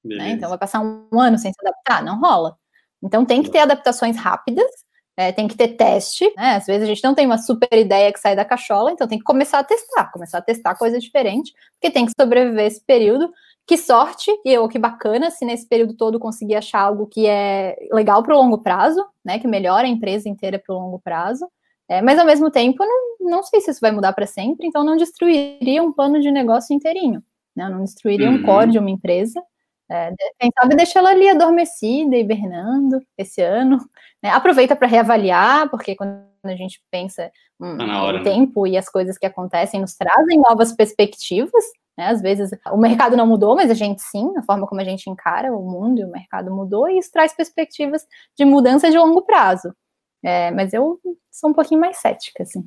Né? 0.03 0.31
Então, 0.31 0.49
vai 0.49 0.57
passar 0.57 0.81
um 0.81 1.21
ano 1.21 1.37
sem 1.37 1.53
se 1.53 1.59
adaptar? 1.61 2.03
Não 2.03 2.19
rola. 2.19 2.57
Então, 3.03 3.27
tem 3.27 3.43
que 3.43 3.51
ter 3.51 3.59
adaptações 3.59 4.17
rápidas 4.17 4.71
é, 5.19 5.33
tem 5.33 5.49
que 5.49 5.57
ter 5.57 5.71
teste, 5.71 6.33
né? 6.37 6.55
Às 6.55 6.67
vezes 6.67 6.85
a 6.85 6.87
gente 6.87 7.03
não 7.03 7.13
tem 7.13 7.27
uma 7.27 7.39
super 7.39 7.73
ideia 7.73 8.13
que 8.13 8.21
sai 8.21 8.37
da 8.37 8.45
cachola, 8.45 8.93
então 8.93 9.09
tem 9.09 9.19
que 9.19 9.25
começar 9.25 9.59
a 9.59 9.65
testar, 9.65 10.13
começar 10.13 10.39
a 10.39 10.43
testar 10.43 10.77
coisa 10.77 10.97
diferente, 11.01 11.53
porque 11.73 11.93
tem 11.93 12.07
que 12.07 12.13
sobreviver 12.19 12.67
esse 12.67 12.81
período. 12.87 13.29
Que 13.69 13.77
sorte, 13.77 14.31
e 14.47 14.51
eu, 14.51 14.67
que 14.67 14.79
bacana 14.79 15.31
se 15.31 15.45
nesse 15.45 15.69
período 15.69 15.93
todo 15.93 16.19
conseguir 16.19 16.55
achar 16.55 16.81
algo 16.81 17.07
que 17.07 17.27
é 17.27 17.77
legal 17.93 18.23
para 18.23 18.35
o 18.35 18.39
longo 18.39 18.63
prazo, 18.63 19.05
né? 19.23 19.39
Que 19.39 19.47
melhora 19.47 19.87
a 19.87 19.91
empresa 19.91 20.27
inteira 20.27 20.59
para 20.59 20.75
o 20.75 20.79
longo 20.79 20.99
prazo. 20.99 21.47
É, 21.87 22.01
mas 22.01 22.19
ao 22.19 22.25
mesmo 22.25 22.51
tempo, 22.51 22.83
não, 22.83 23.31
não 23.31 23.43
sei 23.43 23.61
se 23.61 23.71
isso 23.71 23.81
vai 23.83 23.91
mudar 23.91 24.15
para 24.15 24.27
sempre, 24.27 24.67
então 24.67 24.83
não 24.83 24.97
destruiria 24.97 25.83
um 25.83 25.93
plano 25.93 26.19
de 26.19 26.31
negócio 26.31 26.75
inteirinho, 26.75 27.23
né? 27.55 27.69
Não 27.69 27.85
destruiria 27.85 28.31
uhum. 28.31 28.37
um 28.37 28.43
core 28.43 28.71
de 28.71 28.79
uma 28.79 28.89
empresa. 28.89 29.39
É, 29.91 30.15
quem 30.39 30.51
sabe 30.59 30.75
deixa 30.75 30.99
ela 30.99 31.11
ali 31.11 31.29
adormecida, 31.29 32.17
hibernando 32.17 33.03
esse 33.19 33.43
ano. 33.43 33.77
Né? 34.23 34.31
Aproveita 34.31 34.75
para 34.75 34.89
reavaliar, 34.89 35.69
porque 35.69 35.95
quando 35.95 36.25
a 36.43 36.57
gente 36.57 36.83
pensa 36.91 37.31
hum, 37.61 37.77
tá 37.77 38.03
hora, 38.03 38.17
o 38.17 38.23
né? 38.23 38.25
tempo 38.25 38.67
e 38.67 38.79
as 38.79 38.89
coisas 38.89 39.19
que 39.19 39.27
acontecem 39.27 39.79
nos 39.79 39.95
trazem 39.95 40.39
novas 40.39 40.73
perspectivas. 40.73 41.65
Né? 41.99 42.07
Às 42.07 42.23
vezes 42.23 42.51
o 42.71 42.77
mercado 42.77 43.17
não 43.17 43.27
mudou, 43.27 43.57
mas 43.57 43.73
a 43.73 43.75
gente 43.75 44.01
sim, 44.01 44.33
a 44.39 44.43
forma 44.45 44.69
como 44.69 44.81
a 44.81 44.85
gente 44.85 45.11
encara 45.11 45.53
o 45.53 45.69
mundo 45.69 46.01
e 46.01 46.05
o 46.05 46.11
mercado 46.11 46.55
mudou, 46.55 46.89
e 46.89 46.97
isso 46.97 47.11
traz 47.11 47.35
perspectivas 47.35 48.07
de 48.39 48.45
mudança 48.45 48.89
de 48.89 48.97
longo 48.97 49.23
prazo. 49.23 49.75
É, 50.25 50.53
mas 50.53 50.73
eu 50.73 51.01
sou 51.29 51.51
um 51.51 51.53
pouquinho 51.53 51.81
mais 51.81 51.97
cética, 51.97 52.45
assim. 52.45 52.65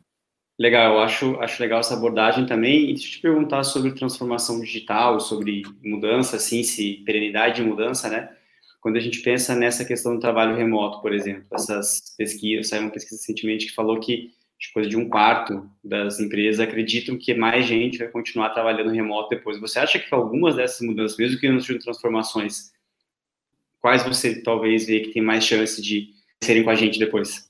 Legal, 0.59 0.95
eu 0.95 0.99
acho, 0.99 1.39
acho 1.39 1.61
legal 1.61 1.79
essa 1.79 1.93
abordagem 1.93 2.45
também. 2.45 2.89
E 2.89 2.93
deixa 2.93 3.07
eu 3.07 3.11
te 3.11 3.21
perguntar 3.21 3.63
sobre 3.63 3.95
transformação 3.95 4.59
digital, 4.59 5.19
sobre 5.21 5.63
mudança, 5.81 6.35
assim, 6.35 6.61
se 6.61 7.01
perenidade 7.05 7.55
de 7.55 7.63
mudança, 7.63 8.09
né? 8.09 8.29
Quando 8.81 8.97
a 8.97 8.99
gente 8.99 9.21
pensa 9.21 9.55
nessa 9.55 9.85
questão 9.85 10.13
do 10.13 10.19
trabalho 10.19 10.55
remoto, 10.55 11.01
por 11.01 11.13
exemplo, 11.13 11.45
essas 11.53 12.15
pesquisas, 12.17 12.67
saiu 12.67 12.83
uma 12.83 12.91
pesquisa 12.91 13.15
recentemente 13.15 13.67
que 13.67 13.73
falou 13.73 13.99
que 13.99 14.31
coisa 14.69 14.89
de 14.89 14.97
um 14.97 15.09
quarto 15.09 15.69
das 15.83 16.19
empresas 16.19 16.59
acreditam 16.59 17.17
que 17.17 17.33
mais 17.33 17.65
gente 17.65 17.97
vai 17.97 18.07
continuar 18.07 18.49
trabalhando 18.49 18.91
remoto 18.91 19.29
depois. 19.29 19.59
Você 19.59 19.79
acha 19.79 19.97
que 19.97 20.13
algumas 20.13 20.55
dessas 20.55 20.81
mudanças, 20.81 21.17
mesmo 21.17 21.39
que 21.39 21.49
não 21.49 21.59
sejam 21.59 21.79
transformações, 21.79 22.71
quais 23.79 24.03
você 24.03 24.41
talvez 24.41 24.85
vê 24.85 24.99
que 24.99 25.13
tem 25.13 25.21
mais 25.21 25.43
chance 25.43 25.81
de 25.81 26.09
serem 26.43 26.63
com 26.63 26.69
a 26.69 26.75
gente 26.75 26.99
depois? 26.99 27.49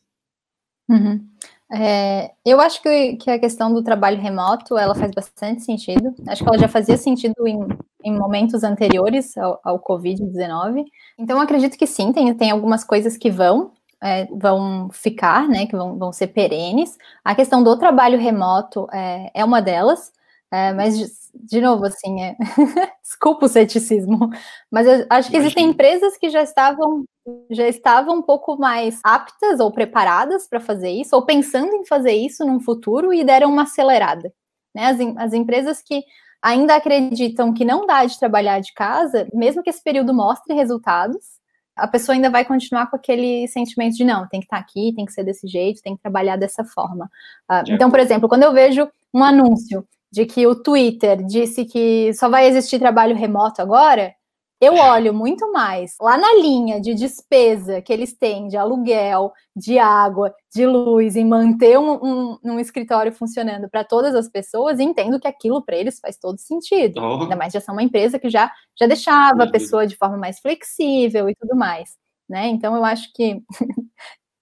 Uhum. 0.89 1.27
É, 1.73 2.31
eu 2.45 2.59
acho 2.59 2.81
que, 2.81 3.15
que, 3.15 3.31
a 3.31 3.39
questão 3.39 3.73
do 3.73 3.81
trabalho 3.81 4.19
remoto, 4.19 4.77
ela 4.77 4.93
faz 4.93 5.09
bastante 5.11 5.61
sentido. 5.61 6.13
Acho 6.27 6.43
que 6.43 6.49
ela 6.49 6.59
já 6.59 6.67
fazia 6.67 6.97
sentido 6.97 7.47
em, 7.47 7.59
em 8.03 8.13
momentos 8.13 8.61
anteriores 8.63 9.37
ao, 9.37 9.59
ao 9.63 9.79
Covid-19. 9.79 10.83
Então, 11.17 11.39
acredito 11.39 11.77
que 11.77 11.87
sim, 11.87 12.11
tem, 12.11 12.33
tem 12.33 12.51
algumas 12.51 12.83
coisas 12.83 13.15
que 13.15 13.31
vão, 13.31 13.71
é, 14.01 14.25
vão 14.25 14.89
ficar, 14.91 15.47
né, 15.47 15.65
que 15.67 15.75
vão, 15.75 15.97
vão 15.97 16.11
ser 16.11 16.27
perenes. 16.27 16.97
A 17.23 17.35
questão 17.35 17.63
do 17.63 17.77
trabalho 17.77 18.19
remoto 18.19 18.87
é, 18.91 19.31
é 19.33 19.45
uma 19.45 19.61
delas, 19.61 20.11
é, 20.51 20.73
mas, 20.73 20.97
de, 20.97 21.07
de, 21.33 21.61
novo, 21.61 21.85
assim, 21.85 22.21
é... 22.21 22.35
desculpa 23.01 23.45
o 23.45 23.49
ceticismo, 23.49 24.29
mas 24.69 24.87
eu 24.87 25.05
acho 25.09 25.29
que 25.29 25.37
existem 25.37 25.69
empresas 25.69 26.17
que 26.17 26.29
já 26.29 26.41
estavam 26.41 27.05
já 27.51 27.67
estavam 27.67 28.17
um 28.17 28.21
pouco 28.21 28.57
mais 28.57 28.99
aptas 29.03 29.59
ou 29.59 29.71
preparadas 29.71 30.47
para 30.47 30.59
fazer 30.59 30.89
isso, 30.89 31.15
ou 31.15 31.23
pensando 31.23 31.71
em 31.75 31.85
fazer 31.85 32.13
isso 32.13 32.43
num 32.45 32.59
futuro 32.59 33.13
e 33.13 33.23
deram 33.23 33.51
uma 33.51 33.63
acelerada. 33.63 34.33
Né? 34.73 34.87
As, 34.87 34.99
as 35.17 35.33
empresas 35.33 35.81
que 35.81 36.03
ainda 36.41 36.75
acreditam 36.75 37.53
que 37.53 37.63
não 37.63 37.85
dá 37.85 38.03
de 38.05 38.17
trabalhar 38.17 38.59
de 38.59 38.73
casa, 38.73 39.27
mesmo 39.33 39.61
que 39.61 39.69
esse 39.69 39.83
período 39.83 40.13
mostre 40.13 40.55
resultados, 40.55 41.39
a 41.75 41.87
pessoa 41.87 42.15
ainda 42.15 42.29
vai 42.29 42.45
continuar 42.45 42.89
com 42.89 42.95
aquele 42.95 43.47
sentimento 43.47 43.95
de 43.95 44.03
não, 44.03 44.27
tem 44.27 44.39
que 44.39 44.45
estar 44.45 44.57
tá 44.57 44.63
aqui, 44.63 44.93
tem 44.95 45.05
que 45.05 45.13
ser 45.13 45.23
desse 45.23 45.47
jeito, 45.47 45.81
tem 45.81 45.95
que 45.95 46.01
trabalhar 46.01 46.35
dessa 46.35 46.63
forma. 46.63 47.05
Uh, 47.49 47.63
então, 47.69 47.89
por 47.89 47.99
exemplo, 47.99 48.27
quando 48.27 48.43
eu 48.43 48.53
vejo 48.53 48.87
um 49.13 49.23
anúncio 49.23 49.85
de 50.11 50.25
que 50.25 50.45
o 50.45 50.55
Twitter 50.55 51.23
disse 51.25 51.65
que 51.65 52.13
só 52.13 52.29
vai 52.29 52.47
existir 52.47 52.79
trabalho 52.79 53.15
remoto 53.15 53.61
agora, 53.61 54.13
eu 54.61 54.75
olho 54.75 55.11
muito 55.11 55.51
mais 55.51 55.95
lá 55.99 56.15
na 56.15 56.35
linha 56.35 56.79
de 56.79 56.93
despesa 56.93 57.81
que 57.81 57.91
eles 57.91 58.13
têm 58.13 58.47
de 58.47 58.55
aluguel, 58.55 59.33
de 59.55 59.79
água, 59.79 60.31
de 60.53 60.67
luz 60.67 61.15
e 61.15 61.25
manter 61.25 61.79
um, 61.79 61.93
um, 61.93 62.37
um 62.43 62.59
escritório 62.59 63.11
funcionando 63.11 63.67
para 63.67 63.83
todas 63.83 64.13
as 64.13 64.29
pessoas 64.29 64.77
e 64.77 64.83
entendo 64.83 65.19
que 65.19 65.27
aquilo 65.27 65.63
para 65.63 65.75
eles 65.75 65.99
faz 65.99 66.15
todo 66.15 66.37
sentido. 66.37 67.01
Oh. 67.01 67.23
Ainda 67.23 67.35
mais 67.35 67.51
já 67.51 67.59
são 67.59 67.73
uma 67.73 67.81
empresa 67.81 68.19
que 68.19 68.29
já, 68.29 68.51
já 68.79 68.85
deixava 68.85 69.45
a 69.45 69.51
pessoa 69.51 69.87
de 69.87 69.97
forma 69.97 70.15
mais 70.15 70.39
flexível 70.39 71.27
e 71.27 71.35
tudo 71.35 71.55
mais. 71.55 71.97
Né? 72.29 72.47
Então 72.49 72.75
eu 72.75 72.85
acho 72.85 73.11
que, 73.15 73.41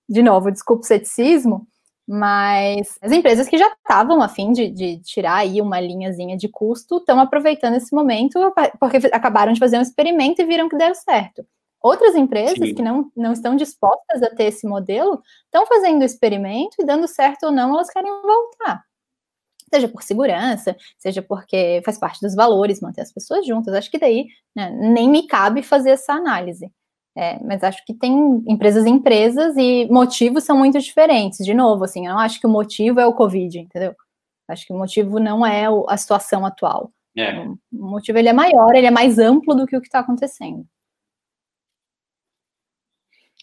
de 0.10 0.22
novo, 0.22 0.52
desculpa 0.52 0.82
o 0.82 0.86
ceticismo, 0.86 1.66
mas 2.12 2.98
as 3.04 3.12
empresas 3.12 3.48
que 3.48 3.56
já 3.56 3.68
estavam 3.68 4.20
a 4.20 4.28
fim 4.28 4.52
de, 4.52 4.68
de, 4.72 4.98
tirar 5.02 5.36
aí 5.36 5.62
uma 5.62 5.80
linhazinha 5.80 6.36
de 6.36 6.50
custo 6.50 6.98
estão 6.98 7.20
aproveitando 7.20 7.76
esse 7.76 7.94
momento 7.94 8.40
porque 8.80 8.98
acabaram 9.14 9.54
de 9.54 9.60
fazer 9.60 9.78
um 9.78 9.84
experimento 9.84 10.42
e 10.42 10.46
viram 10.46 10.68
que 10.68 10.76
deu 10.76 10.96
certo. 10.96 11.46
Outras 11.80 12.16
empresas 12.16 12.58
Sim. 12.58 12.74
que 12.74 12.82
não, 12.82 13.12
não 13.16 13.32
estão 13.32 13.56
dispostas 13.56 14.24
a 14.24 14.36
ter 14.36 14.46
esse 14.46 14.68
modelo 14.68 15.22
estão 15.46 15.68
fazendo 15.68 16.02
o 16.02 16.06
experimento 16.06 16.78
e 16.80 16.84
dando 16.84 17.08
certo 17.08 17.44
ou 17.44 17.52
não, 17.52 17.76
elas 17.76 17.92
querem 17.92 18.12
voltar. 18.24 18.84
Seja 19.72 19.88
por 19.88 20.02
segurança, 20.02 20.76
seja 20.98 21.22
porque 21.22 21.80
faz 21.86 22.00
parte 22.00 22.22
dos 22.22 22.34
valores 22.34 22.82
manter 22.82 23.02
as 23.02 23.14
pessoas 23.14 23.46
juntas. 23.46 23.76
Acho 23.76 23.92
que 23.92 24.00
daí 24.00 24.26
né, 24.56 24.72
nem 24.72 25.08
me 25.08 25.28
cabe 25.28 25.62
fazer 25.62 25.92
essa 25.92 26.14
análise. 26.14 26.72
É, 27.20 27.38
mas 27.44 27.62
acho 27.66 27.86
que 27.86 27.94
tem 27.94 28.42
empresas 28.48 28.86
e 28.86 28.90
empresas 28.90 29.58
e 29.58 29.86
motivos 29.92 30.46
são 30.46 30.58
muito 30.58 30.80
diferentes. 30.80 31.46
De 31.46 31.54
novo, 31.54 31.84
assim, 31.84 32.08
eu 32.08 32.14
não 32.14 32.20
acho 32.20 32.40
que 32.40 32.48
o 32.48 32.50
motivo 32.50 32.98
é 33.02 33.06
o 33.06 33.14
Covid, 33.14 33.60
entendeu? 33.60 33.94
Acho 34.48 34.66
que 34.66 34.72
o 34.72 34.78
motivo 34.78 35.20
não 35.20 35.46
é 35.46 35.66
a 35.90 35.98
situação 35.98 36.46
atual. 36.46 36.94
É. 37.18 37.42
O 37.44 37.58
motivo 37.74 38.18
ele 38.18 38.30
é 38.30 38.34
maior, 38.34 38.74
ele 38.74 38.88
é 38.88 38.92
mais 38.92 39.20
amplo 39.20 39.54
do 39.54 39.68
que 39.68 39.76
o 39.76 39.82
que 39.82 39.88
está 39.88 40.00
acontecendo. 40.00 40.66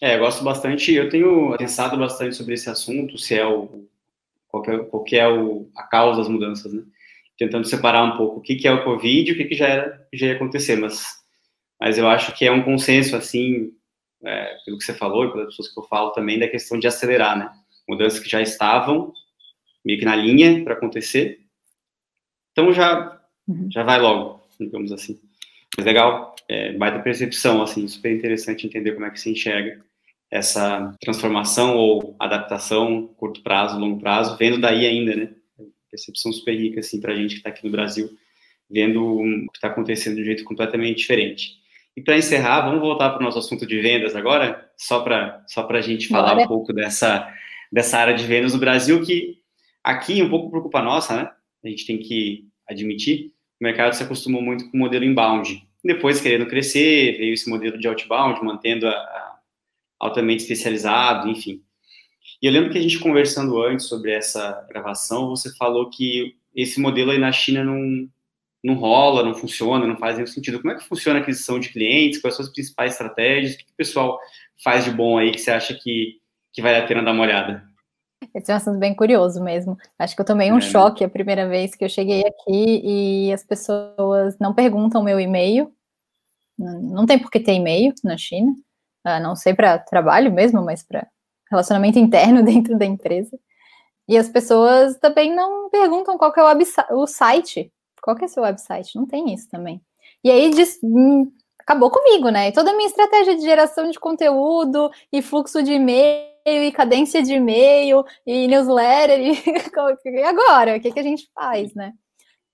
É, 0.01 0.15
eu 0.15 0.21
gosto 0.21 0.43
bastante, 0.43 0.91
eu 0.91 1.07
tenho 1.07 1.55
pensado 1.55 1.95
bastante 1.99 2.35
sobre 2.35 2.55
esse 2.55 2.71
assunto, 2.71 3.15
se 3.19 3.35
é 3.35 3.45
o 3.45 3.87
qual 4.47 4.63
é, 4.65 4.79
qual 4.85 5.05
é 5.11 5.27
o, 5.27 5.69
a 5.75 5.83
causa 5.83 6.21
das 6.21 6.29
mudanças, 6.29 6.73
né? 6.73 6.81
Tentando 7.37 7.67
separar 7.67 8.03
um 8.03 8.17
pouco 8.17 8.39
o 8.39 8.41
que, 8.41 8.55
que 8.55 8.67
é 8.67 8.73
o 8.73 8.83
Covid 8.83 9.29
e 9.29 9.33
o 9.33 9.37
que, 9.37 9.45
que 9.45 9.55
já, 9.55 9.67
era, 9.67 10.07
já 10.11 10.25
ia 10.25 10.35
acontecer, 10.35 10.77
mas 10.77 11.26
mas 11.79 11.97
eu 11.97 12.07
acho 12.07 12.35
que 12.35 12.45
é 12.45 12.51
um 12.51 12.63
consenso, 12.63 13.15
assim, 13.15 13.71
é, 14.23 14.57
pelo 14.65 14.77
que 14.77 14.83
você 14.83 14.93
falou 14.93 15.25
e 15.25 15.31
pelas 15.31 15.47
pessoas 15.47 15.73
que 15.73 15.79
eu 15.79 15.83
falo 15.83 16.11
também, 16.11 16.39
da 16.39 16.47
questão 16.47 16.79
de 16.79 16.87
acelerar, 16.87 17.37
né? 17.37 17.51
Mudanças 17.87 18.19
que 18.19 18.29
já 18.29 18.41
estavam 18.41 19.13
meio 19.85 19.99
que 19.99 20.05
na 20.05 20.15
linha 20.15 20.63
para 20.63 20.73
acontecer, 20.73 21.47
então 22.51 22.73
já, 22.73 23.21
uhum. 23.47 23.69
já 23.71 23.83
vai 23.83 24.01
logo, 24.01 24.41
digamos 24.59 24.91
assim. 24.91 25.19
Mas 25.77 25.85
legal, 25.85 26.35
é, 26.49 26.73
baita 26.73 26.99
percepção, 26.99 27.61
assim, 27.61 27.87
super 27.87 28.11
interessante 28.11 28.65
entender 28.65 28.93
como 28.93 29.05
é 29.05 29.11
que 29.11 29.19
se 29.19 29.29
enxerga 29.29 29.79
essa 30.31 30.93
transformação 30.99 31.77
ou 31.77 32.15
adaptação, 32.19 33.07
curto 33.15 33.43
prazo, 33.43 33.79
longo 33.79 33.99
prazo, 33.99 34.35
vendo 34.37 34.59
daí 34.59 34.87
ainda, 34.87 35.15
né? 35.15 35.29
Percepção 35.91 36.33
super 36.33 36.53
rica, 36.53 36.79
assim, 36.79 36.99
para 36.99 37.13
a 37.13 37.15
gente 37.15 37.35
que 37.35 37.37
está 37.37 37.49
aqui 37.49 37.63
no 37.63 37.71
Brasil, 37.71 38.09
vendo 38.69 39.03
o 39.03 39.51
que 39.51 39.57
está 39.57 39.67
acontecendo 39.67 40.15
de 40.15 40.23
um 40.23 40.25
jeito 40.25 40.43
completamente 40.43 40.97
diferente. 40.97 41.59
E 41.97 42.01
para 42.03 42.15
encerrar, 42.15 42.61
vamos 42.61 42.79
voltar 42.79 43.09
para 43.09 43.19
o 43.19 43.23
nosso 43.23 43.39
assunto 43.39 43.65
de 43.65 43.81
vendas 43.81 44.15
agora, 44.15 44.69
só 44.77 44.99
para 44.99 45.43
só 45.47 45.67
a 45.67 45.81
gente 45.81 46.07
falar 46.07 46.35
Bora. 46.35 46.43
um 46.43 46.47
pouco 46.47 46.71
dessa, 46.71 47.27
dessa 47.71 47.97
área 47.97 48.13
de 48.13 48.23
vendas 48.23 48.53
no 48.53 48.59
Brasil, 48.59 49.03
que 49.03 49.39
aqui, 49.83 50.21
um 50.21 50.29
pouco 50.29 50.51
por 50.51 50.61
culpa 50.61 50.79
nossa, 50.79 51.15
né? 51.15 51.31
A 51.65 51.67
gente 51.67 51.87
tem 51.87 51.97
que 51.97 52.45
admitir, 52.69 53.33
o 53.59 53.63
mercado 53.63 53.93
se 53.93 54.03
acostumou 54.03 54.43
muito 54.43 54.69
com 54.69 54.77
o 54.77 54.79
modelo 54.79 55.05
inbound. 55.05 55.67
Depois, 55.83 56.21
querendo 56.21 56.45
crescer, 56.45 57.17
veio 57.17 57.33
esse 57.33 57.49
modelo 57.49 57.79
de 57.79 57.87
outbound, 57.87 58.43
mantendo 58.43 58.87
a, 58.87 58.91
a 58.91 59.39
altamente 59.99 60.43
especializado, 60.43 61.27
enfim. 61.27 61.63
E 62.39 62.45
eu 62.45 62.51
lembro 62.51 62.69
que 62.69 62.77
a 62.77 62.81
gente 62.81 62.99
conversando 62.99 63.59
antes 63.63 63.87
sobre 63.87 64.11
essa 64.11 64.63
gravação, 64.69 65.29
você 65.29 65.51
falou 65.55 65.89
que 65.89 66.35
esse 66.53 66.79
modelo 66.79 67.09
aí 67.09 67.17
na 67.17 67.31
China 67.31 67.63
não, 67.63 68.07
não 68.63 68.75
rola, 68.75 69.23
não 69.23 69.35
funciona, 69.35 69.85
não 69.85 69.97
faz 69.97 70.15
nenhum 70.15 70.27
sentido. 70.27 70.61
Como 70.61 70.73
é 70.73 70.77
que 70.77 70.83
funciona 70.83 71.19
a 71.19 71.21
aquisição 71.21 71.59
de 71.59 71.69
clientes? 71.69 72.21
Quais 72.21 72.35
são 72.35 72.45
as 72.45 72.51
principais 72.51 72.93
estratégias? 72.93 73.53
O 73.53 73.57
que 73.57 73.63
o 73.65 73.75
pessoal 73.77 74.19
faz 74.63 74.85
de 74.85 74.91
bom 74.91 75.17
aí 75.17 75.31
que 75.31 75.39
você 75.39 75.51
acha 75.51 75.73
que, 75.73 76.19
que 76.51 76.61
vale 76.61 76.77
a 76.77 76.87
pena 76.87 77.03
dar 77.03 77.11
uma 77.11 77.23
olhada? 77.23 77.63
Esse 78.33 78.51
é 78.51 78.53
um 78.53 78.57
assunto 78.57 78.79
bem 78.79 78.95
curioso 78.95 79.43
mesmo. 79.43 79.77
Acho 79.97 80.15
que 80.15 80.21
eu 80.21 80.25
tomei 80.25 80.51
um 80.51 80.57
é, 80.57 80.59
né? 80.59 80.61
choque 80.61 81.03
a 81.03 81.09
primeira 81.09 81.47
vez 81.47 81.75
que 81.75 81.85
eu 81.85 81.89
cheguei 81.89 82.23
aqui 82.25 82.81
e 82.83 83.33
as 83.33 83.43
pessoas 83.43 84.37
não 84.39 84.53
perguntam 84.53 85.03
meu 85.03 85.19
e-mail. 85.19 85.71
Não 86.57 87.05
tem 87.05 87.19
por 87.19 87.29
que 87.29 87.39
ter 87.39 87.53
e-mail 87.53 87.93
na 88.03 88.17
China, 88.17 88.55
não 89.21 89.35
sei 89.35 89.53
para 89.53 89.77
trabalho 89.77 90.33
mesmo, 90.33 90.63
mas 90.63 90.81
para 90.81 91.07
relacionamento 91.51 91.99
interno 91.99 92.41
dentro 92.43 92.77
da 92.77 92.85
empresa. 92.85 93.37
E 94.07 94.17
as 94.17 94.27
pessoas 94.27 94.97
também 94.97 95.35
não 95.35 95.69
perguntam 95.69 96.17
qual 96.17 96.33
é 96.35 96.55
o, 96.55 97.01
o 97.03 97.07
site 97.07 97.71
qual 98.07 98.15
que 98.15 98.23
é 98.23 98.27
seu 98.29 98.43
website? 98.43 98.95
Não 98.95 99.05
tem 99.05 99.33
isso 99.33 99.49
também. 99.49 99.81
E 100.23 100.31
aí 100.31 100.49
diz, 100.51 100.79
hum, 100.81 101.29
acabou 101.59 101.91
comigo, 101.91 102.29
né? 102.29 102.47
E 102.47 102.51
toda 102.53 102.71
a 102.71 102.73
minha 102.73 102.87
estratégia 102.87 103.35
de 103.35 103.41
geração 103.41 103.91
de 103.91 103.99
conteúdo 103.99 104.89
e 105.11 105.21
fluxo 105.21 105.61
de 105.61 105.73
e-mail 105.73 106.23
e 106.45 106.71
cadência 106.71 107.21
de 107.21 107.33
e-mail 107.33 108.05
e 108.25 108.47
newsletter 108.47 109.19
e, 109.19 109.33
e 110.17 110.23
agora 110.23 110.77
o 110.77 110.79
que, 110.79 110.89
que 110.89 110.99
a 111.01 111.03
gente 111.03 111.29
faz, 111.35 111.75
né? 111.75 111.91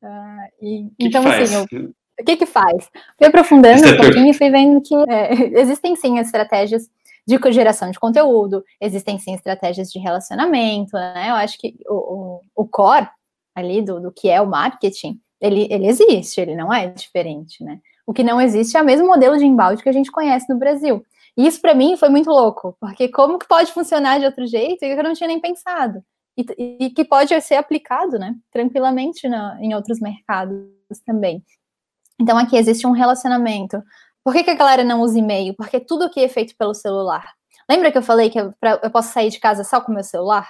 Uh, 0.02 0.66
e, 0.66 0.90
que 0.98 1.06
então 1.06 1.22
que 1.22 1.30
assim, 1.30 1.56
eu, 1.56 1.92
o 2.20 2.26
que 2.26 2.36
que 2.36 2.48
faz? 2.48 2.90
Fui 3.16 3.28
aprofundando 3.28 3.88
um 3.88 3.98
pouquinho 3.98 4.32
e 4.32 4.34
fui 4.34 4.50
vendo 4.50 4.82
que 4.82 4.96
é, 5.08 5.34
existem 5.62 5.96
sim 5.96 6.18
estratégias 6.18 6.90
de 7.28 7.40
geração 7.52 7.92
de 7.92 8.00
conteúdo, 8.00 8.64
existem 8.82 9.20
sim 9.20 9.36
estratégias 9.36 9.92
de 9.92 10.00
relacionamento, 10.00 10.94
né? 10.94 11.30
Eu 11.30 11.36
acho 11.36 11.60
que 11.60 11.76
o, 11.88 11.94
o, 11.94 12.64
o 12.64 12.68
core 12.68 13.08
ali 13.56 13.84
do, 13.84 14.02
do 14.02 14.12
que 14.12 14.30
é 14.30 14.42
o 14.42 14.48
marketing, 14.48 15.22
ele, 15.44 15.68
ele 15.70 15.88
existe, 15.88 16.40
ele 16.40 16.56
não 16.56 16.74
é 16.74 16.88
diferente, 16.88 17.62
né? 17.62 17.80
O 18.08 18.14
que 18.14 18.24
não 18.24 18.40
existe 18.40 18.78
é 18.78 18.82
o 18.82 18.86
mesmo 18.86 19.06
modelo 19.06 19.38
de 19.38 19.46
embalde 19.46 19.84
que 19.84 19.90
a 19.90 19.94
gente 19.94 20.10
conhece 20.10 20.52
no 20.52 20.58
Brasil. 20.58 21.06
E 21.36 21.46
isso 21.46 21.60
para 21.60 21.76
mim 21.76 21.98
foi 21.98 22.08
muito 22.08 22.30
louco, 22.30 22.78
porque 22.80 23.10
como 23.10 23.38
que 23.38 23.48
pode 23.48 23.74
funcionar 23.74 24.20
de 24.20 24.26
outro 24.26 24.48
jeito 24.48 24.84
eu 24.86 25.04
não 25.04 25.14
tinha 25.14 25.28
nem 25.28 25.42
pensado. 25.42 26.02
E, 26.38 26.46
e 26.80 26.90
que 26.92 27.04
pode 27.04 27.40
ser 27.42 27.56
aplicado, 27.56 28.18
né, 28.18 28.34
tranquilamente 28.52 29.28
na, 29.28 29.58
em 29.62 29.76
outros 29.76 30.00
mercados 30.00 30.66
também. 31.06 31.44
Então 32.20 32.38
aqui 32.38 32.56
existe 32.56 32.88
um 32.88 32.92
relacionamento. 32.92 33.84
Por 34.24 34.34
que, 34.34 34.44
que 34.44 34.50
a 34.50 34.56
galera 34.56 34.84
não 34.84 35.02
usa 35.02 35.20
e-mail? 35.20 35.54
Porque 35.56 35.80
tudo 35.80 36.06
aqui 36.06 36.22
é 36.22 36.30
feito 36.30 36.56
pelo 36.58 36.74
celular. 36.74 37.34
Lembra 37.70 37.92
que 37.92 37.98
eu 37.98 38.04
falei 38.04 38.30
que 38.30 38.40
eu, 38.40 38.54
pra, 38.60 38.80
eu 38.82 38.90
posso 38.90 39.12
sair 39.12 39.30
de 39.30 39.40
casa 39.40 39.64
só 39.64 39.82
com 39.82 39.92
o 39.92 39.96
meu 39.96 40.04
celular? 40.04 40.50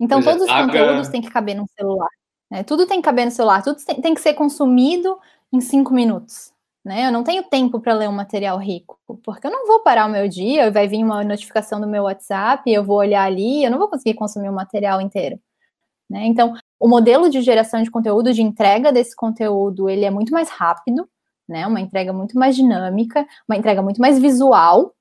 Então 0.00 0.22
pois 0.22 0.34
é, 0.34 0.38
todos 0.38 0.48
é, 0.48 0.54
os 0.54 0.66
conteúdos 0.66 1.08
têm 1.08 1.20
que 1.20 1.30
caber 1.30 1.54
no 1.54 1.66
celular. 1.78 2.08
Né? 2.50 2.62
Tudo 2.64 2.86
tem 2.86 3.00
que 3.00 3.04
caber 3.04 3.24
no 3.24 3.30
celular, 3.30 3.62
tudo 3.62 3.84
tem, 3.84 4.00
tem 4.00 4.14
que 4.14 4.20
ser 4.20 4.34
consumido 4.34 5.18
em 5.52 5.60
cinco 5.60 5.92
minutos 5.94 6.52
né? 6.84 7.06
Eu 7.06 7.12
não 7.12 7.22
tenho 7.22 7.42
tempo 7.42 7.80
para 7.80 7.92
ler 7.94 8.08
um 8.08 8.12
material 8.12 8.58
rico, 8.58 8.98
porque 9.22 9.46
eu 9.46 9.50
não 9.50 9.66
vou 9.66 9.80
parar 9.82 10.06
o 10.06 10.10
meu 10.10 10.28
dia, 10.28 10.70
vai 10.70 10.88
vir 10.88 11.04
uma 11.04 11.22
notificação 11.22 11.80
do 11.80 11.86
meu 11.86 12.04
WhatsApp, 12.04 12.70
eu 12.70 12.84
vou 12.84 12.96
olhar 12.96 13.24
ali, 13.24 13.64
eu 13.64 13.70
não 13.70 13.78
vou 13.78 13.88
conseguir 13.88 14.14
consumir 14.14 14.48
o 14.48 14.52
material 14.52 15.00
inteiro. 15.00 15.38
Né? 16.10 16.26
Então, 16.26 16.54
o 16.78 16.88
modelo 16.88 17.30
de 17.30 17.42
geração 17.42 17.82
de 17.82 17.90
conteúdo, 17.90 18.32
de 18.34 18.42
entrega 18.42 18.92
desse 18.92 19.14
conteúdo, 19.16 19.88
ele 19.88 20.04
é 20.04 20.10
muito 20.10 20.32
mais 20.32 20.48
rápido, 20.50 21.08
né? 21.48 21.66
Uma 21.66 21.80
entrega 21.80 22.12
muito 22.12 22.38
mais 22.38 22.56
dinâmica, 22.56 23.26
uma 23.48 23.56
entrega 23.56 23.82
muito 23.82 24.00
mais 24.00 24.18
visual, 24.18 24.94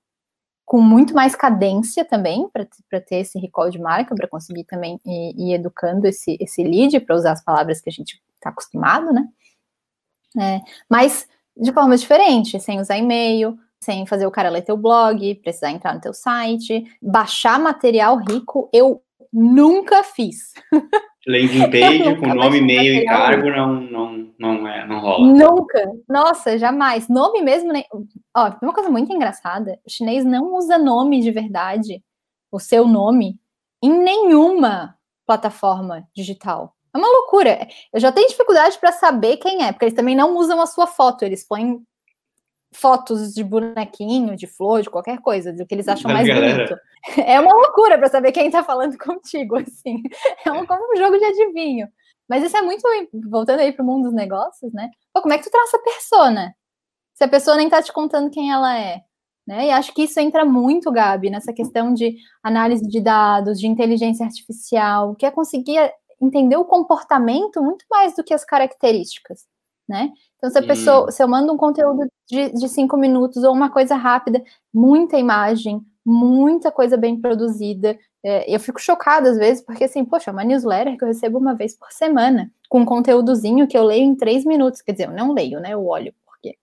com 0.69 0.79
muito 0.79 1.15
mais 1.15 1.35
cadência 1.35 2.05
também, 2.05 2.47
para 2.47 3.01
ter 3.01 3.15
esse 3.15 3.39
recall 3.39 3.71
de 3.71 3.79
marca, 3.79 4.13
para 4.13 4.27
conseguir 4.27 4.65
também 4.65 4.99
ir, 5.03 5.33
ir, 5.35 5.53
educando 5.55 6.05
esse, 6.05 6.37
esse 6.39 6.61
lead, 6.61 6.99
para 6.99 7.15
usar 7.15 7.31
as 7.31 7.43
palavras 7.43 7.81
que 7.81 7.89
a 7.89 7.91
gente 7.91 8.21
está 8.35 8.51
acostumado, 8.51 9.11
né? 9.11 9.27
É, 10.39 10.61
mas 10.87 11.27
de 11.57 11.73
forma 11.73 11.97
diferente, 11.97 12.59
sem 12.59 12.79
usar 12.79 12.99
e-mail, 12.99 13.57
sem 13.83 14.05
fazer 14.05 14.27
o 14.27 14.31
cara 14.31 14.49
ler 14.49 14.61
teu 14.61 14.77
blog, 14.77 15.33
precisar 15.41 15.71
entrar 15.71 15.95
no 15.95 16.01
teu 16.01 16.13
site, 16.13 16.85
baixar 17.01 17.59
material 17.59 18.17
rico, 18.17 18.69
eu 18.71 19.01
nunca 19.33 20.03
fiz. 20.03 20.53
Landing 21.27 21.69
page 21.71 22.15
com 22.19 22.33
nome, 22.33 22.59
e-mail 22.59 22.95
e 22.95 23.05
cargo 23.05 23.49
não, 23.49 23.81
não, 23.81 24.33
não, 24.39 24.67
é, 24.67 24.87
não 24.87 24.99
rola. 24.99 25.27
Nunca. 25.27 25.91
Nossa, 26.07 26.57
jamais. 26.57 27.07
Nome 27.07 27.41
mesmo. 27.41 27.71
Nem... 27.71 27.85
Ó, 28.35 28.51
uma 28.61 28.73
coisa 28.73 28.89
muito 28.89 29.11
engraçada: 29.11 29.79
o 29.85 29.89
chinês 29.89 30.23
não 30.23 30.55
usa 30.55 30.77
nome 30.77 31.21
de 31.21 31.31
verdade, 31.31 32.01
o 32.51 32.59
seu 32.59 32.87
nome, 32.87 33.39
em 33.83 33.91
nenhuma 33.91 34.95
plataforma 35.25 36.07
digital. 36.15 36.75
É 36.93 36.97
uma 36.97 37.07
loucura. 37.07 37.67
Eu 37.93 37.99
já 37.99 38.11
tenho 38.11 38.27
dificuldade 38.27 38.77
para 38.79 38.91
saber 38.91 39.37
quem 39.37 39.63
é, 39.63 39.71
porque 39.71 39.85
eles 39.85 39.95
também 39.95 40.15
não 40.15 40.35
usam 40.35 40.59
a 40.59 40.65
sua 40.65 40.87
foto, 40.87 41.23
eles 41.23 41.47
põem 41.47 41.83
fotos 42.71 43.33
de 43.33 43.43
bonequinho, 43.43 44.35
de 44.35 44.47
flor, 44.47 44.81
de 44.81 44.89
qualquer 44.89 45.19
coisa, 45.19 45.51
do 45.51 45.65
que 45.65 45.73
eles 45.73 45.87
acham 45.87 46.11
mais 46.11 46.27
galera. 46.27 46.65
bonito. 46.65 46.79
É 47.25 47.39
uma 47.39 47.53
loucura 47.53 47.97
para 47.97 48.09
saber 48.09 48.31
quem 48.31 48.47
está 48.47 48.63
falando 48.63 48.97
contigo, 48.99 49.57
assim. 49.57 50.03
É 50.45 50.51
um, 50.51 50.65
como 50.65 50.93
um 50.93 50.97
jogo 50.97 51.17
de 51.17 51.25
adivinho. 51.25 51.87
Mas 52.27 52.43
isso 52.43 52.55
é 52.55 52.61
muito, 52.61 52.83
voltando 53.29 53.61
aí 53.61 53.71
para 53.71 53.83
o 53.83 53.85
mundo 53.85 54.03
dos 54.03 54.13
negócios, 54.13 54.71
né? 54.71 54.89
Pô, 55.11 55.21
como 55.21 55.33
é 55.33 55.37
que 55.37 55.45
tu 55.45 55.49
traça 55.49 55.77
a 55.77 55.81
persona? 55.81 56.53
Se 57.15 57.23
a 57.23 57.27
pessoa 57.27 57.57
nem 57.57 57.65
está 57.65 57.81
te 57.81 57.91
contando 57.91 58.29
quem 58.29 58.51
ela 58.51 58.77
é. 58.77 59.01
Né? 59.47 59.67
E 59.67 59.71
acho 59.71 59.93
que 59.95 60.03
isso 60.03 60.19
entra 60.19 60.45
muito, 60.45 60.91
Gabi, 60.91 61.31
nessa 61.31 61.51
questão 61.51 61.91
de 61.91 62.15
análise 62.43 62.87
de 62.87 63.01
dados, 63.01 63.59
de 63.59 63.65
inteligência 63.65 64.23
artificial, 64.23 65.15
que 65.15 65.25
é 65.25 65.31
conseguir 65.31 65.91
entender 66.21 66.55
o 66.55 66.65
comportamento 66.65 67.59
muito 67.63 67.83
mais 67.89 68.15
do 68.15 68.23
que 68.23 68.33
as 68.33 68.45
características, 68.45 69.47
né? 69.89 70.11
Então, 70.37 70.49
se 70.49 70.57
a 70.57 70.63
pessoa, 70.63 71.07
hum. 71.07 71.11
se 71.11 71.21
eu 71.21 71.27
mando 71.27 71.51
um 71.51 71.57
conteúdo 71.57 72.07
de, 72.29 72.53
de 72.53 72.69
cinco 72.69 72.95
minutos 72.95 73.43
ou 73.43 73.51
uma 73.51 73.69
coisa 73.69 73.95
rápida, 73.95 74.41
muita 74.73 75.17
imagem, 75.17 75.81
muita 76.05 76.71
coisa 76.71 76.95
bem 76.95 77.19
produzida, 77.19 77.97
é, 78.23 78.53
eu 78.53 78.59
fico 78.59 78.79
chocada 78.79 79.29
às 79.29 79.37
vezes, 79.37 79.63
porque 79.63 79.85
assim, 79.85 80.05
poxa, 80.05 80.29
é 80.29 80.33
uma 80.33 80.43
newsletter 80.43 80.97
que 80.97 81.03
eu 81.03 81.07
recebo 81.07 81.37
uma 81.37 81.55
vez 81.55 81.75
por 81.75 81.91
semana, 81.91 82.51
com 82.69 82.81
um 82.81 82.85
conteúdozinho 82.85 83.67
que 83.67 83.77
eu 83.77 83.83
leio 83.83 84.03
em 84.03 84.15
três 84.15 84.45
minutos, 84.45 84.81
quer 84.81 84.91
dizer, 84.91 85.07
eu 85.07 85.13
não 85.13 85.33
leio, 85.33 85.59
né? 85.59 85.73
Eu 85.73 85.85
olho, 85.85 86.13
porque 86.25 86.57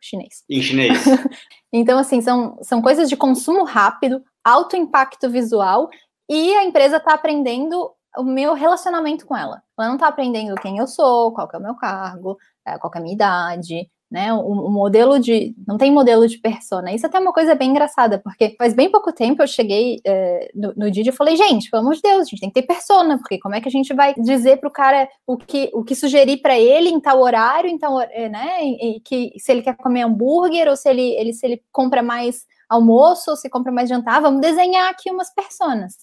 chinês. 0.00 0.44
Em 0.48 0.62
chinês. 0.62 0.98
então, 1.72 1.98
assim, 1.98 2.20
são, 2.20 2.58
são 2.62 2.80
coisas 2.80 3.08
de 3.08 3.16
consumo 3.16 3.64
rápido, 3.64 4.22
alto 4.42 4.76
impacto 4.76 5.28
visual, 5.28 5.90
e 6.28 6.54
a 6.54 6.64
empresa 6.64 6.96
está 6.96 7.12
aprendendo 7.12 7.92
o 8.16 8.24
meu 8.24 8.54
relacionamento 8.54 9.26
com 9.26 9.36
ela. 9.36 9.62
Ela 9.78 9.88
não 9.88 9.94
está 9.96 10.08
aprendendo 10.08 10.60
quem 10.60 10.78
eu 10.78 10.86
sou, 10.86 11.32
qual 11.32 11.48
é 11.52 11.58
o 11.58 11.62
meu 11.62 11.74
cargo, 11.74 12.36
é, 12.36 12.49
qual 12.78 12.92
é 12.94 12.98
a 12.98 13.00
minha 13.00 13.14
idade, 13.14 13.88
né? 14.10 14.32
O, 14.34 14.38
o, 14.40 14.70
modelo 14.70 15.20
de. 15.20 15.54
Não 15.66 15.78
tem 15.78 15.92
modelo 15.92 16.26
de 16.26 16.38
persona. 16.38 16.92
Isso 16.92 17.06
é 17.06 17.08
até 17.08 17.18
é 17.18 17.20
uma 17.20 17.32
coisa 17.32 17.54
bem 17.54 17.70
engraçada, 17.70 18.18
porque 18.18 18.56
faz 18.58 18.74
bem 18.74 18.90
pouco 18.90 19.12
tempo 19.12 19.40
eu 19.40 19.46
cheguei 19.46 20.00
é, 20.04 20.50
no, 20.52 20.72
no 20.76 20.90
dia 20.90 21.04
e 21.06 21.12
falei, 21.12 21.36
gente, 21.36 21.70
pelo 21.70 21.82
amor 21.82 21.94
de 21.94 22.02
Deus, 22.02 22.22
a 22.22 22.24
gente 22.24 22.40
tem 22.40 22.50
que 22.50 22.60
ter 22.60 22.66
persona, 22.66 23.18
porque 23.18 23.38
como 23.38 23.54
é 23.54 23.60
que 23.60 23.68
a 23.68 23.70
gente 23.70 23.94
vai 23.94 24.12
dizer 24.14 24.58
para 24.58 24.68
o 24.68 24.72
cara 24.72 25.08
o 25.26 25.36
que, 25.36 25.70
o 25.72 25.84
que 25.84 25.94
sugerir 25.94 26.38
para 26.38 26.58
ele 26.58 26.88
em 26.88 27.00
tal 27.00 27.20
horário, 27.20 27.78
tal, 27.78 28.00
é, 28.00 28.28
né? 28.28 28.64
E, 28.64 28.96
e, 28.96 29.00
que 29.00 29.32
se 29.38 29.52
ele 29.52 29.62
quer 29.62 29.76
comer 29.76 30.02
hambúrguer, 30.02 30.68
ou 30.68 30.76
se 30.76 30.88
ele, 30.90 31.14
ele, 31.14 31.32
se 31.32 31.46
ele 31.46 31.62
compra 31.70 32.02
mais 32.02 32.44
almoço, 32.68 33.30
ou 33.30 33.36
se 33.36 33.48
compra 33.48 33.70
mais 33.70 33.88
jantar, 33.88 34.20
vamos 34.20 34.40
desenhar 34.40 34.90
aqui 34.90 35.10
umas 35.10 35.32
personas. 35.32 35.94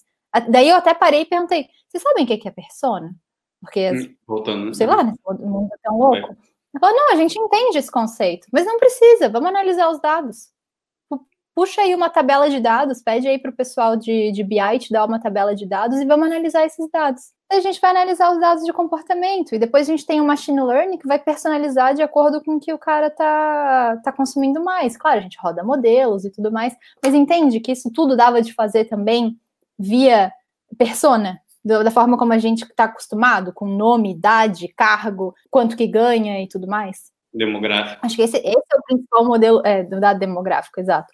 Daí 0.48 0.68
eu 0.68 0.76
até 0.76 0.94
parei 0.94 1.22
e 1.22 1.26
perguntei: 1.26 1.66
vocês 1.88 2.02
sabem 2.02 2.24
o 2.24 2.26
que 2.26 2.48
é 2.48 2.50
persona? 2.50 3.14
Porque, 3.60 3.90
hum, 3.90 4.14
Voltando. 4.26 4.74
sei 4.74 4.86
lá, 4.86 5.02
né, 5.02 5.12
o 5.24 5.34
mundo 5.34 5.68
é 5.72 5.78
tão 5.82 5.98
louco. 5.98 6.36
Falou, 6.80 6.96
não, 6.96 7.12
a 7.12 7.16
gente 7.16 7.38
entende 7.38 7.78
esse 7.78 7.90
conceito, 7.90 8.46
mas 8.52 8.66
não 8.66 8.78
precisa, 8.78 9.28
vamos 9.28 9.48
analisar 9.48 9.90
os 9.90 10.00
dados. 10.00 10.48
Puxa 11.54 11.80
aí 11.80 11.92
uma 11.92 12.08
tabela 12.08 12.48
de 12.48 12.60
dados, 12.60 13.02
pede 13.02 13.26
aí 13.26 13.36
para 13.36 13.50
o 13.50 13.56
pessoal 13.56 13.96
de, 13.96 14.30
de 14.30 14.44
BI 14.44 14.78
te 14.78 14.92
dar 14.92 15.04
uma 15.04 15.18
tabela 15.18 15.56
de 15.56 15.66
dados 15.66 15.98
e 15.98 16.04
vamos 16.04 16.26
analisar 16.28 16.64
esses 16.64 16.88
dados. 16.88 17.32
a 17.50 17.58
gente 17.58 17.80
vai 17.80 17.90
analisar 17.90 18.30
os 18.30 18.38
dados 18.38 18.64
de 18.64 18.72
comportamento 18.72 19.52
e 19.52 19.58
depois 19.58 19.88
a 19.88 19.90
gente 19.90 20.06
tem 20.06 20.20
um 20.20 20.26
machine 20.26 20.60
learning 20.60 20.98
que 20.98 21.08
vai 21.08 21.18
personalizar 21.18 21.94
de 21.94 22.02
acordo 22.02 22.40
com 22.44 22.54
o 22.54 22.60
que 22.60 22.72
o 22.72 22.78
cara 22.78 23.10
tá, 23.10 24.00
tá 24.04 24.12
consumindo 24.12 24.62
mais. 24.62 24.96
Claro, 24.96 25.18
a 25.18 25.22
gente 25.22 25.36
roda 25.40 25.64
modelos 25.64 26.24
e 26.24 26.30
tudo 26.30 26.52
mais, 26.52 26.76
mas 27.04 27.12
entende 27.12 27.58
que 27.58 27.72
isso 27.72 27.90
tudo 27.92 28.16
dava 28.16 28.40
de 28.40 28.54
fazer 28.54 28.84
também 28.84 29.36
via 29.76 30.32
persona, 30.76 31.40
da 31.68 31.90
forma 31.90 32.16
como 32.16 32.32
a 32.32 32.38
gente 32.38 32.64
está 32.64 32.84
acostumado, 32.84 33.52
com 33.52 33.66
nome, 33.66 34.12
idade, 34.12 34.68
cargo, 34.68 35.34
quanto 35.50 35.76
que 35.76 35.86
ganha 35.86 36.42
e 36.42 36.48
tudo 36.48 36.66
mais? 36.66 37.12
Demográfico. 37.32 38.04
Acho 38.04 38.16
que 38.16 38.22
esse, 38.22 38.38
esse 38.38 38.48
é 38.48 38.76
o 38.76 38.82
principal 38.82 39.24
modelo 39.24 39.62
é, 39.64 39.82
do 39.82 40.00
dado 40.00 40.18
demográfico, 40.18 40.80
exato. 40.80 41.12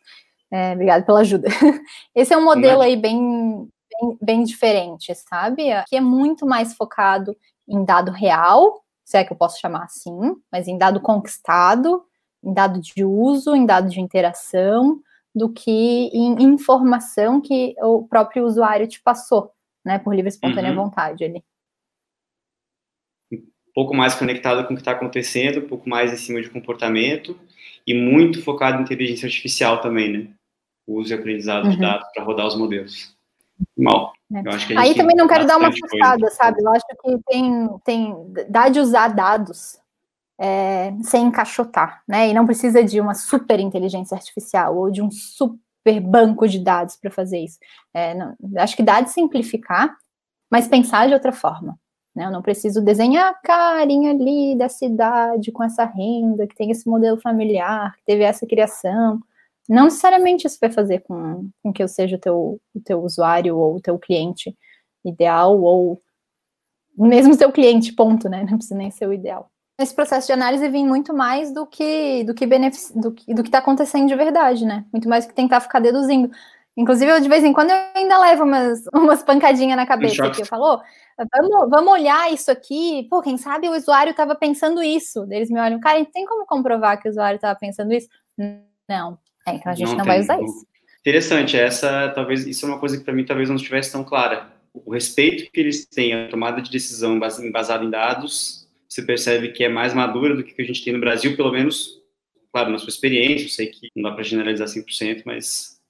É, 0.50 0.72
obrigada 0.72 1.05
pela 1.05 1.20
ajuda. 1.20 1.48
Esse 2.14 2.32
é 2.32 2.36
um 2.36 2.44
modelo 2.44 2.80
aí 2.80 2.94
bem, 2.94 3.68
bem, 4.00 4.18
bem 4.22 4.44
diferente, 4.44 5.12
sabe? 5.16 5.64
Que 5.88 5.96
é 5.96 6.00
muito 6.00 6.46
mais 6.46 6.74
focado 6.74 7.36
em 7.68 7.84
dado 7.84 8.12
real, 8.12 8.80
se 9.05 9.18
é 9.18 9.24
que 9.24 9.32
eu 9.32 9.36
posso 9.36 9.59
chamar 9.59 9.84
assim, 9.84 10.36
mas 10.52 10.68
em 10.68 10.78
dado 10.78 11.00
conquistado, 11.00 12.05
em 12.42 12.55
dado 12.55 12.80
de 12.80 13.05
uso, 13.05 13.57
em 13.57 13.66
dado 13.66 13.88
de 13.88 14.00
interação, 14.00 15.00
do 15.34 15.48
que 15.52 16.09
em 16.12 16.40
informação 16.44 17.40
que 17.40 17.74
o 17.80 18.07
próprio 18.07 18.44
usuário 18.44 18.86
te 18.86 19.02
passou, 19.02 19.50
né, 19.85 19.99
por 19.99 20.14
livre 20.14 20.28
e 20.28 20.32
espontânea 20.32 20.70
uhum. 20.70 20.76
vontade 20.76 21.24
ali. 21.24 21.45
Um 23.32 23.72
pouco 23.74 23.95
mais 23.95 24.14
conectado 24.14 24.66
com 24.66 24.72
o 24.72 24.76
que 24.76 24.82
está 24.82 24.93
acontecendo, 24.93 25.61
um 25.61 25.68
pouco 25.68 25.89
mais 25.89 26.12
em 26.12 26.16
cima 26.16 26.41
de 26.41 26.49
comportamento 26.49 27.39
e 27.87 27.93
muito 27.93 28.43
focado 28.43 28.78
em 28.78 28.82
inteligência 28.82 29.26
artificial 29.26 29.80
também, 29.80 30.12
né? 30.12 30.30
O 30.87 31.01
uso 31.01 31.12
e 31.12 31.14
aprendizado 31.14 31.64
uhum. 31.64 31.70
de 31.70 31.80
dados 31.80 32.09
para 32.14 32.22
rodar 32.22 32.47
os 32.47 32.57
modelos. 32.57 33.14
Mal. 33.76 34.12
É. 34.32 34.78
Aí 34.78 34.95
também 34.95 35.16
não 35.16 35.28
quero 35.28 35.47
dar 35.47 35.57
uma 35.57 35.68
assustada, 35.68 36.30
sabe? 36.30 36.62
Eu 36.62 36.70
acho 36.70 36.85
que 36.87 37.18
tem, 37.26 37.68
tem 37.85 38.14
dá 38.49 38.68
de 38.68 38.80
usar 38.80 39.09
dados 39.09 39.78
é, 40.39 40.93
sem 41.03 41.26
encaixotar, 41.26 42.03
né? 42.07 42.28
E 42.28 42.35
não 42.35 42.47
precisa 42.47 42.82
de 42.82 43.01
uma 43.01 43.14
super 43.14 43.61
inteligência 43.61 44.16
artificial 44.16 44.76
ou 44.76 44.91
de 44.91 45.03
um 45.03 45.11
super 45.11 45.59
banco 46.01 46.49
de 46.49 46.59
dados 46.59 46.97
para 46.97 47.11
fazer 47.11 47.39
isso. 47.39 47.59
É, 47.93 48.14
não, 48.14 48.37
acho 48.57 48.76
que 48.76 48.82
dá 48.82 49.01
de 49.01 49.11
simplificar, 49.11 49.95
mas 50.51 50.68
pensar 50.68 51.07
de 51.07 51.14
outra 51.14 51.32
forma. 51.32 51.78
Né? 52.14 52.26
Eu 52.26 52.30
não 52.30 52.43
preciso 52.43 52.80
desenhar 52.82 53.30
a 53.30 53.35
carinha 53.35 54.12
ali 54.12 54.57
da 54.57 54.68
cidade 54.68 55.51
com 55.51 55.62
essa 55.62 55.85
renda, 55.85 56.47
que 56.47 56.55
tem 56.55 56.70
esse 56.70 56.89
modelo 56.89 57.20
familiar, 57.20 57.95
que 57.97 58.05
teve 58.05 58.22
essa 58.22 58.47
criação. 58.47 59.20
Não 59.68 59.85
necessariamente 59.85 60.47
isso 60.47 60.59
vai 60.61 60.70
fazer 60.70 61.01
com, 61.01 61.49
com 61.62 61.72
que 61.72 61.82
eu 61.82 61.89
seja 61.89 62.16
o 62.16 62.20
teu, 62.20 62.61
o 62.74 62.80
teu 62.80 63.03
usuário 63.03 63.57
ou 63.57 63.76
o 63.76 63.80
teu 63.80 63.99
cliente 63.99 64.57
ideal, 65.05 65.61
ou 65.61 66.01
mesmo 66.97 67.35
seu 67.35 67.51
cliente, 67.51 67.93
ponto, 67.93 68.28
né? 68.28 68.45
Não 68.49 68.57
precisa 68.57 68.76
nem 68.76 68.91
ser 68.91 69.09
o 69.09 69.12
ideal. 69.12 69.51
Esse 69.78 69.94
processo 69.94 70.28
de 70.28 70.32
análise 70.32 70.68
vem 70.68 70.86
muito 70.86 71.12
mais 71.12 71.52
do 71.52 71.66
que 71.66 72.22
do 72.24 72.32
que 72.32 72.46
benefici 72.46 72.96
do 72.98 73.12
que 73.12 73.34
do 73.34 73.42
que 73.42 73.48
está 73.48 73.58
acontecendo 73.58 74.06
de 74.06 74.14
verdade, 74.14 74.64
né? 74.64 74.84
Muito 74.92 75.08
mais 75.08 75.24
do 75.24 75.30
que 75.30 75.34
tentar 75.34 75.60
ficar 75.60 75.80
deduzindo. 75.80 76.30
Inclusive, 76.76 77.10
eu, 77.10 77.20
de 77.20 77.28
vez 77.28 77.44
em 77.44 77.52
quando 77.52 77.70
eu 77.70 77.76
ainda 77.94 78.18
levo 78.18 78.42
umas, 78.42 78.84
umas 78.92 79.22
pancadinhas 79.22 79.76
na 79.76 79.86
cabeça 79.86 80.28
que 80.30 80.42
eu 80.42 80.46
falo, 80.46 80.80
vamos, 81.32 81.70
vamos 81.70 81.92
olhar 81.92 82.32
isso 82.32 82.50
aqui, 82.50 83.06
pô, 83.08 83.22
quem 83.22 83.36
sabe 83.36 83.68
o 83.68 83.76
usuário 83.76 84.10
estava 84.10 84.34
pensando 84.34 84.82
isso. 84.82 85.26
Eles 85.30 85.50
me 85.50 85.60
olham, 85.60 85.78
cara, 85.78 86.04
tem 86.06 86.26
como 86.26 86.46
comprovar 86.46 87.00
que 87.00 87.08
o 87.08 87.10
usuário 87.10 87.36
estava 87.36 87.56
pensando 87.58 87.92
isso? 87.92 88.08
Não. 88.88 89.18
É, 89.46 89.54
então 89.54 89.72
a 89.72 89.74
gente 89.74 89.90
não, 89.90 89.98
não 89.98 90.04
vai 90.04 90.20
usar 90.20 90.40
isso. 90.42 90.66
Interessante, 91.00 91.56
essa 91.56 92.08
talvez 92.14 92.46
isso 92.46 92.64
é 92.64 92.68
uma 92.68 92.80
coisa 92.80 92.96
que 92.96 93.04
para 93.04 93.14
mim 93.14 93.24
talvez 93.24 93.48
não 93.48 93.56
estivesse 93.56 93.92
tão 93.92 94.02
clara. 94.02 94.48
O 94.72 94.92
respeito 94.92 95.50
que 95.52 95.60
eles 95.60 95.86
têm 95.86 96.14
à 96.14 96.28
tomada 96.28 96.60
de 96.60 96.70
decisão 96.70 97.14
embasada 97.14 97.84
em 97.84 97.90
dados, 97.90 98.63
você 98.95 99.03
percebe 99.03 99.53
que 99.53 99.64
é 99.64 99.68
mais 99.68 99.92
madura 99.95 100.36
do 100.36 100.45
que 100.45 100.61
a 100.61 100.64
gente 100.64 100.84
tem 100.84 100.92
no 100.92 101.01
Brasil, 101.01 101.36
pelo 101.36 101.53
menos, 101.53 102.01
claro, 102.53 102.70
na 102.70 102.78
sua 102.78 102.88
experiência, 102.88 103.47
eu 103.47 103.51
sei 103.51 103.66
que 103.66 103.88
não 103.97 104.09
dá 104.09 104.12
para 104.12 104.22
generalizar 104.22 104.68
100%, 104.68 105.22
mas 105.24 105.80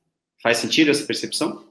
faz 0.43 0.59
sentido 0.59 0.91
essa 0.91 1.07
percepção? 1.07 1.65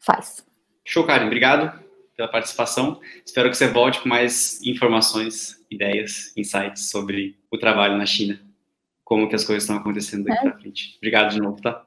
Faz. 0.00 0.44
Show, 0.84 1.06
Karen, 1.06 1.26
obrigado 1.26 1.78
pela 2.16 2.28
participação. 2.28 3.00
Espero 3.24 3.50
que 3.50 3.56
você 3.56 3.68
volte 3.68 4.00
com 4.00 4.08
mais 4.08 4.60
informações, 4.64 5.64
ideias, 5.70 6.36
insights 6.36 6.90
sobre 6.90 7.36
o 7.50 7.58
trabalho 7.58 7.96
na 7.96 8.06
China 8.06 8.40
como 9.10 9.28
que 9.28 9.34
as 9.34 9.44
coisas 9.44 9.64
estão 9.64 9.76
acontecendo 9.76 10.22
daqui 10.22 10.38
é. 10.38 10.42
para 10.42 10.60
frente. 10.60 10.96
Obrigado 10.98 11.32
de 11.32 11.40
novo, 11.40 11.60
tá? 11.60 11.82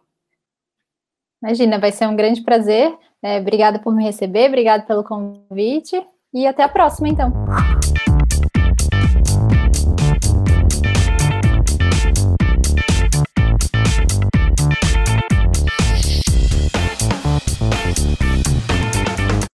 Imagina, 1.41 1.80
vai 1.80 1.93
ser 1.93 2.06
um 2.06 2.18
grande 2.18 2.41
prazer. 2.41 2.93
É, 3.22 3.39
obrigada 3.39 3.80
por 3.80 3.95
me 3.95 4.04
receber, 4.04 4.49
obrigado 4.49 4.86
pelo 4.86 5.06
convite 5.06 6.06
e 6.34 6.45
até 6.45 6.64
a 6.64 6.70
próxima, 6.70 7.08
então. 7.08 7.32